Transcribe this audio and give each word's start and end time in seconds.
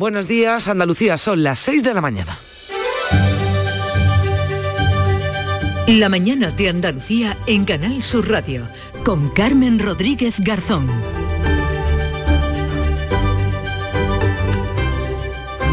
Buenos 0.00 0.26
días, 0.26 0.66
Andalucía, 0.66 1.18
son 1.18 1.42
las 1.42 1.58
6 1.58 1.82
de 1.82 1.92
la 1.92 2.00
mañana. 2.00 2.38
La 5.88 6.08
mañana 6.08 6.50
de 6.50 6.70
Andalucía 6.70 7.36
en 7.46 7.66
Canal 7.66 8.02
Sur 8.02 8.30
Radio 8.30 8.66
con 9.04 9.28
Carmen 9.28 9.78
Rodríguez 9.78 10.36
Garzón. 10.38 10.88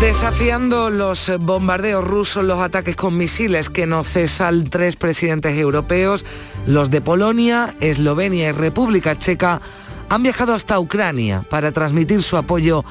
Desafiando 0.02 0.90
los 0.90 1.32
bombardeos 1.40 2.04
rusos, 2.04 2.44
los 2.44 2.60
ataques 2.60 2.98
con 2.98 3.18
misiles 3.18 3.70
que 3.70 3.88
no 3.88 4.04
cesan 4.04 4.66
tres 4.66 4.98
presidentes 4.98 5.58
europeos, 5.58 6.26
los 6.66 6.90
de 6.92 7.00
Polonia, 7.00 7.78
Eslovenia 7.80 8.50
y 8.50 8.52
República 8.52 9.18
Checa, 9.18 9.62
han 10.10 10.24
viajado 10.24 10.54
hasta 10.54 10.80
Ucrania 10.82 11.46
para 11.50 11.72
transmitir 11.72 12.22
su 12.22 12.36
apoyo 12.36 12.80
a 12.80 12.88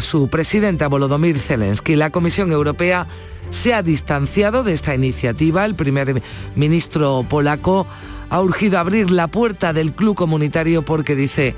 su 0.00 0.28
presidente 0.28 0.86
Volodymyr 0.86 1.38
Zelensky. 1.38 1.96
La 1.96 2.10
Comisión 2.10 2.52
Europea 2.52 3.06
se 3.50 3.74
ha 3.74 3.82
distanciado 3.82 4.64
de 4.64 4.72
esta 4.72 4.94
iniciativa. 4.94 5.64
El 5.64 5.74
primer 5.74 6.22
ministro 6.54 7.24
polaco 7.28 7.86
ha 8.30 8.40
urgido 8.40 8.78
abrir 8.78 9.10
la 9.10 9.28
puerta 9.28 9.72
del 9.72 9.92
club 9.92 10.16
comunitario 10.16 10.82
porque 10.82 11.14
dice 11.14 11.54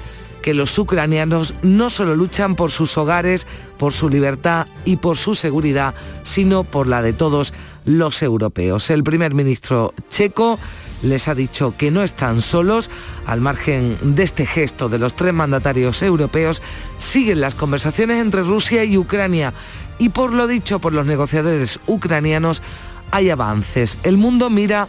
que 0.47 0.55
los 0.55 0.79
ucranianos 0.79 1.55
no 1.63 1.91
solo 1.91 2.15
luchan 2.15 2.55
por 2.55 2.71
sus 2.71 2.97
hogares, 2.97 3.49
por 3.79 3.93
su 3.93 4.09
libertad 4.09 4.69
y 4.85 4.99
por 4.99 5.17
su 5.17 5.35
seguridad, 5.35 5.93
sino 6.23 6.63
por 6.63 6.87
la 6.87 7.03
de 7.03 7.13
todos 7.13 7.53
los 7.85 8.23
europeos. 8.23 8.89
El 8.91 9.03
primer 9.03 9.35
ministro 9.35 9.93
checo 10.09 10.61
les 11.03 11.27
ha 11.27 11.35
dicho 11.35 11.75
que 11.77 11.91
no 11.91 12.05
están 12.05 12.43
solos. 12.43 12.91
Al 13.27 13.41
margen 13.41 13.99
de 14.15 14.23
este 14.23 14.47
gesto 14.47 14.89
de 14.89 15.01
los 15.01 15.17
tres 15.17 15.35
mandatarios 15.35 16.01
europeos, 16.03 16.63
siguen 17.01 17.41
las 17.41 17.57
conversaciones 17.57 18.21
entre 18.21 18.45
Rusia 18.45 18.85
y 18.85 18.97
Ucrania 18.99 19.53
y 19.99 20.11
por 20.11 20.33
lo 20.33 20.47
dicho 20.47 20.79
por 20.79 20.93
los 20.93 21.07
negociadores 21.07 21.81
ucranianos, 21.89 22.63
hay 23.11 23.31
avances. 23.31 23.99
El 24.05 24.17
mundo 24.17 24.49
mira 24.49 24.87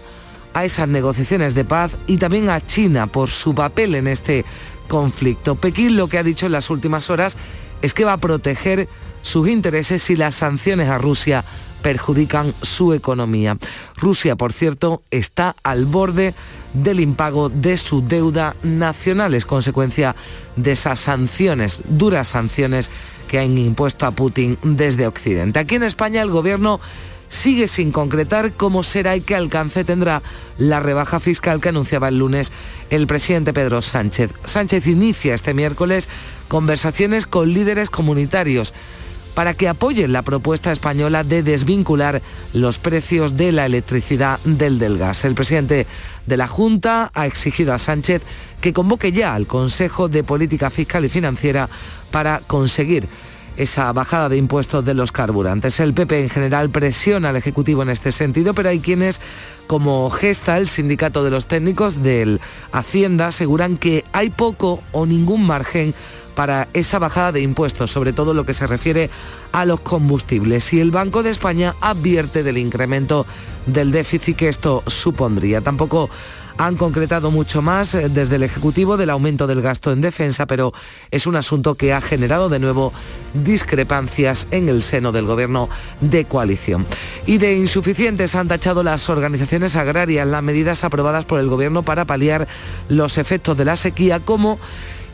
a 0.54 0.66
esas 0.66 0.88
negociaciones 0.88 1.56
de 1.56 1.66
paz 1.66 1.98
y 2.06 2.18
también 2.18 2.50
a 2.50 2.64
China 2.64 3.08
por 3.08 3.32
su 3.32 3.56
papel 3.56 3.96
en 3.96 4.08
este 4.08 4.46
conflicto. 4.88 5.56
Pekín 5.56 5.98
lo 5.98 6.08
que 6.08 6.18
ha 6.18 6.24
dicho 6.24 6.46
en 6.46 6.52
las 6.52 6.70
últimas 6.70 7.10
horas 7.10 7.38
es 7.82 7.94
que 7.94 8.06
va 8.06 8.14
a 8.14 8.18
proteger 8.18 8.88
sus 9.22 9.48
intereses 9.50 10.02
si 10.02 10.16
las 10.16 10.36
sanciones 10.36 10.90
a 10.90 10.98
Rusia 10.98 11.44
perjudican 11.82 12.54
su 12.62 12.94
economía. 12.94 13.58
Rusia, 13.96 14.36
por 14.36 14.54
cierto, 14.54 15.02
está 15.12 15.56
al 15.64 15.86
borde 15.86 16.34
del 16.74 17.00
impago 17.00 17.50
de 17.50 17.78
su 17.78 18.02
deuda 18.02 18.56
nacional. 18.64 19.34
Es 19.34 19.46
consecuencia 19.46 20.16
de 20.56 20.72
esas 20.72 21.00
sanciones, 21.00 21.82
duras 21.88 22.30
sanciones 22.30 22.90
que 23.28 23.40
han 23.40 23.58
impuesto 23.58 24.06
a 24.06 24.12
Putin 24.12 24.58
desde 24.64 25.08
Occidente. 25.08 25.60
Aquí 25.60 25.76
en 25.76 25.84
España 25.84 26.22
el 26.22 26.32
gobierno 26.32 26.80
sigue 27.30 27.68
sin 27.68 27.92
concretar 27.92 28.54
cómo 28.54 28.84
será 28.84 29.16
y 29.16 29.22
qué 29.22 29.36
alcance 29.36 29.84
tendrá 29.84 30.22
la 30.58 30.80
rebaja 30.80 31.20
fiscal 31.20 31.62
que 31.62 31.70
anunciaba 31.70 32.10
el 32.10 32.20
lunes 32.20 32.52
el 32.90 33.08
presidente 33.08 33.54
Pedro 33.54 33.82
Sánchez. 33.82 34.32
Sánchez 34.46 34.88
inicia 34.88 35.36
este 35.36 35.54
miércoles 35.54 36.10
conversaciones 36.48 37.26
con 37.26 37.54
líderes 37.54 37.90
comunitarios 37.90 38.74
para 39.38 39.54
que 39.54 39.68
apoyen 39.68 40.14
la 40.14 40.24
propuesta 40.24 40.72
española 40.72 41.24
de 41.24 41.44
desvincular 41.44 42.24
los 42.54 42.80
precios 42.80 43.38
de 43.38 43.52
la 43.52 43.68
electricidad 43.68 44.40
del 44.46 44.80
del 44.80 44.98
gas. 44.98 45.26
El 45.26 45.36
presidente 45.36 45.86
de 46.26 46.38
la 46.38 46.48
Junta 46.48 47.12
ha 47.14 47.28
exigido 47.28 47.72
a 47.72 47.78
Sánchez 47.78 48.24
que 48.62 48.74
convoque 48.74 49.12
ya 49.12 49.36
al 49.36 49.46
Consejo 49.46 50.08
de 50.08 50.24
Política 50.24 50.72
Fiscal 50.72 51.06
y 51.06 51.10
Financiera 51.10 51.70
para 52.10 52.40
conseguir 52.48 53.08
esa 53.58 53.92
bajada 53.92 54.30
de 54.30 54.38
impuestos 54.38 54.86
de 54.86 54.94
los 54.94 55.12
carburantes. 55.12 55.80
El 55.80 55.94
PP 55.94 56.22
en 56.22 56.30
general 56.30 56.70
presiona 56.70 57.30
al 57.30 57.36
Ejecutivo 57.36 57.82
en 57.82 57.90
este 57.90 58.12
sentido, 58.12 58.54
pero 58.54 58.70
hay 58.70 58.80
quienes, 58.80 59.20
como 59.68 60.10
Gesta, 60.10 60.58
el 60.58 60.68
sindicato 60.70 61.24
de 61.24 61.32
los 61.32 61.48
técnicos 61.48 62.02
del 62.02 62.40
Hacienda, 62.72 63.28
aseguran 63.28 63.78
que 63.78 64.06
hay 64.14 64.30
poco 64.30 64.82
o 64.92 65.06
ningún 65.06 65.46
margen 65.46 65.94
para 66.36 66.68
esa 66.74 67.00
bajada 67.00 67.32
de 67.32 67.42
impuestos, 67.42 67.90
sobre 67.90 68.14
todo 68.14 68.36
lo 68.36 68.46
que 68.46 68.54
se 68.54 68.68
refiere 68.68 69.10
a 69.52 69.66
los 69.66 69.80
combustibles. 69.80 70.72
Y 70.72 70.80
el 70.80 70.92
Banco 70.92 71.24
de 71.24 71.32
España 71.32 71.74
advierte 71.82 72.44
del 72.44 72.60
incremento 72.60 73.26
del 73.66 73.92
déficit 73.92 74.38
que 74.38 74.48
esto 74.48 74.84
supondría. 74.86 75.62
Tampoco 75.62 76.12
han 76.58 76.76
concretado 76.76 77.32
mucho 77.32 77.62
más 77.62 77.94
eh, 77.96 78.10
desde 78.10 78.36
el 78.36 78.44
Ejecutivo 78.44 78.98
del 78.98 79.10
aumento 79.10 79.48
del 79.48 79.62
gasto 79.62 79.92
en 79.92 80.02
defensa, 80.02 80.46
pero 80.46 80.74
es 81.12 81.28
un 81.28 81.36
asunto 81.36 81.76
que 81.76 81.94
ha 81.94 82.02
generado 82.02 82.50
de 82.50 82.60
nuevo 82.60 82.94
discrepancias 83.34 84.48
en 84.52 84.70
el 84.70 84.84
seno 84.84 85.12
del 85.12 85.26
Gobierno 85.26 85.70
de 86.02 86.26
coalición. 86.26 86.86
Y 87.26 87.38
de 87.38 87.56
insuficientes 87.56 88.36
han 88.36 88.48
tachado 88.48 88.84
las 88.84 89.10
organizaciones 89.10 89.76
agrarias 89.76 90.28
las 90.28 90.44
medidas 90.44 90.84
aprobadas 90.84 91.26
por 91.26 91.40
el 91.40 91.48
Gobierno 91.48 91.84
para 91.84 92.06
paliar 92.06 92.48
los 92.90 93.18
efectos 93.18 93.58
de 93.58 93.66
la 93.66 93.76
sequía, 93.76 94.20
como 94.20 94.60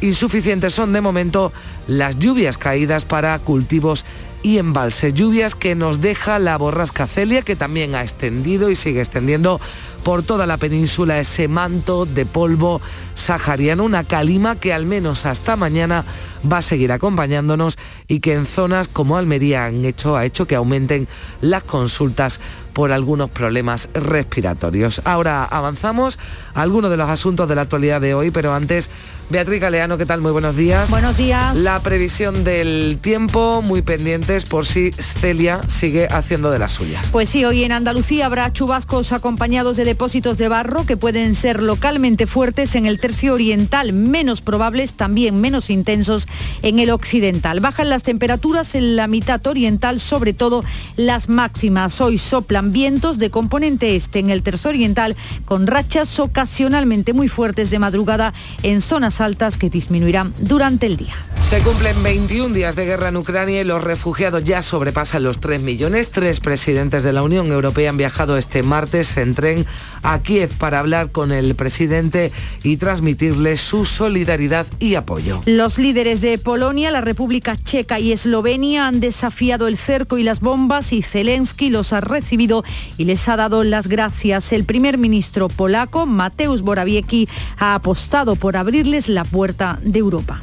insuficientes 0.02 0.74
son 0.74 0.94
de 0.94 1.02
momento 1.02 1.54
las 1.88 2.20
lluvias 2.20 2.58
caídas 2.58 3.06
para 3.06 3.38
cultivos 3.40 4.06
y 4.44 4.58
embalses. 4.58 5.14
Lluvias 5.14 5.56
que 5.56 5.74
nos 5.74 6.02
deja 6.02 6.38
la 6.38 6.58
borrasca 6.58 7.08
Celia, 7.08 7.42
que 7.42 7.56
también 7.56 7.96
ha 7.96 8.02
extendido 8.02 8.70
y 8.70 8.76
sigue 8.76 9.00
extendiendo 9.00 9.60
por 10.04 10.24
toda 10.24 10.46
la 10.46 10.58
península 10.58 11.20
ese 11.20 11.48
manto 11.48 12.06
de 12.06 12.26
polvo 12.26 12.82
sahariano, 13.16 13.84
una 13.84 14.04
calima 14.04 14.56
que 14.58 14.74
al 14.74 14.86
menos 14.86 15.26
hasta 15.26 15.56
mañana 15.56 16.04
va 16.50 16.58
a 16.58 16.62
seguir 16.62 16.92
acompañándonos 16.92 17.78
y 18.08 18.20
que 18.20 18.34
en 18.34 18.46
zonas 18.46 18.90
como 18.90 19.18
Almería 19.18 19.66
han 19.66 19.86
hecho, 19.86 20.18
ha 20.18 20.26
hecho 20.26 20.46
que 20.46 20.56
aumenten 20.56 21.08
las 21.42 21.64
consultas 21.64 22.42
por 22.74 22.92
algunos 22.92 23.30
problemas 23.30 23.88
respiratorios. 23.94 25.02
Ahora 25.06 25.46
avanzamos 25.46 26.20
a 26.54 26.62
algunos 26.62 26.92
de 26.92 26.98
los 26.98 27.10
asuntos 27.10 27.48
de 27.48 27.56
la 27.56 27.62
actualidad 27.62 28.02
de 28.02 28.14
hoy, 28.14 28.32
pero 28.32 28.54
antes, 28.54 28.90
Beatriz 29.30 29.62
Galeano, 29.62 29.98
¿qué 29.98 30.06
tal? 30.06 30.22
Muy 30.22 30.32
buenos 30.32 30.56
días. 30.56 30.90
Buenos 30.90 31.18
días. 31.18 31.58
La 31.58 31.80
previsión 31.82 32.44
del 32.44 33.00
tiempo, 33.02 33.62
muy 33.62 33.82
pendientes 33.82 34.46
por 34.46 34.66
si 34.66 34.92
Celia 34.92 35.62
sigue 35.68 36.08
haciendo 36.08 36.52
de 36.52 36.60
las 36.60 36.74
suyas. 36.74 37.10
Pues 37.12 37.30
sí, 37.30 37.44
hoy 37.46 37.64
en 37.64 37.72
Andalucía 37.72 38.26
habrá 38.26 38.52
chubascos 38.54 39.12
acompañados 39.14 39.78
de 39.78 39.86
depósitos 39.86 40.38
de 40.38 40.50
barro 40.50 40.86
que 40.86 40.98
pueden 40.98 41.36
ser 41.36 41.64
localmente 41.64 42.28
fuertes 42.28 42.76
en 42.76 42.86
el 42.86 43.00
tercio 43.00 43.34
oriental, 43.34 43.94
menos 43.94 44.42
probables, 44.42 44.94
también 44.94 45.40
menos 45.42 45.70
intensos 45.70 46.28
en 46.62 46.80
el 46.80 46.90
occidental. 46.90 47.60
Bajan 47.60 47.90
las 47.90 48.04
temperaturas 48.04 48.76
en 48.76 48.96
la 48.96 49.08
mitad 49.08 49.46
oriental, 49.48 50.00
sobre 50.00 50.34
todo 50.34 50.64
las 50.96 51.30
máximas. 51.30 52.02
Hoy 52.02 52.18
soplan 52.18 52.72
vientos 52.72 53.18
de 53.18 53.30
componente 53.30 53.96
este 53.96 54.20
en 54.20 54.30
el 54.30 54.44
tercio 54.44 54.70
oriental 54.70 55.16
con 55.46 55.66
rachas 55.66 56.20
ocasionalmente 56.20 57.14
muy 57.14 57.30
fuertes 57.30 57.72
de 57.72 57.80
madrugada 57.80 58.34
en 58.62 58.82
zonas 58.82 59.13
altas 59.22 59.58
que 59.58 59.70
disminuirán 59.70 60.34
durante 60.40 60.86
el 60.86 60.98
día. 60.98 61.16
Se 61.42 61.62
cumplen 61.62 62.02
21 62.02 62.54
días 62.56 62.76
de 62.76 62.86
guerra 62.86 63.10
en 63.10 63.18
Ucrania 63.18 63.62
y 63.62 63.64
los 63.64 63.84
refugiados 63.84 64.44
ya 64.44 64.62
sobrepasan 64.62 65.24
los 65.24 65.40
3 65.40 65.62
millones. 65.62 66.10
Tres 66.10 66.40
presidentes 66.40 67.04
de 67.04 67.14
la 67.14 67.22
Unión 67.22 67.48
Europea 67.48 67.90
han 67.90 67.98
viajado 67.98 68.38
este 68.38 68.64
martes 68.64 69.18
en 69.18 69.36
tren 69.36 69.66
a 70.04 70.20
Kiev 70.20 70.50
para 70.58 70.80
hablar 70.80 71.12
con 71.12 71.32
el 71.32 71.54
presidente 71.56 72.32
y 72.64 72.78
transmitirle 72.78 73.58
su 73.58 73.86
solidaridad 73.86 74.66
y 74.80 74.96
apoyo. 74.96 75.42
Los 75.46 75.78
líderes 75.78 76.22
de 76.22 76.38
Polonia, 76.38 76.92
la 76.92 77.02
República 77.02 77.58
Checa 77.64 78.00
y 78.00 78.12
Eslovenia 78.12 78.88
han 78.88 79.00
desafiado 79.00 79.68
el 79.68 79.78
cerco 79.78 80.18
y 80.18 80.24
las 80.24 80.40
bombas 80.40 80.94
y 80.94 81.02
Zelensky 81.02 81.70
los 81.70 81.94
ha 81.94 82.02
recibido 82.02 82.64
y 82.98 83.06
les 83.06 83.28
ha 83.30 83.36
dado 83.36 83.64
las 83.64 83.88
gracias. 83.88 84.52
El 84.54 84.64
primer 84.64 84.98
ministro 84.98 85.50
polaco, 85.50 86.06
Mateusz 86.06 86.62
Morawiecki, 86.62 87.28
ha 87.58 87.76
apostado 87.76 88.36
por 88.36 88.58
abrirles 88.58 89.03
la 89.10 89.24
puerta 89.24 89.80
de 89.84 90.00
Europa. 90.00 90.42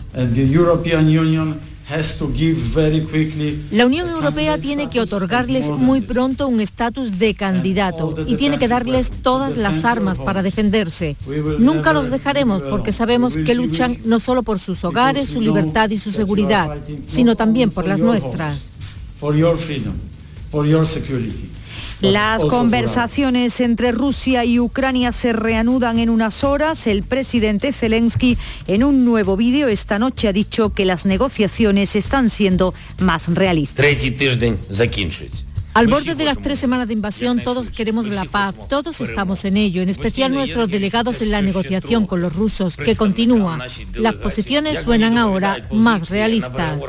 La 3.72 3.84
Unión 3.84 4.08
Europea 4.08 4.58
tiene 4.58 4.88
que 4.88 5.00
otorgarles 5.00 5.68
muy 5.68 6.00
pronto 6.00 6.46
un 6.46 6.60
estatus 6.60 7.18
de 7.18 7.34
candidato 7.34 8.14
y 8.28 8.36
tiene 8.36 8.58
que 8.58 8.68
darles 8.68 9.10
todas 9.10 9.56
las 9.56 9.84
armas 9.84 10.18
para 10.18 10.42
defenderse. 10.42 11.16
Nunca 11.58 11.92
los 11.92 12.10
dejaremos 12.10 12.62
porque 12.62 12.92
sabemos 12.92 13.36
que 13.36 13.54
luchan 13.54 13.98
no 14.04 14.20
solo 14.20 14.44
por 14.44 14.60
sus 14.60 14.84
hogares, 14.84 15.30
su 15.30 15.40
libertad 15.40 15.90
y 15.90 15.98
su 15.98 16.12
seguridad, 16.12 16.78
sino 17.06 17.34
también 17.34 17.70
por 17.70 17.86
las 17.86 17.98
nuestras. 17.98 18.70
Las 22.00 22.44
conversaciones 22.44 23.60
entre 23.60 23.92
Rusia 23.92 24.44
y 24.44 24.58
Ucrania 24.58 25.12
se 25.12 25.32
reanudan 25.32 25.98
en 25.98 26.08
unas 26.08 26.44
horas. 26.44 26.86
El 26.86 27.02
presidente 27.02 27.72
Zelensky 27.72 28.38
en 28.66 28.84
un 28.84 29.04
nuevo 29.04 29.36
vídeo 29.36 29.68
esta 29.68 29.98
noche 29.98 30.28
ha 30.28 30.32
dicho 30.32 30.70
que 30.70 30.84
las 30.84 31.04
negociaciones 31.04 31.96
están 31.96 32.30
siendo 32.30 32.72
más 32.98 33.28
realistas. 33.28 33.76
Al 35.72 35.86
borde 35.86 36.16
de 36.16 36.24
las 36.24 36.38
tres 36.38 36.58
semanas 36.58 36.88
de 36.88 36.94
invasión 36.94 37.40
todos 37.44 37.70
queremos 37.70 38.08
la 38.08 38.24
paz, 38.24 38.54
todos 38.68 39.00
estamos 39.00 39.44
en 39.44 39.56
ello, 39.56 39.82
en 39.82 39.88
especial 39.88 40.32
nuestros 40.32 40.68
delegados 40.68 41.22
en 41.22 41.30
la 41.30 41.42
negociación 41.42 42.06
con 42.06 42.20
los 42.20 42.34
rusos, 42.34 42.76
que 42.76 42.96
continúa. 42.96 43.58
Las 43.94 44.14
posiciones 44.16 44.80
suenan 44.80 45.16
ahora 45.16 45.68
más 45.70 46.10
realistas. 46.10 46.80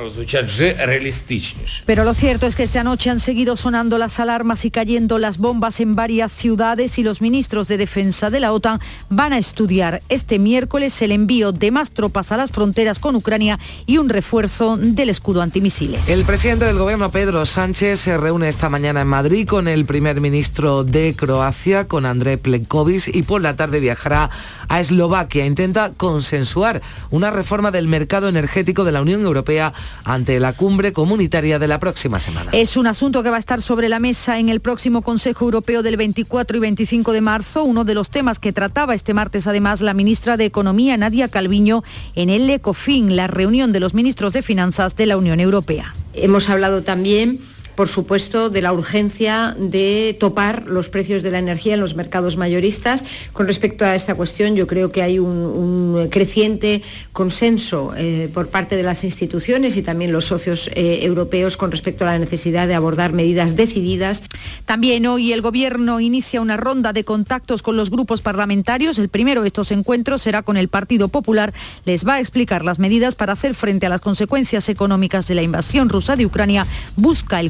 Pero 1.85 2.03
lo 2.03 2.13
cierto 2.15 2.47
es 2.47 2.55
que 2.55 2.63
esta 2.63 2.83
noche 2.83 3.11
han 3.11 3.19
seguido 3.19 3.55
sonando 3.55 3.99
las 3.99 4.19
alarmas 4.19 4.65
y 4.65 4.71
cayendo 4.71 5.19
las 5.19 5.37
bombas 5.37 5.79
en 5.79 5.95
varias 5.95 6.31
ciudades 6.31 6.97
y 6.97 7.03
los 7.03 7.21
ministros 7.21 7.67
de 7.67 7.77
defensa 7.77 8.31
de 8.31 8.39
la 8.39 8.51
OTAN 8.51 8.79
van 9.09 9.33
a 9.33 9.37
estudiar 9.37 10.01
este 10.09 10.39
miércoles 10.39 10.99
el 11.03 11.11
envío 11.11 11.51
de 11.51 11.69
más 11.69 11.91
tropas 11.91 12.31
a 12.31 12.37
las 12.37 12.49
fronteras 12.49 12.97
con 12.97 13.15
Ucrania 13.15 13.59
y 13.85 13.99
un 13.99 14.09
refuerzo 14.09 14.75
del 14.77 15.09
escudo 15.09 15.43
antimisiles. 15.43 16.09
El 16.09 16.25
presidente 16.25 16.65
del 16.65 16.79
gobierno 16.79 17.11
Pedro 17.11 17.45
Sánchez 17.45 17.99
se 17.99 18.17
reúne 18.17 18.49
esta 18.49 18.70
mañana 18.71 19.01
en 19.01 19.07
Madrid 19.07 19.47
con 19.47 19.68
el 19.68 19.85
primer 19.85 20.21
ministro 20.21 20.83
de 20.83 21.13
Croacia, 21.15 21.88
con 21.88 22.06
André 22.06 22.41
Plenković 22.41 23.12
y 23.13 23.21
por 23.23 23.41
la 23.41 23.56
tarde 23.56 23.79
viajará 23.79 24.29
a 24.69 24.79
Eslovaquia. 24.79 25.45
Intenta 25.45 25.91
consensuar 25.95 26.81
una 27.12 27.29
reforma 27.29 27.69
del 27.69 27.88
mercado 27.88 28.29
energético 28.29 28.85
de 28.85 28.94
la 28.94 29.01
Unión 29.01 29.21
Europea 29.21 29.73
ante 30.06 30.39
la 30.39 30.53
cumbre 30.53 30.94
comunitaria 30.94 31.59
de 31.59 31.68
la 31.68 31.79
próxima 31.79 32.19
semana. 32.19 32.51
Es 32.53 32.77
un 32.77 32.88
asunto 32.88 33.21
que 33.21 33.29
va 33.29 33.35
a 33.35 33.39
estar 33.39 33.62
sobre 33.62 33.89
la 33.89 34.00
mesa 34.00 34.39
en 34.39 34.47
el 34.47 34.62
próximo 34.62 35.01
Consejo 35.01 35.45
Europeo 35.45 35.83
del 35.83 35.97
24 35.97 36.57
y 36.57 36.59
25 36.62 37.12
de 37.12 37.21
marzo, 37.21 37.63
uno 37.63 37.83
de 37.83 37.94
los 37.94 38.09
temas 38.09 38.39
que 38.39 38.53
trataba 38.53 38.95
este 38.95 39.13
martes 39.13 39.47
además 39.47 39.81
la 39.81 39.94
ministra 39.94 40.38
de 40.38 40.45
Economía 40.45 40.95
Nadia 40.95 41.27
Calviño 41.27 41.83
en 42.15 42.29
el 42.29 42.50
ECOFIN, 42.50 43.17
la 43.17 43.27
reunión 43.27 43.74
de 43.74 43.81
los 43.81 43.94
ministros 43.94 44.31
de 44.31 44.41
Finanzas 44.41 44.95
de 44.95 45.07
la 45.07 45.17
Unión 45.17 45.41
Europea. 45.41 45.94
Hemos 46.13 46.50
hablado 46.50 46.83
también 46.83 47.39
por 47.81 47.89
supuesto, 47.89 48.51
de 48.51 48.61
la 48.61 48.73
urgencia 48.73 49.55
de 49.57 50.15
topar 50.19 50.67
los 50.67 50.89
precios 50.89 51.23
de 51.23 51.31
la 51.31 51.39
energía 51.39 51.73
en 51.73 51.79
los 51.79 51.95
mercados 51.95 52.37
mayoristas. 52.37 53.03
Con 53.33 53.47
respecto 53.47 53.85
a 53.85 53.95
esta 53.95 54.13
cuestión, 54.13 54.55
yo 54.55 54.67
creo 54.67 54.91
que 54.91 55.01
hay 55.01 55.17
un, 55.17 56.07
creciente 56.11 56.83
consenso 57.11 57.93
eh, 57.97 58.29
por 58.31 58.49
parte 58.49 58.77
de 58.77 58.83
las 58.83 59.03
instituciones 59.03 59.77
y 59.77 59.81
también 59.81 60.11
los 60.11 60.25
socios 60.25 60.69
eh, 60.75 60.99
europeos 61.01 61.57
con 61.57 61.71
respecto 61.71 62.03
a 62.03 62.11
la 62.11 62.19
necesidad 62.19 62.67
de 62.67 62.75
abordar 62.75 63.13
medidas 63.13 63.55
decididas. 63.55 64.21
También 64.65 65.07
hoy 65.07 65.33
el 65.33 65.41
Gobierno 65.41 65.99
inicia 65.99 66.39
una 66.39 66.57
ronda 66.57 66.93
de 66.93 67.03
contactos 67.03 67.63
con 67.63 67.77
los 67.77 67.89
grupos 67.89 68.21
parlamentarios. 68.21 68.99
El 68.99 69.09
primero 69.09 69.41
de 69.41 69.47
estos 69.47 69.71
encuentros 69.71 70.21
será 70.21 70.43
con 70.43 70.55
el 70.55 70.67
Partido 70.67 71.07
Popular. 71.07 71.51
Les 71.85 72.05
va 72.05 72.15
a 72.15 72.19
explicar 72.19 72.63
las 72.63 72.77
medidas 72.77 73.15
para 73.15 73.33
hacer 73.33 73.55
frente 73.55 73.87
a 73.87 73.89
las 73.89 74.01
consecuencias 74.01 74.69
económicas 74.69 75.27
de 75.27 75.33
la 75.33 75.41
invasión 75.41 75.89
rusa 75.89 76.15
de 76.15 76.27
Ucrania. 76.27 76.67
Busca 76.95 77.39
el 77.39 77.49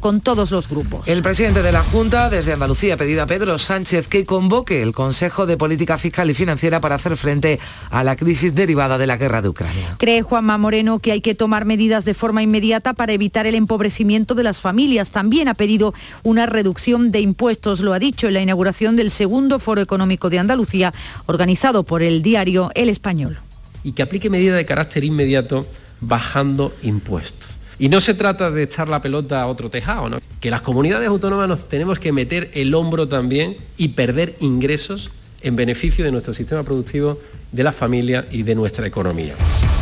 con 0.00 0.20
todos 0.20 0.50
los 0.50 0.68
grupos. 0.68 1.06
El 1.06 1.22
presidente 1.22 1.62
de 1.62 1.70
la 1.70 1.82
Junta 1.82 2.28
desde 2.28 2.52
Andalucía 2.52 2.94
ha 2.94 2.96
pedido 2.96 3.22
a 3.22 3.26
Pedro 3.26 3.58
Sánchez 3.58 4.08
que 4.08 4.24
convoque 4.24 4.82
el 4.82 4.92
Consejo 4.92 5.46
de 5.46 5.56
Política 5.56 5.96
Fiscal 5.96 6.28
y 6.28 6.34
Financiera 6.34 6.80
para 6.80 6.96
hacer 6.96 7.16
frente 7.16 7.60
a 7.90 8.02
la 8.02 8.16
crisis 8.16 8.54
derivada 8.54 8.98
de 8.98 9.06
la 9.06 9.16
guerra 9.16 9.42
de 9.42 9.48
Ucrania. 9.48 9.94
Cree 9.98 10.22
Juanma 10.22 10.58
Moreno 10.58 10.98
que 10.98 11.12
hay 11.12 11.20
que 11.20 11.36
tomar 11.36 11.66
medidas 11.66 12.04
de 12.04 12.14
forma 12.14 12.42
inmediata 12.42 12.94
para 12.94 13.12
evitar 13.12 13.46
el 13.46 13.54
empobrecimiento 13.54 14.34
de 14.34 14.42
las 14.42 14.60
familias. 14.60 15.10
También 15.10 15.46
ha 15.46 15.54
pedido 15.54 15.94
una 16.24 16.46
reducción 16.46 17.12
de 17.12 17.20
impuestos, 17.20 17.78
lo 17.78 17.92
ha 17.92 18.00
dicho 18.00 18.26
en 18.26 18.34
la 18.34 18.42
inauguración 18.42 18.96
del 18.96 19.12
segundo 19.12 19.60
Foro 19.60 19.80
Económico 19.80 20.30
de 20.30 20.40
Andalucía, 20.40 20.92
organizado 21.26 21.84
por 21.84 22.02
el 22.02 22.22
diario 22.22 22.70
El 22.74 22.88
Español. 22.88 23.38
Y 23.84 23.92
que 23.92 24.02
aplique 24.02 24.30
medidas 24.30 24.56
de 24.56 24.66
carácter 24.66 25.04
inmediato 25.04 25.64
bajando 26.00 26.74
impuestos. 26.82 27.53
Y 27.78 27.88
no 27.88 28.00
se 28.00 28.14
trata 28.14 28.50
de 28.50 28.62
echar 28.62 28.88
la 28.88 29.02
pelota 29.02 29.42
a 29.42 29.46
otro 29.46 29.70
tejado, 29.70 30.08
¿no? 30.08 30.20
que 30.40 30.50
las 30.50 30.62
comunidades 30.62 31.08
autónomas 31.08 31.48
nos 31.48 31.68
tenemos 31.68 31.98
que 31.98 32.12
meter 32.12 32.50
el 32.54 32.74
hombro 32.74 33.08
también 33.08 33.56
y 33.78 33.88
perder 33.88 34.36
ingresos 34.40 35.10
en 35.44 35.56
beneficio 35.56 36.04
de 36.04 36.10
nuestro 36.10 36.34
sistema 36.34 36.62
productivo 36.62 37.18
de 37.52 37.62
la 37.62 37.72
familia 37.72 38.26
y 38.32 38.42
de 38.42 38.54
nuestra 38.56 38.86
economía. 38.86 39.34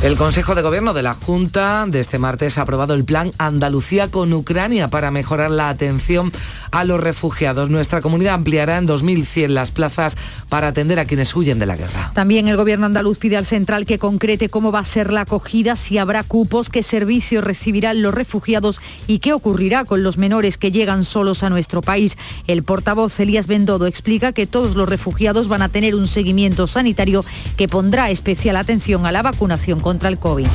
El 0.03 0.17
Consejo 0.17 0.57
de 0.57 0.63
Gobierno 0.63 0.95
de 0.95 1.05
la 1.05 1.15
Junta 1.15 1.87
de 1.89 2.01
este 2.01 2.19
martes 2.19 2.59
ha 2.59 2.63
aprobado 2.63 2.93
el 2.93 3.05
plan 3.05 3.31
Andalucía 3.39 4.09
con 4.09 4.33
Ucrania 4.33 4.89
para 4.89 5.13
mejorar 5.13 5.53
la 5.53 5.69
atención 5.69 6.33
a 6.73 6.83
los 6.83 7.01
refugiados. 7.01 7.71
Nuestra 7.71 8.01
comunidad 8.01 8.35
ampliará 8.35 8.79
en 8.79 8.87
2100 8.87 9.55
las 9.55 9.71
plazas 9.71 10.17
para 10.49 10.69
atender 10.69 10.99
a 10.99 11.05
quienes 11.05 11.35
huyen 11.37 11.61
de 11.61 11.67
la 11.67 11.77
guerra. 11.77 12.11
También 12.15 12.49
el 12.49 12.57
Gobierno 12.57 12.87
andaluz 12.87 13.19
pide 13.19 13.37
al 13.37 13.47
central 13.47 13.87
que 13.87 14.01
concrete 14.01 14.49
cómo 14.49 14.73
va 14.73 14.81
a 14.81 14.85
ser 14.85 15.13
la 15.13 15.21
acogida, 15.21 15.77
si 15.77 15.99
habrá 15.99 16.25
cupos, 16.25 16.69
qué 16.69 16.83
servicios 16.83 17.45
recibirán 17.45 18.03
los 18.03 18.13
refugiados 18.13 18.81
y 19.07 19.21
qué 19.21 19.33
ocurrirá 19.33 19.85
con 19.85 20.03
los 20.03 20.19
menores 20.19 20.59
que 20.59 20.73
llegan 20.73 21.05
solos 21.05 21.45
a 21.45 21.51
nuestro 21.51 21.81
país. 21.81 22.19
El 22.49 22.65
portavoz 22.65 23.21
Elías 23.21 23.47
Bendodo 23.47 23.87
explica 23.87 24.33
que 24.33 24.49
todos 24.49 24.75
los 24.75 24.89
refugiados 24.89 25.47
van 25.53 25.63
a 25.63 25.69
tener 25.69 25.95
un 25.95 26.09
seguimiento 26.09 26.67
sanitario 26.67 27.25
que 27.59 27.69
pondrá 27.69 28.09
especial 28.09 28.57
atención 28.57 29.05
a 29.05 29.13
la 29.13 29.21
vacunación 29.21 29.81
contra 29.81 30.09
el 30.09 30.19
COVID. 30.19 30.47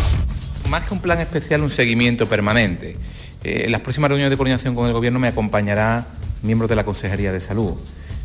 Más 0.70 0.88
que 0.88 0.94
un 0.96 1.00
plan 1.00 1.20
especial, 1.20 1.62
un 1.62 1.70
seguimiento 1.70 2.28
permanente. 2.28 2.98
Eh, 3.44 3.64
en 3.66 3.72
las 3.72 3.82
próximas 3.82 4.10
reuniones 4.10 4.32
de 4.32 4.38
coordinación 4.38 4.74
con 4.74 4.88
el 4.88 4.94
Gobierno 4.94 5.20
me 5.20 5.28
acompañará 5.28 6.08
miembros 6.42 6.68
de 6.68 6.76
la 6.76 6.84
Consejería 6.84 7.32
de 7.32 7.40
Salud. 7.40 7.74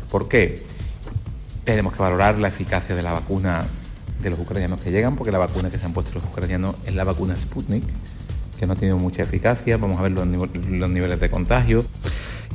¿Por 0.09 0.27
qué? 0.27 0.63
Tenemos 1.63 1.93
que 1.93 1.99
valorar 1.99 2.39
la 2.39 2.47
eficacia 2.47 2.95
de 2.95 3.03
la 3.03 3.13
vacuna 3.13 3.65
de 4.23 4.29
los 4.31 4.39
ucranianos 4.39 4.81
que 4.81 4.89
llegan, 4.89 5.15
porque 5.15 5.31
la 5.31 5.37
vacuna 5.37 5.69
que 5.69 5.77
se 5.77 5.85
han 5.85 5.93
puesto 5.93 6.11
los 6.15 6.23
ucranianos 6.23 6.75
es 6.85 6.95
la 6.95 7.03
vacuna 7.03 7.37
Sputnik, 7.37 7.83
que 8.59 8.65
no 8.65 8.73
ha 8.73 8.75
tenido 8.75 8.97
mucha 8.97 9.21
eficacia. 9.21 9.77
Vamos 9.77 9.99
a 9.99 10.01
ver 10.01 10.11
los, 10.11 10.27
los 10.27 10.89
niveles 10.89 11.19
de 11.19 11.29
contagio. 11.29 11.85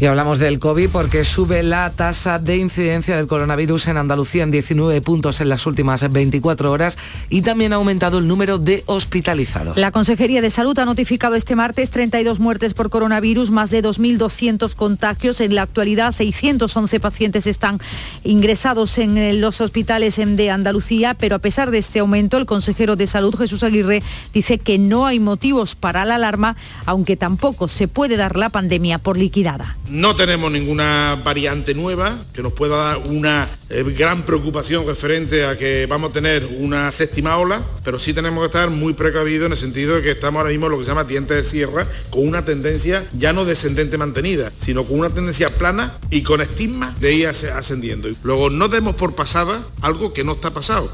Y 0.00 0.06
hablamos 0.06 0.38
del 0.38 0.60
COVID 0.60 0.90
porque 0.90 1.24
sube 1.24 1.64
la 1.64 1.90
tasa 1.90 2.38
de 2.38 2.56
incidencia 2.56 3.16
del 3.16 3.26
coronavirus 3.26 3.88
en 3.88 3.96
Andalucía 3.96 4.44
en 4.44 4.52
19 4.52 5.00
puntos 5.00 5.40
en 5.40 5.48
las 5.48 5.66
últimas 5.66 6.08
24 6.08 6.70
horas 6.70 6.96
y 7.28 7.42
también 7.42 7.72
ha 7.72 7.76
aumentado 7.76 8.18
el 8.18 8.28
número 8.28 8.58
de 8.58 8.84
hospitalizados. 8.86 9.76
La 9.76 9.90
Consejería 9.90 10.40
de 10.40 10.50
Salud 10.50 10.78
ha 10.78 10.84
notificado 10.84 11.34
este 11.34 11.56
martes 11.56 11.90
32 11.90 12.38
muertes 12.38 12.74
por 12.74 12.90
coronavirus, 12.90 13.50
más 13.50 13.70
de 13.70 13.82
2.200 13.82 14.72
contagios. 14.76 15.40
En 15.40 15.56
la 15.56 15.62
actualidad, 15.62 16.12
611 16.12 17.00
pacientes 17.00 17.48
están 17.48 17.80
ingresados 18.22 18.98
en 18.98 19.40
los 19.40 19.60
hospitales 19.60 20.14
de 20.16 20.50
Andalucía, 20.50 21.14
pero 21.14 21.34
a 21.34 21.40
pesar 21.40 21.72
de 21.72 21.78
este 21.78 21.98
aumento, 21.98 22.36
el 22.36 22.46
consejero 22.46 22.94
de 22.94 23.08
Salud, 23.08 23.34
Jesús 23.34 23.64
Aguirre, 23.64 24.04
dice 24.32 24.58
que 24.58 24.78
no 24.78 25.06
hay 25.06 25.18
motivos 25.18 25.74
para 25.74 26.04
la 26.04 26.14
alarma, 26.14 26.54
aunque 26.86 27.16
tampoco 27.16 27.66
se 27.66 27.88
puede 27.88 28.16
dar 28.16 28.36
la 28.36 28.50
pandemia 28.50 28.98
por 28.98 29.18
liquidada. 29.18 29.76
No 29.90 30.14
tenemos 30.14 30.52
ninguna 30.52 31.20
variante 31.24 31.74
nueva 31.74 32.18
que 32.34 32.42
nos 32.42 32.52
pueda 32.52 32.76
dar 32.76 33.08
una 33.08 33.48
eh, 33.70 33.82
gran 33.96 34.22
preocupación 34.22 34.86
referente 34.86 35.46
a 35.46 35.56
que 35.56 35.86
vamos 35.86 36.10
a 36.10 36.12
tener 36.12 36.46
una 36.58 36.90
séptima 36.90 37.38
ola, 37.38 37.62
pero 37.84 37.98
sí 37.98 38.12
tenemos 38.12 38.40
que 38.40 38.46
estar 38.46 38.68
muy 38.68 38.92
precavidos 38.92 39.46
en 39.46 39.52
el 39.52 39.58
sentido 39.58 39.96
de 39.96 40.02
que 40.02 40.10
estamos 40.10 40.40
ahora 40.40 40.50
mismo 40.50 40.66
en 40.66 40.72
lo 40.72 40.78
que 40.78 40.84
se 40.84 40.90
llama 40.90 41.04
diente 41.04 41.32
de 41.32 41.42
sierra, 41.42 41.86
con 42.10 42.28
una 42.28 42.44
tendencia 42.44 43.06
ya 43.16 43.32
no 43.32 43.46
descendente 43.46 43.96
mantenida, 43.96 44.52
sino 44.58 44.84
con 44.84 44.98
una 44.98 45.08
tendencia 45.08 45.48
plana 45.54 45.96
y 46.10 46.22
con 46.22 46.42
estigma 46.42 46.94
de 47.00 47.14
ir 47.14 47.28
ascendiendo. 47.28 48.08
Luego 48.22 48.50
no 48.50 48.68
demos 48.68 48.94
por 48.94 49.14
pasada 49.14 49.62
algo 49.80 50.12
que 50.12 50.22
no 50.22 50.32
está 50.32 50.50
pasado. 50.50 50.92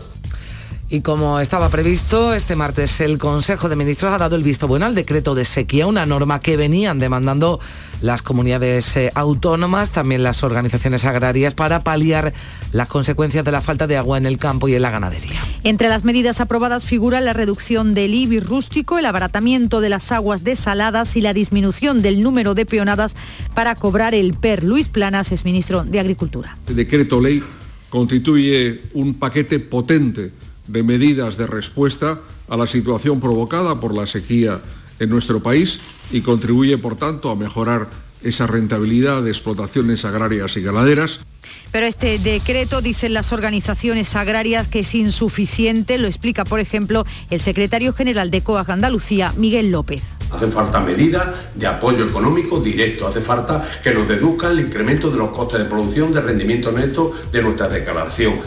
Y 0.90 1.00
como 1.00 1.40
estaba 1.40 1.70
previsto, 1.70 2.34
este 2.34 2.56
martes 2.56 3.00
el 3.00 3.18
Consejo 3.18 3.68
de 3.68 3.74
Ministros 3.74 4.12
ha 4.12 4.18
dado 4.18 4.36
el 4.36 4.42
visto 4.42 4.68
bueno 4.68 4.84
al 4.86 4.94
decreto 4.94 5.34
de 5.34 5.44
sequía, 5.44 5.86
una 5.86 6.04
norma 6.04 6.40
que 6.40 6.56
venían 6.56 6.98
demandando 6.98 7.58
las 8.04 8.20
comunidades 8.20 8.96
eh, 8.96 9.10
autónomas, 9.14 9.90
también 9.90 10.22
las 10.22 10.42
organizaciones 10.42 11.06
agrarias, 11.06 11.54
para 11.54 11.82
paliar 11.82 12.34
las 12.70 12.86
consecuencias 12.88 13.46
de 13.46 13.50
la 13.50 13.62
falta 13.62 13.86
de 13.86 13.96
agua 13.96 14.18
en 14.18 14.26
el 14.26 14.36
campo 14.36 14.68
y 14.68 14.74
en 14.74 14.82
la 14.82 14.90
ganadería. 14.90 15.40
Entre 15.62 15.88
las 15.88 16.04
medidas 16.04 16.42
aprobadas 16.42 16.84
figura 16.84 17.22
la 17.22 17.32
reducción 17.32 17.94
del 17.94 18.12
IBI 18.12 18.40
rústico, 18.40 18.98
el 18.98 19.06
abaratamiento 19.06 19.80
de 19.80 19.88
las 19.88 20.12
aguas 20.12 20.44
desaladas 20.44 21.16
y 21.16 21.22
la 21.22 21.32
disminución 21.32 22.02
del 22.02 22.20
número 22.20 22.54
de 22.54 22.66
peonadas 22.66 23.16
para 23.54 23.74
cobrar 23.74 24.14
el 24.14 24.34
PER. 24.34 24.64
Luis 24.64 24.88
Planas 24.88 25.32
es 25.32 25.46
ministro 25.46 25.82
de 25.82 25.98
Agricultura. 25.98 26.58
El 26.68 26.76
decreto 26.76 27.22
ley 27.22 27.42
constituye 27.88 28.82
un 28.92 29.14
paquete 29.14 29.60
potente 29.60 30.30
de 30.66 30.82
medidas 30.82 31.38
de 31.38 31.46
respuesta 31.46 32.20
a 32.50 32.56
la 32.58 32.66
situación 32.66 33.18
provocada 33.18 33.80
por 33.80 33.94
la 33.94 34.06
sequía 34.06 34.60
en 34.98 35.10
nuestro 35.10 35.42
país 35.42 35.80
y 36.12 36.20
contribuye, 36.20 36.78
por 36.78 36.96
tanto, 36.96 37.30
a 37.30 37.36
mejorar 37.36 37.88
esa 38.22 38.46
rentabilidad 38.46 39.22
de 39.22 39.30
explotaciones 39.30 40.04
agrarias 40.04 40.56
y 40.56 40.62
ganaderas. 40.62 41.20
Pero 41.70 41.86
este 41.86 42.18
decreto, 42.18 42.80
dicen 42.80 43.14
las 43.14 43.32
organizaciones 43.32 44.14
agrarias, 44.16 44.68
que 44.68 44.80
es 44.80 44.94
insuficiente. 44.94 45.98
Lo 45.98 46.06
explica, 46.06 46.44
por 46.44 46.60
ejemplo, 46.60 47.04
el 47.30 47.40
secretario 47.40 47.92
general 47.92 48.30
de 48.30 48.42
COAG 48.42 48.70
Andalucía, 48.70 49.32
Miguel 49.36 49.70
López. 49.70 50.02
Hacen 50.30 50.52
falta 50.52 50.80
medidas 50.80 51.26
de 51.54 51.66
apoyo 51.66 52.06
económico 52.06 52.60
directo, 52.60 53.06
hace 53.06 53.20
falta 53.20 53.62
que 53.82 53.92
nos 53.92 54.08
deduzca 54.08 54.50
el 54.50 54.60
incremento 54.60 55.10
de 55.10 55.18
los 55.18 55.30
costes 55.30 55.60
de 55.60 55.64
producción, 55.66 56.12
de 56.12 56.20
rendimiento 56.20 56.72
neto 56.72 57.12
de 57.30 57.42
nuestra 57.42 57.68
declaración. 57.68 58.40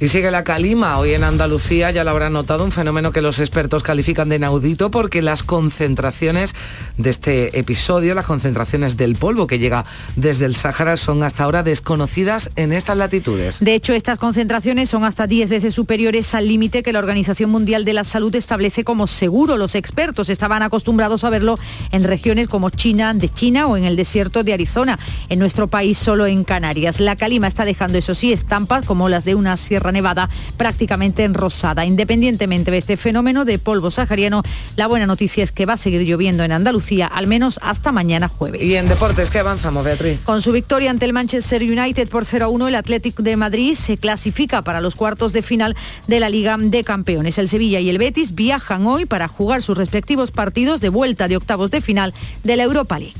Y 0.00 0.08
sigue 0.08 0.30
la 0.30 0.42
calima. 0.42 0.98
Hoy 0.98 1.14
en 1.14 1.22
Andalucía 1.22 1.90
ya 1.90 2.04
lo 2.04 2.10
habrán 2.10 2.32
notado 2.32 2.64
un 2.64 2.72
fenómeno 2.72 3.12
que 3.12 3.22
los 3.22 3.38
expertos 3.38 3.82
califican 3.82 4.28
de 4.28 4.36
inaudito 4.36 4.90
porque 4.90 5.22
las 5.22 5.42
concentraciones 5.42 6.54
de 6.98 7.10
este 7.10 7.58
episodio, 7.58 8.14
las 8.14 8.26
concentraciones 8.26 8.96
del 8.96 9.14
polvo 9.14 9.46
que 9.46 9.58
llega 9.58 9.84
desde 10.16 10.46
el 10.46 10.56
Sáhara 10.56 10.96
son 10.96 11.22
hasta 11.22 11.44
ahora 11.44 11.62
desconocidas 11.62 12.33
en 12.56 12.72
estas 12.72 12.96
latitudes. 12.96 13.58
De 13.60 13.74
hecho, 13.74 13.92
estas 13.92 14.18
concentraciones 14.18 14.90
son 14.90 15.04
hasta 15.04 15.26
10 15.26 15.48
veces 15.50 15.74
superiores 15.74 16.34
al 16.34 16.48
límite 16.48 16.82
que 16.82 16.92
la 16.92 16.98
Organización 16.98 17.50
Mundial 17.50 17.84
de 17.84 17.92
la 17.92 18.04
Salud 18.04 18.34
establece 18.34 18.84
como 18.84 19.06
seguro. 19.06 19.56
Los 19.56 19.74
expertos 19.74 20.28
estaban 20.28 20.62
acostumbrados 20.62 21.24
a 21.24 21.30
verlo 21.30 21.58
en 21.92 22.02
regiones 22.02 22.48
como 22.48 22.70
China, 22.70 23.14
de 23.14 23.28
China 23.28 23.66
o 23.66 23.76
en 23.76 23.84
el 23.84 23.96
desierto 23.96 24.42
de 24.42 24.52
Arizona. 24.52 24.98
En 25.28 25.38
nuestro 25.38 25.68
país 25.68 25.98
solo 25.98 26.26
en 26.26 26.44
Canarias. 26.44 27.00
La 27.00 27.16
calima 27.16 27.46
está 27.46 27.64
dejando, 27.64 27.98
eso 27.98 28.14
sí, 28.14 28.32
estampas 28.32 28.84
como 28.84 29.08
las 29.08 29.24
de 29.24 29.34
una 29.34 29.56
Sierra 29.56 29.92
Nevada 29.92 30.28
prácticamente 30.56 31.24
enrosada. 31.24 31.84
Independientemente 31.84 32.70
de 32.70 32.78
este 32.78 32.96
fenómeno 32.96 33.44
de 33.44 33.58
polvo 33.58 33.90
sahariano, 33.90 34.42
la 34.76 34.86
buena 34.86 35.06
noticia 35.06 35.44
es 35.44 35.52
que 35.52 35.66
va 35.66 35.74
a 35.74 35.76
seguir 35.76 36.02
lloviendo 36.02 36.44
en 36.44 36.52
Andalucía, 36.52 37.06
al 37.06 37.26
menos 37.26 37.58
hasta 37.62 37.92
mañana 37.92 38.28
jueves. 38.28 38.62
Y 38.62 38.76
en 38.76 38.88
deportes, 38.88 39.30
¿qué 39.30 39.38
avanzamos, 39.38 39.84
Beatriz? 39.84 40.20
Con 40.24 40.42
su 40.42 40.52
victoria 40.52 40.90
ante 40.90 41.04
el 41.04 41.12
Manchester 41.12 41.62
United 41.62 42.08
por 42.08 42.23
0-1, 42.24 42.68
el 42.68 42.74
Athletic 42.74 43.16
de 43.20 43.36
Madrid 43.36 43.74
se 43.74 43.96
clasifica 43.96 44.62
para 44.62 44.80
los 44.80 44.96
cuartos 44.96 45.32
de 45.32 45.42
final 45.42 45.76
de 46.06 46.20
la 46.20 46.28
Liga 46.28 46.56
de 46.58 46.84
Campeones. 46.84 47.38
El 47.38 47.48
Sevilla 47.48 47.80
y 47.80 47.90
el 47.90 47.98
Betis 47.98 48.34
viajan 48.34 48.86
hoy 48.86 49.06
para 49.06 49.28
jugar 49.28 49.62
sus 49.62 49.76
respectivos 49.78 50.30
partidos 50.30 50.80
de 50.80 50.88
vuelta 50.88 51.28
de 51.28 51.36
octavos 51.36 51.70
de 51.70 51.80
final 51.80 52.14
de 52.42 52.56
la 52.56 52.62
Europa 52.64 52.98
League. 52.98 53.14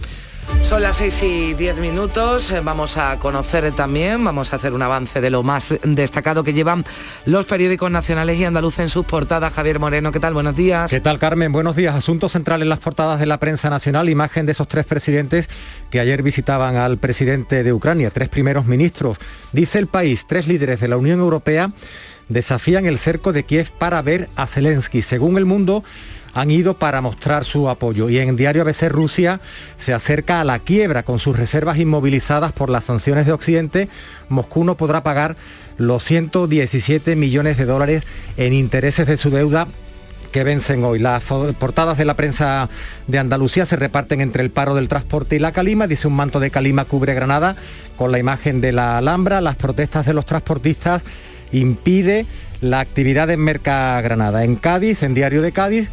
Son 0.63 0.83
las 0.83 0.97
6 0.97 1.23
y 1.23 1.55
10 1.55 1.77
minutos, 1.77 2.51
eh, 2.51 2.61
vamos 2.63 2.97
a 2.97 3.19
conocer 3.19 3.71
también, 3.73 4.25
vamos 4.25 4.53
a 4.53 4.57
hacer 4.57 4.73
un 4.73 4.83
avance 4.83 5.21
de 5.21 5.31
lo 5.31 5.43
más 5.43 5.75
destacado 5.83 6.43
que 6.43 6.53
llevan 6.53 6.85
los 7.27 7.47
periódicos 7.47 7.91
nacionales 7.91 8.39
y 8.39 8.45
andaluces 8.45 8.81
en 8.81 8.89
sus 8.89 9.05
portadas. 9.05 9.53
Javier 9.53 9.79
Moreno, 9.79 10.11
¿qué 10.11 10.21
tal? 10.21 10.35
Buenos 10.35 10.57
días. 10.57 10.91
¿Qué 10.91 11.01
tal, 11.01 11.19
Carmen? 11.19 11.53
Buenos 11.53 11.77
días. 11.77 11.95
Asunto 11.95 12.29
central 12.29 12.63
en 12.63 12.69
las 12.69 12.79
portadas 12.79 13.21
de 13.21 13.27
la 13.27 13.39
prensa 13.39 13.69
nacional, 13.71 14.09
imagen 14.09 14.47
de 14.47 14.53
esos 14.53 14.67
tres 14.67 14.87
presidentes 14.87 15.49
que 15.91 16.01
ayer 16.01 16.23
visitaban 16.23 16.77
al 16.77 16.99
presidente 16.99 17.63
de 17.63 17.73
Ucrania, 17.73 18.11
tres 18.11 18.29
primeros 18.29 18.67
ministros. 18.67 19.19
Dice 19.53 19.79
el 19.79 19.87
país, 19.87 20.27
tres 20.27 20.49
líderes 20.49 20.81
de 20.81 20.89
la 20.89 20.97
Unión 20.97 21.21
Europea 21.21 21.73
desafían 22.29 22.87
el 22.87 22.99
cerco 22.99 23.33
de 23.33 23.45
Kiev 23.45 23.71
para 23.73 24.01
ver 24.03 24.29
a 24.37 24.47
Zelensky. 24.47 25.03
Según 25.03 25.39
el 25.39 25.45
mundo, 25.45 25.85
han 26.35 26.51
ido 26.51 26.75
para 26.75 27.01
mostrar 27.01 27.45
su 27.45 27.69
apoyo. 27.69 28.11
Y 28.11 28.19
en 28.19 28.37
Diario 28.37 28.63
ABC 28.63 28.89
Rusia 28.89 29.41
se 29.79 29.95
acerca 29.95 30.41
a 30.41 30.45
la 30.45 30.59
quiebra 30.59 31.05
con 31.05 31.19
sus 31.19 31.39
reservas 31.39 31.79
inmovilizadas 31.79 32.53
por 32.53 32.69
las 32.69 32.85
sanciones 32.85 33.25
de 33.25 33.33
Occidente. 33.33 33.89
Moscú 34.29 34.65
no 34.65 34.77
podrá 34.77 35.03
pagar 35.03 35.37
los 35.79 36.05
117 36.05 37.17
millones 37.17 37.57
de 37.57 37.65
dólares 37.65 38.03
en 38.37 38.53
intereses 38.53 39.07
de 39.07 39.17
su 39.17 39.31
deuda 39.31 39.69
que 40.33 40.43
vencen 40.43 40.83
hoy. 40.83 40.99
Las 40.99 41.23
portadas 41.23 41.97
de 41.97 42.05
la 42.05 42.15
prensa 42.15 42.69
de 43.07 43.19
Andalucía 43.21 43.67
se 43.67 43.77
reparten 43.77 44.21
entre 44.21 44.43
el 44.43 44.51
paro 44.51 44.75
del 44.75 44.89
transporte 44.89 45.37
y 45.37 45.39
la 45.39 45.53
calima. 45.53 45.87
Dice 45.87 46.09
un 46.09 46.17
manto 46.17 46.41
de 46.41 46.51
calima 46.51 46.85
cubre 46.87 47.15
Granada 47.15 47.55
con 47.97 48.11
la 48.11 48.19
imagen 48.19 48.61
de 48.61 48.73
la 48.73 48.99
Alhambra. 48.99 49.41
Las 49.41 49.55
protestas 49.55 50.05
de 50.05 50.15
los 50.15 50.27
transportistas 50.27 51.05
impide 51.53 52.27
la 52.61 52.81
actividad 52.81 53.31
en 53.31 53.39
Merca 53.39 54.01
Granada. 54.01 54.43
En 54.43 54.57
Cádiz, 54.57 55.05
en 55.05 55.15
Diario 55.15 55.41
de 55.41 55.53
Cádiz, 55.53 55.89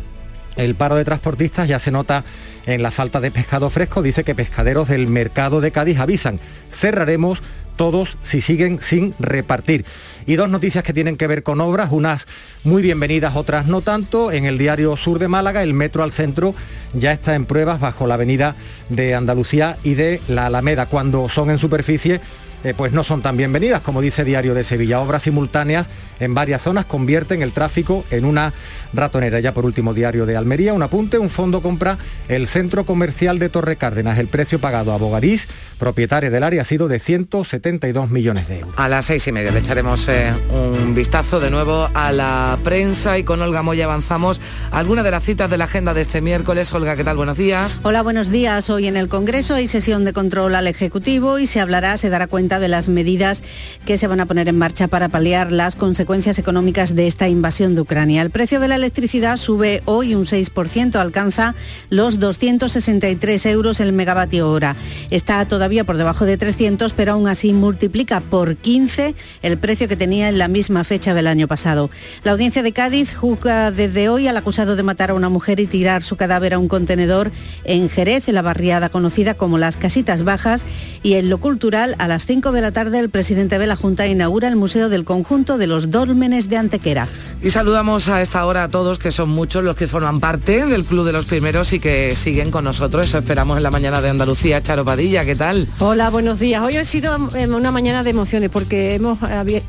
el 0.56 0.76
paro 0.76 0.96
de 0.96 1.06
transportistas 1.06 1.68
ya 1.68 1.80
se 1.80 1.92
nota 1.92 2.24
en 2.66 2.84
la 2.84 2.92
falta 2.92 3.20
de 3.20 3.32
pescado 3.32 3.70
fresco. 3.70 4.02
Dice 4.02 4.24
que 4.24 4.36
pescaderos 4.36 4.90
del 4.90 5.08
mercado 5.08 5.62
de 5.62 5.72
Cádiz 5.72 6.00
avisan, 6.00 6.40
cerraremos 6.72 7.42
todos 7.76 8.18
si 8.22 8.42
siguen 8.42 8.80
sin 8.82 9.16
repartir. 9.18 9.86
Y 10.28 10.36
dos 10.36 10.50
noticias 10.50 10.84
que 10.84 10.94
tienen 10.94 11.18
que 11.18 11.28
ver 11.28 11.42
con 11.42 11.62
obras, 11.62 11.90
unas 11.92 12.28
muy 12.64 12.82
bienvenidas, 12.82 13.36
otras 13.36 13.66
no 13.66 13.82
tanto. 13.82 14.32
En 14.32 14.46
el 14.46 14.58
diario 14.58 14.96
Sur 14.98 15.18
de 15.18 15.28
Málaga, 15.28 15.64
el 15.64 15.74
metro 15.74 16.04
al 16.04 16.12
centro 16.12 16.54
ya 16.94 17.12
está 17.12 17.34
en 17.34 17.46
pruebas 17.46 17.80
bajo 17.80 18.06
la 18.06 18.14
avenida 18.16 18.56
de 18.90 19.16
Andalucía 19.16 19.78
y 19.84 19.96
de 19.96 20.22
la 20.28 20.46
Alameda. 20.46 20.86
Cuando 20.86 21.28
son 21.28 21.50
en 21.50 21.58
superficie, 21.58 22.22
eh, 22.64 22.74
pues 22.76 22.92
no 22.92 23.04
son 23.04 23.22
tan 23.22 23.38
bienvenidas, 23.38 23.82
como 23.82 24.02
dice 24.02 24.24
Diario 24.24 24.54
de 24.54 24.64
Sevilla. 24.64 25.00
Obras 25.00 25.24
simultáneas 25.24 25.88
en 26.20 26.36
varias 26.36 26.62
zonas 26.62 26.86
convierten 26.86 27.42
el 27.42 27.52
tráfico 27.52 28.06
en 28.12 28.26
una 28.26 28.54
ratonera. 28.94 29.40
Ya 29.40 29.54
por 29.54 29.66
último, 29.66 29.94
Diario 29.94 30.26
de 30.26 30.38
Almería, 30.38 30.74
un 30.74 30.84
apunte, 30.84 31.18
un 31.18 31.30
fondo 31.30 31.62
compra 31.62 31.98
el 32.28 32.48
centro 32.48 32.86
comercial 32.86 33.40
de 33.40 33.50
Torre 33.50 33.78
Cárdenas. 33.78 34.20
El 34.20 34.28
precio 34.28 34.60
pagado 34.60 34.94
a 34.94 34.98
Bogarís, 34.98 35.48
propietaria 35.80 36.30
del 36.30 36.44
área, 36.44 36.62
ha 36.62 36.66
sido 36.66 36.88
de 36.88 37.00
172 37.00 38.10
millones 38.10 38.48
de 38.48 38.60
euros. 38.60 38.76
A 38.78 38.88
las 38.88 39.06
seis 39.06 39.26
y 39.28 39.32
media 39.32 39.52
le 39.52 39.60
echaremos 39.60 40.08
eh, 40.08 40.32
un 40.52 40.94
vistazo 40.94 41.40
de 41.40 41.50
nuevo 41.50 41.90
a 41.94 42.12
la 42.12 42.60
prensa 42.64 43.18
y 43.18 43.24
con 43.24 43.42
Olga 43.42 43.64
Moya 43.64 43.86
avanzamos 43.86 44.40
alguna 44.72 45.04
de 45.04 45.12
las 45.12 45.24
citas 45.24 45.50
de 45.50 45.58
la 45.58 45.64
agenda 45.64 45.94
de 45.94 46.02
este 46.02 46.22
miércoles. 46.22 46.72
Olga, 46.74 46.96
¿qué 46.96 47.04
tal? 47.04 47.18
Buenos 47.18 47.38
días. 47.38 47.80
Hola, 47.84 48.04
buenos 48.04 48.30
días. 48.30 48.70
Hoy 48.70 48.88
en 48.88 48.98
el 48.98 49.08
Congreso 49.08 49.56
hay 49.56 49.68
sesión 49.68 50.06
de 50.06 50.14
control 50.14 50.54
al 50.54 50.68
Ejecutivo 50.68 51.40
y 51.40 51.48
se 51.48 51.60
hablará, 51.60 51.98
se 51.98 52.10
dará 52.10 52.28
cuenta 52.28 52.51
de 52.60 52.68
las 52.68 52.90
medidas 52.90 53.44
que 53.86 53.98
se 53.98 54.08
van 54.08 54.20
a 54.20 54.26
poner 54.26 54.48
en 54.48 54.58
marcha 54.58 54.88
para 54.88 55.10
paliar 55.10 55.52
las 55.52 55.76
consecuencias 55.76 56.40
económicas 56.40 56.96
de 56.96 57.08
esta 57.08 57.28
invasión 57.28 57.76
de 57.76 57.82
Ucrania. 57.82 58.22
El 58.22 58.30
precio 58.30 58.60
de 58.60 58.68
la 58.68 58.76
electricidad 58.76 59.38
sube 59.38 59.82
hoy 59.86 60.16
un 60.16 60.26
6%, 60.26 60.96
alcanza 60.96 61.56
los 61.90 62.20
263 62.20 63.46
euros 63.46 63.80
el 63.80 63.94
megavatio 63.94 64.50
hora. 64.50 64.76
Está 65.10 65.46
todavía 65.48 65.84
por 65.84 65.98
debajo 65.98 66.26
de 66.26 66.38
300, 66.38 66.94
pero 66.94 67.14
aún 67.14 67.28
así 67.28 67.54
multiplica 67.54 68.22
por 68.22 68.56
15 68.56 69.16
el 69.42 69.58
precio 69.58 69.88
que 69.88 69.96
tenía 69.96 70.30
en 70.30 70.38
la 70.38 70.48
misma 70.48 70.84
fecha 70.84 71.14
del 71.14 71.28
año 71.28 71.48
pasado. 71.48 71.90
La 72.24 72.32
audiencia 72.32 72.64
de 72.64 72.72
Cádiz 72.72 73.16
juzga 73.16 73.72
desde 73.72 74.10
hoy 74.10 74.28
al 74.28 74.38
acusado 74.38 74.76
de 74.76 74.84
matar 74.84 75.12
a 75.12 75.14
una 75.14 75.30
mujer 75.30 75.60
y 75.60 75.68
tirar 75.68 76.04
su 76.04 76.16
cadáver 76.16 76.54
a 76.54 76.60
un 76.60 76.68
contenedor 76.68 77.32
en 77.64 77.90
Jerez, 77.90 78.28
en 78.28 78.36
la 78.36 78.42
barriada 78.42 78.90
conocida 78.90 79.36
como 79.36 79.58
las 79.58 79.78
Casitas 79.78 80.24
Bajas, 80.24 80.66
y 81.04 81.14
en 81.14 81.30
lo 81.30 81.40
cultural 81.40 81.96
a 82.00 82.08
las 82.08 82.26
5 82.26 82.41
de 82.50 82.62
la 82.62 82.72
tarde 82.72 82.98
el 82.98 83.12
presidente 83.12 83.60
de 83.60 83.68
la 83.68 83.76
Junta 83.76 84.08
inaugura 84.08 84.48
el 84.48 84.56
Museo 84.56 84.90
del 84.90 85.06
Conjunto 85.06 85.60
de 85.60 85.68
los 85.68 85.92
Dólmenes 85.92 86.50
de 86.50 86.58
Antequera. 86.58 87.08
Y 87.44 87.52
saludamos 87.52 88.10
a 88.10 88.22
esta 88.24 88.44
hora 88.48 88.64
a 88.64 88.70
todos, 88.70 88.98
que 88.98 89.12
son 89.12 89.30
muchos 89.30 89.64
los 89.64 89.76
que 89.76 89.88
forman 89.88 90.20
parte 90.20 90.66
del 90.66 90.84
Club 90.84 91.06
de 91.06 91.12
los 91.12 91.26
Primeros 91.26 91.72
y 91.74 91.80
que 91.80 92.16
siguen 92.16 92.50
con 92.50 92.64
nosotros. 92.64 93.06
Eso 93.06 93.20
esperamos 93.20 93.58
en 93.58 93.64
la 93.64 93.70
mañana 93.70 94.02
de 94.02 94.10
Andalucía. 94.10 94.64
Charo 94.64 94.84
Padilla, 94.84 95.24
¿qué 95.24 95.36
tal? 95.36 95.68
Hola, 95.78 96.10
buenos 96.10 96.40
días. 96.40 96.64
Hoy 96.64 96.78
ha 96.78 96.86
sido 96.86 97.16
em, 97.36 97.54
una 97.54 97.72
mañana 97.72 98.04
de 98.04 98.10
emociones 98.10 98.50
porque 98.50 98.96
hemos, 98.96 99.20
eh, 99.22 99.62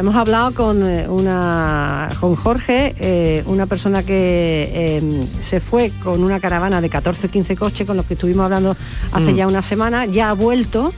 hemos 0.00 0.16
hablado 0.16 0.52
con, 0.52 0.84
eh, 0.84 1.08
una, 1.08 2.08
con 2.18 2.34
Jorge, 2.34 2.96
eh, 2.98 3.44
una 3.46 3.66
persona 3.66 4.02
que 4.02 4.98
em, 4.98 5.26
se 5.42 5.60
fue 5.60 5.92
con 6.02 6.24
una 6.24 6.40
caravana 6.40 6.80
de 6.80 6.88
14 6.88 7.28
15 7.28 7.56
coches 7.56 7.86
con 7.86 7.96
los 7.96 8.06
que 8.06 8.14
estuvimos 8.14 8.44
hablando 8.44 8.76
hace 9.12 9.32
mm. 9.32 9.36
ya 9.36 9.46
una 9.46 9.62
semana, 9.62 10.06
ya 10.06 10.30
ha 10.30 10.32
vuelto 10.32 10.92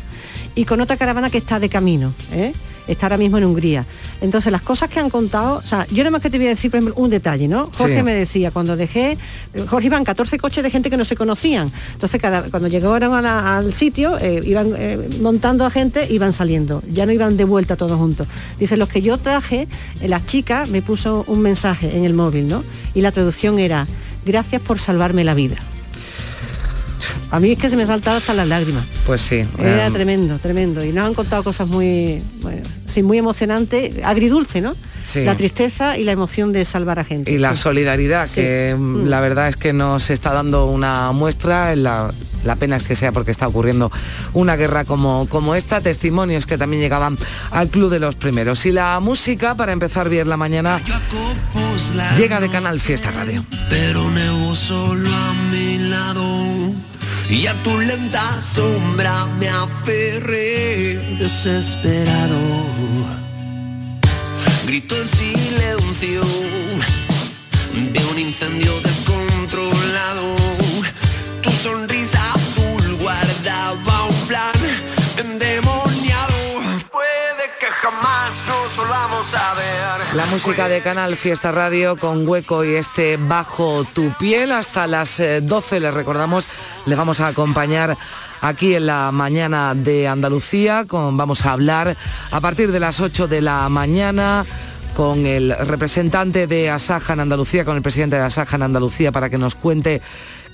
y 0.59 0.65
con 0.65 0.81
otra 0.81 0.97
caravana 0.97 1.31
que 1.31 1.39
está 1.39 1.61
de 1.61 1.69
camino. 1.69 2.13
¿eh? 2.33 2.53
está 2.89 3.07
ahora 3.07 3.19
mismo 3.19 3.39
en 3.39 3.45
Hungría. 3.45 3.85
Entonces, 4.21 4.51
las 4.51 4.63
cosas 4.63 4.89
que 4.89 4.99
han 4.99 5.11
contado, 5.11 5.59
o 5.59 5.63
sea, 5.63 5.87
yo 5.91 5.99
nada 5.99 6.11
más 6.11 6.23
que 6.23 6.31
te 6.31 6.39
voy 6.39 6.47
a 6.47 6.51
decir, 6.51 6.71
por 6.71 6.79
ejemplo, 6.79 7.01
un 7.01 7.11
detalle, 7.11 7.47
¿no? 7.47 7.71
Jorge 7.77 8.03
me 8.03 8.15
decía, 8.15 8.51
cuando 8.51 8.77
dejé, 8.77 9.19
Jorge 9.69 9.87
iban 9.87 10.05
14 10.05 10.39
coches 10.39 10.65
de 10.65 10.71
gente 10.71 10.89
que 10.89 10.97
no 10.97 11.05
se 11.05 11.15
conocían. 11.15 11.71
Entonces, 11.93 12.21
cada, 12.21 12.43
cuando 12.45 12.67
llegaron 12.67 13.13
al 13.27 13.75
sitio, 13.75 14.19
eh, 14.19 14.41
iban 14.43 14.73
eh, 14.75 14.99
montando 15.21 15.67
a 15.67 15.71
gente, 15.71 16.11
iban 16.11 16.33
saliendo, 16.33 16.83
ya 16.91 17.05
no 17.05 17.13
iban 17.13 17.37
de 17.37 17.45
vuelta 17.45 17.77
todos 17.77 17.99
juntos. 17.99 18.27
Dice, 18.59 18.79
los 18.79 18.89
que 18.89 19.03
yo 19.03 19.19
traje, 19.19 19.69
la 20.03 20.25
chica 20.25 20.65
me 20.67 20.81
puso 20.81 21.25
un 21.29 21.43
mensaje 21.43 21.95
en 21.95 22.07
el 22.07 22.15
móvil, 22.15 22.49
¿no? 22.49 22.65
Y 22.95 23.03
la 23.03 23.13
traducción 23.13 23.59
era, 23.59 23.87
gracias 24.25 24.63
por 24.63 24.81
salvarme 24.81 25.25
la 25.25 25.35
vida. 25.35 25.57
A 27.31 27.41
mí 27.41 27.53
es 27.53 27.59
que 27.59 27.69
se 27.71 27.77
me 27.77 27.83
ha 27.83 27.87
saltado 27.87 28.17
hasta 28.17 28.35
las 28.35 28.49
lágrimas. 28.49 28.85
Pues 29.07 29.21
sí. 29.21 29.45
Era 29.59 29.87
em, 29.87 29.93
tremendo, 29.93 30.39
tremendo. 30.39 30.85
Y 30.85 30.93
nos 30.93 31.07
han 31.07 31.15
contado 31.15 31.43
cosas 31.43 31.69
muy, 31.69 32.23
sí, 32.87 33.03
muy 33.03 33.19
emocionantes, 33.19 34.03
agridulce, 34.05 34.61
¿no? 34.61 34.73
La 35.15 35.37
tristeza 35.37 35.97
y 35.97 36.05
la 36.05 36.13
emoción 36.13 36.53
de 36.53 36.67
salvar 36.67 36.99
a 36.99 37.05
gente. 37.05 37.33
Y 37.33 37.39
la 37.39 37.57
solidaridad, 37.57 38.29
que 38.29 38.71
em, 38.71 39.05
mm. 39.05 39.07
la 39.07 39.21
verdad 39.21 39.49
es 39.49 39.57
que 39.57 39.73
nos 39.73 40.11
está 40.11 40.35
dando 40.35 40.67
una 40.67 41.13
muestra, 41.13 41.75
la, 41.77 42.11
la, 42.45 42.57
pena 42.57 42.77
es 42.77 42.83
que 42.83 42.95
sea 42.95 43.11
porque 43.11 43.31
está 43.31 43.49
ocurriendo 43.49 43.91
una 44.35 44.57
guerra 44.57 44.85
como, 44.85 45.27
como 45.31 45.55
esta, 45.55 45.81
testimonios 45.81 46.45
que 46.45 46.59
también 46.59 46.83
llegaban 46.83 47.17
al 47.51 47.69
Club 47.69 47.91
de 47.91 48.01
los 48.01 48.17
Primeros. 48.17 48.67
Y 48.67 48.73
la 48.73 49.01
música, 49.01 49.55
para 49.55 49.73
empezar 49.73 50.11
bien 50.11 50.29
la 50.29 50.37
mañana, 50.37 50.79
llega 52.15 52.39
de 52.39 52.51
Canal 52.51 52.79
Fiesta 52.79 53.11
Radio. 53.11 53.43
Pero 53.71 54.09
solo 54.59 55.09
a 55.09 55.35
mi 55.51 55.79
lado 55.79 56.75
y 57.31 57.47
a 57.47 57.63
tu 57.63 57.79
lenta 57.79 58.41
sombra 58.41 59.27
me 59.39 59.49
aferré 59.49 60.99
desesperado. 61.19 62.39
Grito 64.67 64.97
en 64.97 65.09
silencio 65.09 66.23
de 67.93 68.05
un 68.13 68.19
incendio 68.19 68.81
descontrolado. 68.81 70.48
La 80.19 80.27
música 80.27 80.69
de 80.69 80.81
Canal 80.81 81.15
Fiesta 81.15 81.53
Radio 81.53 81.95
con 81.97 82.27
Hueco 82.27 82.65
y 82.65 82.75
este 82.75 83.17
Bajo 83.17 83.85
tu 83.85 84.11
piel. 84.19 84.51
Hasta 84.51 84.89
las 84.89 85.23
12 85.43 85.77
eh, 85.77 85.81
les 85.81 85.95
recordamos, 85.95 86.49
le 86.87 86.97
vamos 86.97 87.21
a 87.21 87.29
acompañar 87.29 87.97
aquí 88.41 88.75
en 88.75 88.87
la 88.87 89.13
mañana 89.13 89.77
de 89.77 90.09
Andalucía, 90.09 90.87
con, 90.89 91.17
vamos 91.17 91.47
a 91.47 91.53
hablar 91.53 91.97
a 92.33 92.41
partir 92.41 92.73
de 92.73 92.81
las 92.81 92.99
8 92.99 93.29
de 93.29 93.43
la 93.43 93.69
mañana 93.69 94.45
con 94.97 95.25
el 95.25 95.57
representante 95.57 96.49
de 96.49 96.69
Asaja 96.69 97.13
en 97.13 97.21
Andalucía, 97.21 97.65
con 97.65 97.77
el 97.77 97.83
presidente 97.83 98.17
de 98.17 98.23
Asaja 98.23 98.57
en 98.57 98.63
Andalucía 98.65 99.13
para 99.13 99.31
que 99.31 99.39
nos 99.39 99.55
cuente 99.55 100.03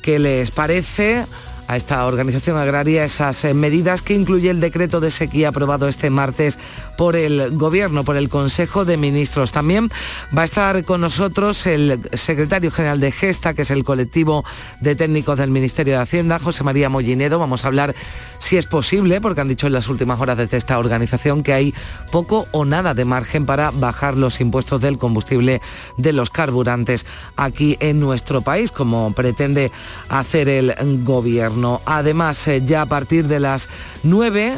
qué 0.02 0.18
les 0.18 0.50
parece 0.50 1.24
a 1.66 1.76
esta 1.76 2.04
organización 2.06 2.56
agraria 2.56 3.04
esas 3.04 3.44
eh, 3.44 3.54
medidas 3.54 4.02
que 4.02 4.14
incluye 4.14 4.50
el 4.50 4.60
decreto 4.60 5.00
de 5.00 5.10
sequía 5.10 5.48
aprobado 5.48 5.88
este 5.88 6.10
martes 6.10 6.58
por 6.98 7.16
el 7.16 7.56
Gobierno, 7.56 8.04
por 8.04 8.16
el 8.16 8.28
Consejo 8.28 8.84
de 8.84 8.96
Ministros. 8.96 9.52
También 9.52 9.90
va 10.36 10.42
a 10.42 10.44
estar 10.44 10.84
con 10.84 11.00
nosotros 11.00 11.66
el 11.66 12.00
secretario 12.12 12.70
general 12.70 13.00
de 13.00 13.12
Gesta, 13.12 13.54
que 13.54 13.62
es 13.62 13.70
el 13.70 13.84
colectivo 13.84 14.44
de 14.80 14.94
técnicos 14.94 15.38
del 15.38 15.50
Ministerio 15.50 15.94
de 15.94 16.02
Hacienda, 16.02 16.38
José 16.38 16.64
María 16.64 16.88
Mollinedo. 16.88 17.38
Vamos 17.38 17.64
a 17.64 17.68
hablar 17.68 17.94
si 18.38 18.56
es 18.56 18.66
posible, 18.66 19.20
porque 19.20 19.40
han 19.40 19.48
dicho 19.48 19.66
en 19.66 19.72
las 19.72 19.88
últimas 19.88 20.20
horas 20.20 20.36
desde 20.36 20.58
esta 20.58 20.78
organización 20.78 21.42
que 21.42 21.54
hay 21.54 21.74
poco 22.12 22.46
o 22.52 22.64
nada 22.64 22.94
de 22.94 23.04
margen 23.04 23.46
para 23.46 23.70
bajar 23.70 24.16
los 24.16 24.40
impuestos 24.40 24.80
del 24.80 24.98
combustible 24.98 25.62
de 25.96 26.12
los 26.12 26.30
carburantes 26.30 27.06
aquí 27.36 27.76
en 27.80 28.00
nuestro 28.00 28.42
país, 28.42 28.70
como 28.70 29.12
pretende 29.12 29.72
hacer 30.08 30.48
el 30.48 30.74
Gobierno. 31.04 31.53
Además, 31.84 32.46
eh, 32.48 32.62
ya 32.64 32.82
a 32.82 32.86
partir 32.86 33.26
de 33.26 33.40
las 33.40 33.68
9 34.02 34.54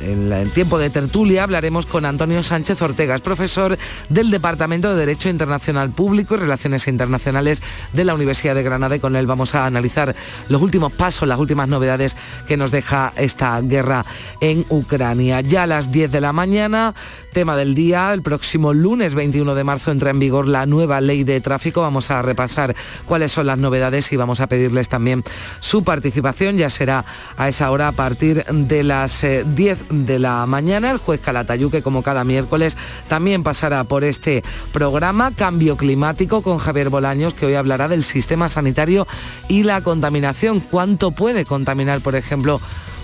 en 0.00 0.32
el 0.32 0.50
tiempo 0.50 0.78
de 0.78 0.90
tertulia 0.90 1.44
hablaremos 1.44 1.86
con 1.86 2.04
Antonio 2.04 2.42
Sánchez 2.42 2.80
Ortega, 2.82 3.14
es 3.14 3.20
profesor 3.20 3.78
del 4.08 4.30
Departamento 4.30 4.90
de 4.90 4.96
Derecho 4.96 5.28
Internacional 5.28 5.90
Público 5.90 6.34
y 6.34 6.38
Relaciones 6.38 6.86
Internacionales 6.88 7.62
de 7.92 8.04
la 8.04 8.14
Universidad 8.14 8.54
de 8.54 8.62
Granada 8.62 8.96
y 8.96 9.00
con 9.00 9.16
él 9.16 9.26
vamos 9.26 9.54
a 9.54 9.66
analizar 9.66 10.14
los 10.48 10.60
últimos 10.60 10.92
pasos, 10.92 11.28
las 11.28 11.38
últimas 11.38 11.68
novedades 11.68 12.16
que 12.46 12.56
nos 12.56 12.70
deja 12.70 13.12
esta 13.16 13.60
guerra 13.60 14.04
en 14.40 14.64
Ucrania. 14.68 15.40
Ya 15.40 15.64
a 15.64 15.66
las 15.66 15.90
10 15.90 16.12
de 16.12 16.20
la 16.20 16.32
mañana, 16.32 16.94
tema 17.32 17.56
del 17.56 17.74
día, 17.74 18.12
el 18.12 18.22
próximo 18.22 18.72
lunes 18.72 19.14
21 19.14 19.54
de 19.54 19.64
marzo 19.64 19.90
entra 19.90 20.10
en 20.10 20.18
vigor 20.18 20.46
la 20.46 20.66
nueva 20.66 21.00
ley 21.00 21.24
de 21.24 21.40
tráfico. 21.40 21.82
Vamos 21.82 22.10
a 22.10 22.22
repasar 22.22 22.74
cuáles 23.06 23.32
son 23.32 23.46
las 23.46 23.58
novedades 23.58 24.12
y 24.12 24.16
vamos 24.16 24.40
a 24.40 24.46
pedirles 24.46 24.88
también 24.88 25.24
su 25.60 25.84
participación. 25.84 26.56
Ya 26.56 26.70
será 26.70 27.04
a 27.36 27.48
esa 27.48 27.70
hora 27.70 27.88
a 27.88 27.92
partir 27.92 28.44
de 28.44 28.82
las 28.82 29.22
10 29.22 29.80
eh, 29.80 29.85
de 29.90 30.18
la 30.18 30.46
mañana. 30.46 30.90
El 30.90 30.98
juez 30.98 31.20
Calatayuque, 31.20 31.82
como 31.82 32.02
cada 32.02 32.24
miércoles, 32.24 32.76
también 33.08 33.42
pasará 33.42 33.84
por 33.84 34.04
este 34.04 34.42
programa 34.72 35.32
Cambio 35.32 35.76
Climático 35.76 36.42
con 36.42 36.58
Javier 36.58 36.90
Bolaños, 36.90 37.34
que 37.34 37.46
hoy 37.46 37.54
hablará 37.54 37.88
del 37.88 38.04
sistema 38.04 38.48
sanitario 38.48 39.06
y 39.48 39.62
la 39.62 39.82
contaminación. 39.82 40.60
¿Cuánto 40.60 41.10
puede 41.10 41.44
contaminar, 41.44 42.00
por 42.00 42.16
ejemplo, 42.16 42.60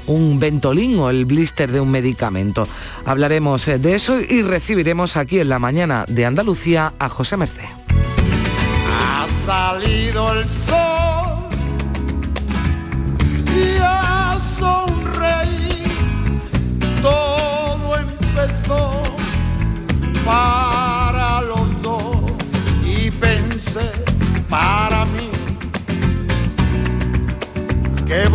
un 0.07 0.39
ventolín 0.39 0.99
o 0.99 1.11
el 1.11 1.25
blister 1.25 1.71
de 1.71 1.81
un 1.81 1.91
medicamento. 1.91 2.67
Hablaremos 3.05 3.67
de 3.67 3.95
eso 3.95 4.21
y 4.21 4.43
recibiremos 4.43 5.17
aquí 5.17 5.39
en 5.41 5.49
la 5.49 5.59
mañana 5.59 6.05
de 6.09 6.27
Andalucía 6.27 6.93
a 6.99 7.09
José 7.09 7.37
Merced. 7.37 7.63
Ha 8.91 9.27
salido 9.47 10.33
el 10.33 10.45
sol 10.45 11.12
para 20.25 21.43
los 21.43 21.83
dos 21.83 22.17
y 22.85 23.11
pensé 23.11 23.91
para 24.49 25.05
mí 25.07 25.31
qué 28.07 28.29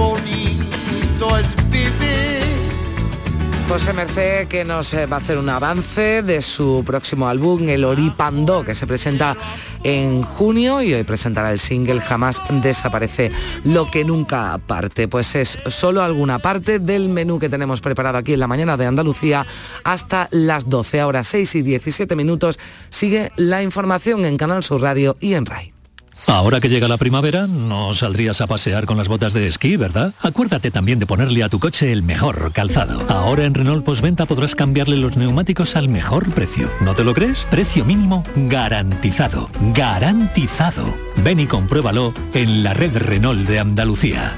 José 3.68 3.92
Merced 3.92 4.48
que 4.48 4.64
nos 4.64 4.94
eh, 4.94 5.06
va 5.06 5.18
a 5.18 5.20
hacer 5.20 5.38
un 5.38 5.50
avance 5.50 6.24
de 6.24 6.42
su 6.42 6.84
próximo 6.86 7.28
álbum, 7.28 7.68
El 7.68 7.84
Oripando, 7.84 8.64
que 8.64 8.74
se 8.74 8.88
presenta 8.88 9.36
en 9.84 10.24
junio 10.24 10.82
y 10.82 10.94
hoy 10.94 11.04
presentará 11.04 11.52
el 11.52 11.60
single 11.60 12.00
Jamás 12.00 12.42
desaparece 12.62 13.32
lo 13.66 13.92
que 13.92 14.06
nunca 14.06 14.58
parte. 14.66 15.10
Pues 15.10 15.36
es 15.36 15.58
solo 15.68 16.02
alguna 16.02 16.40
parte 16.40 16.80
del 16.80 17.10
menú 17.10 17.40
que 17.40 17.50
tenemos 17.50 17.82
preparado 17.82 18.18
aquí 18.18 18.34
en 18.34 18.40
la 18.40 18.48
mañana 18.48 18.78
de 18.78 18.86
Andalucía 18.86 19.46
hasta 19.84 20.30
las 20.32 20.70
12, 20.70 21.02
ahora 21.02 21.26
6 21.26 21.56
y 21.56 21.62
17 21.62 22.16
minutos. 22.16 22.60
Sigue 22.90 23.32
la 23.36 23.64
información 23.64 24.24
en 24.24 24.38
Canal 24.38 24.64
Sur 24.64 24.82
Radio 24.82 25.18
y 25.20 25.34
en 25.34 25.46
RAI. 25.46 25.77
Ahora 26.26 26.60
que 26.60 26.70
llega 26.70 26.88
la 26.88 26.98
primavera, 26.98 27.48
no 27.48 27.94
saldrías 27.94 28.42
a 28.42 28.48
pasear 28.48 28.86
con 28.86 28.98
las 28.98 29.08
botas 29.08 29.34
de 29.34 29.48
esquí, 29.48 29.78
¿verdad? 29.78 30.14
Acuérdate 30.22 30.72
también 30.72 31.00
de 31.00 31.06
ponerle 31.06 31.44
a 31.44 31.50
tu 31.50 31.60
coche 31.60 31.92
el 31.92 32.04
mejor 32.04 32.52
calzado. 32.52 33.06
Ahora 33.10 33.46
en 33.46 33.54
Renault 33.54 33.86
Postventa 33.86 34.26
podrás 34.26 34.56
cambiarle 34.56 34.98
los 34.98 35.18
neumáticos 35.18 35.76
al 35.76 35.90
mejor 35.90 36.30
precio. 36.34 36.70
¿No 36.82 36.96
te 36.96 37.04
lo 37.04 37.14
crees? 37.14 37.46
Precio 37.50 37.86
mínimo 37.86 38.24
garantizado. 38.36 39.50
Garantizado. 39.74 40.94
Ven 41.18 41.40
y 41.40 41.46
compruébalo 41.46 42.14
en 42.34 42.64
la 42.64 42.74
red 42.74 42.98
Renault 42.98 43.48
de 43.48 43.60
Andalucía. 43.60 44.34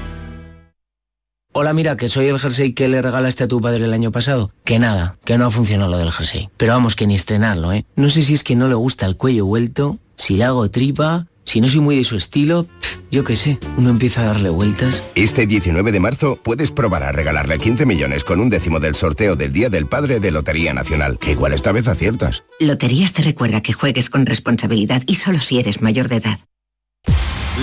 Hola, 1.52 1.72
mira, 1.72 1.96
que 1.96 2.08
soy 2.08 2.26
el 2.28 2.38
jersey 2.38 2.74
que 2.74 2.86
le 2.86 3.02
regalaste 3.02 3.42
a 3.42 3.48
tu 3.48 3.60
padre 3.60 3.84
el 3.84 3.92
año 3.92 4.12
pasado. 4.12 4.52
Que 4.62 4.78
nada, 4.78 5.16
que 5.24 5.36
no 5.36 5.46
ha 5.46 5.50
funcionado 5.50 5.90
lo 5.90 5.98
del 5.98 6.12
jersey. 6.12 6.48
Pero 6.56 6.74
vamos, 6.74 6.94
que 6.94 7.08
ni 7.08 7.16
estrenarlo, 7.16 7.72
¿eh? 7.72 7.84
No 7.96 8.08
sé 8.08 8.22
si 8.22 8.34
es 8.34 8.44
que 8.44 8.54
no 8.54 8.68
le 8.68 8.76
gusta 8.76 9.04
el 9.04 9.16
cuello 9.16 9.46
vuelto, 9.46 9.98
si 10.14 10.36
le 10.36 10.44
hago 10.44 10.70
tripa 10.70 11.26
si 11.44 11.60
no 11.60 11.68
soy 11.68 11.80
muy 11.80 11.96
de 11.96 12.04
su 12.04 12.16
estilo, 12.16 12.66
yo 13.10 13.24
qué 13.24 13.36
sé, 13.36 13.58
uno 13.76 13.90
empieza 13.90 14.22
a 14.22 14.26
darle 14.26 14.50
vueltas. 14.50 15.02
Este 15.14 15.46
19 15.46 15.92
de 15.92 16.00
marzo 16.00 16.38
puedes 16.42 16.70
probar 16.70 17.02
a 17.02 17.12
regalarle 17.12 17.58
15 17.58 17.86
millones 17.86 18.24
con 18.24 18.40
un 18.40 18.50
décimo 18.50 18.80
del 18.80 18.94
sorteo 18.94 19.36
del 19.36 19.52
Día 19.52 19.68
del 19.68 19.86
Padre 19.86 20.20
de 20.20 20.30
Lotería 20.30 20.74
Nacional, 20.74 21.18
que 21.18 21.32
igual 21.32 21.52
esta 21.52 21.72
vez 21.72 21.88
aciertas. 21.88 22.44
Loterías 22.58 23.12
te 23.12 23.22
recuerda 23.22 23.62
que 23.62 23.72
juegues 23.72 24.10
con 24.10 24.26
responsabilidad 24.26 25.02
y 25.06 25.16
solo 25.16 25.40
si 25.40 25.58
eres 25.58 25.82
mayor 25.82 26.08
de 26.08 26.16
edad. 26.16 26.40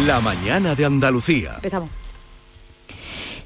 La 0.05 0.19
mañana 0.19 0.75
de 0.75 0.85
Andalucía. 0.85 1.53
Empezamos. 1.55 1.89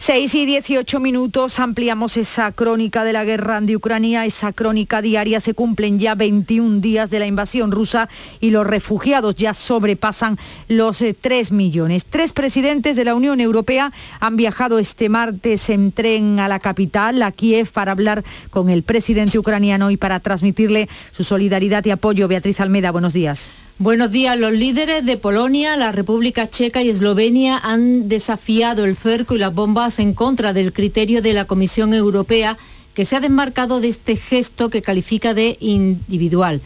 6 0.01 0.33
y 0.33 0.47
18 0.47 0.99
minutos 0.99 1.59
ampliamos 1.59 2.17
esa 2.17 2.51
crónica 2.53 3.03
de 3.03 3.13
la 3.13 3.23
guerra 3.23 3.61
de 3.61 3.75
Ucrania, 3.75 4.25
esa 4.25 4.51
crónica 4.51 4.99
diaria. 4.99 5.39
Se 5.39 5.53
cumplen 5.53 5.99
ya 5.99 6.15
21 6.15 6.79
días 6.79 7.11
de 7.11 7.19
la 7.19 7.27
invasión 7.27 7.71
rusa 7.71 8.09
y 8.39 8.49
los 8.49 8.65
refugiados 8.65 9.35
ya 9.35 9.53
sobrepasan 9.53 10.39
los 10.67 11.03
3 11.21 11.51
eh, 11.51 11.53
millones. 11.53 12.05
Tres 12.05 12.33
presidentes 12.33 12.97
de 12.97 13.05
la 13.05 13.13
Unión 13.13 13.39
Europea 13.41 13.93
han 14.19 14.37
viajado 14.37 14.79
este 14.79 15.07
martes 15.07 15.69
en 15.69 15.91
tren 15.91 16.39
a 16.39 16.47
la 16.47 16.59
capital, 16.59 17.21
a 17.21 17.31
Kiev, 17.31 17.71
para 17.71 17.91
hablar 17.91 18.23
con 18.49 18.71
el 18.71 18.81
presidente 18.81 19.37
ucraniano 19.37 19.91
y 19.91 19.97
para 19.97 20.19
transmitirle 20.19 20.89
su 21.11 21.23
solidaridad 21.23 21.85
y 21.85 21.91
apoyo. 21.91 22.27
Beatriz 22.27 22.59
Almeda, 22.59 22.89
buenos 22.89 23.13
días. 23.13 23.51
Buenos 23.81 24.11
días. 24.11 24.37
Los 24.37 24.51
líderes 24.51 25.03
de 25.07 25.17
Polonia, 25.17 25.75
la 25.75 25.91
República 25.91 26.47
Checa 26.47 26.83
y 26.83 26.89
Eslovenia 26.89 27.57
han 27.57 28.09
desafiado 28.09 28.85
el 28.85 28.95
cerco 28.95 29.33
y 29.33 29.39
las 29.39 29.55
bombas 29.55 29.97
en 29.97 30.13
contra 30.13 30.53
del 30.53 30.71
criterio 30.71 31.23
de 31.23 31.33
la 31.33 31.45
Comisión 31.45 31.95
Europea 31.95 32.59
que 32.93 33.05
se 33.05 33.15
ha 33.15 33.19
desmarcado 33.19 33.81
de 33.81 33.87
este 33.87 34.17
gesto 34.17 34.69
que 34.69 34.83
califica 34.83 35.33
de 35.33 35.57
individual. 35.59 36.61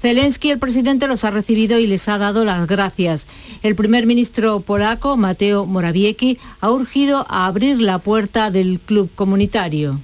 Zelensky, 0.00 0.52
el 0.52 0.58
presidente, 0.58 1.06
los 1.06 1.24
ha 1.24 1.30
recibido 1.30 1.78
y 1.78 1.86
les 1.86 2.08
ha 2.08 2.16
dado 2.16 2.46
las 2.46 2.66
gracias. 2.66 3.26
El 3.62 3.74
primer 3.74 4.06
ministro 4.06 4.60
polaco, 4.60 5.18
Mateo 5.18 5.66
Morawiecki, 5.66 6.38
ha 6.62 6.70
urgido 6.70 7.26
a 7.28 7.44
abrir 7.44 7.78
la 7.78 7.98
puerta 7.98 8.50
del 8.50 8.80
club 8.80 9.10
comunitario. 9.14 10.00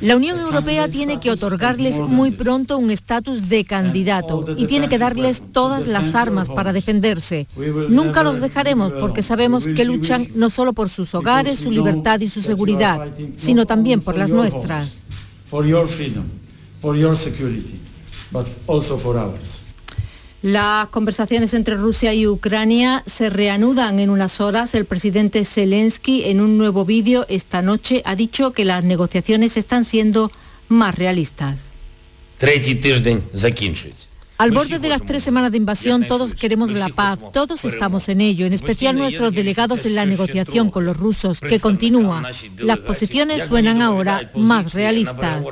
La 0.00 0.16
Unión 0.16 0.40
Europea 0.40 0.88
tiene 0.88 1.20
que 1.20 1.30
otorgarles 1.30 2.00
muy 2.00 2.32
pronto 2.32 2.76
un 2.76 2.90
estatus 2.90 3.48
de 3.48 3.64
candidato 3.64 4.44
y 4.56 4.66
tiene 4.66 4.88
que 4.88 4.98
darles 4.98 5.40
todas 5.52 5.86
las 5.86 6.16
armas 6.16 6.48
para 6.48 6.72
defenderse. 6.72 7.46
Nunca 7.88 8.24
los 8.24 8.40
dejaremos 8.40 8.92
porque 8.92 9.22
sabemos 9.22 9.66
que 9.66 9.84
luchan 9.84 10.28
no 10.34 10.50
solo 10.50 10.72
por 10.72 10.88
sus 10.88 11.14
hogares, 11.14 11.60
su 11.60 11.70
libertad 11.70 12.18
y 12.18 12.28
su 12.28 12.42
seguridad, 12.42 13.08
sino 13.36 13.66
también 13.66 14.00
por 14.00 14.16
las 14.16 14.30
nuestras. 14.30 14.96
Las 20.40 20.88
conversaciones 20.90 21.52
entre 21.52 21.74
Rusia 21.74 22.14
y 22.14 22.26
Ucrania 22.28 23.02
se 23.06 23.28
reanudan 23.28 23.98
en 23.98 24.08
unas 24.08 24.40
horas. 24.40 24.74
El 24.76 24.84
presidente 24.84 25.44
Zelensky 25.44 26.26
en 26.26 26.40
un 26.40 26.56
nuevo 26.56 26.84
vídeo 26.84 27.26
esta 27.28 27.60
noche 27.60 28.02
ha 28.04 28.14
dicho 28.14 28.52
que 28.52 28.64
las 28.64 28.84
negociaciones 28.84 29.56
están 29.56 29.84
siendo 29.84 30.30
más 30.68 30.94
realistas. 30.94 31.60
Al 34.38 34.52
borde 34.52 34.78
de 34.78 34.88
las 34.88 35.04
tres 35.04 35.24
semanas 35.24 35.50
de 35.50 35.56
invasión 35.56 36.06
todos 36.06 36.32
queremos 36.32 36.70
la 36.70 36.88
paz, 36.90 37.18
todos 37.32 37.64
estamos 37.64 38.08
en 38.08 38.20
ello, 38.20 38.46
en 38.46 38.52
especial 38.52 38.96
nuestros 38.96 39.32
delegados 39.32 39.84
en 39.84 39.96
la 39.96 40.06
negociación 40.06 40.70
con 40.70 40.84
los 40.84 40.96
rusos, 40.96 41.40
que 41.40 41.58
continúa. 41.58 42.22
Las 42.58 42.78
posiciones 42.78 43.42
suenan 43.42 43.82
ahora 43.82 44.30
más 44.36 44.74
realistas. 44.74 45.42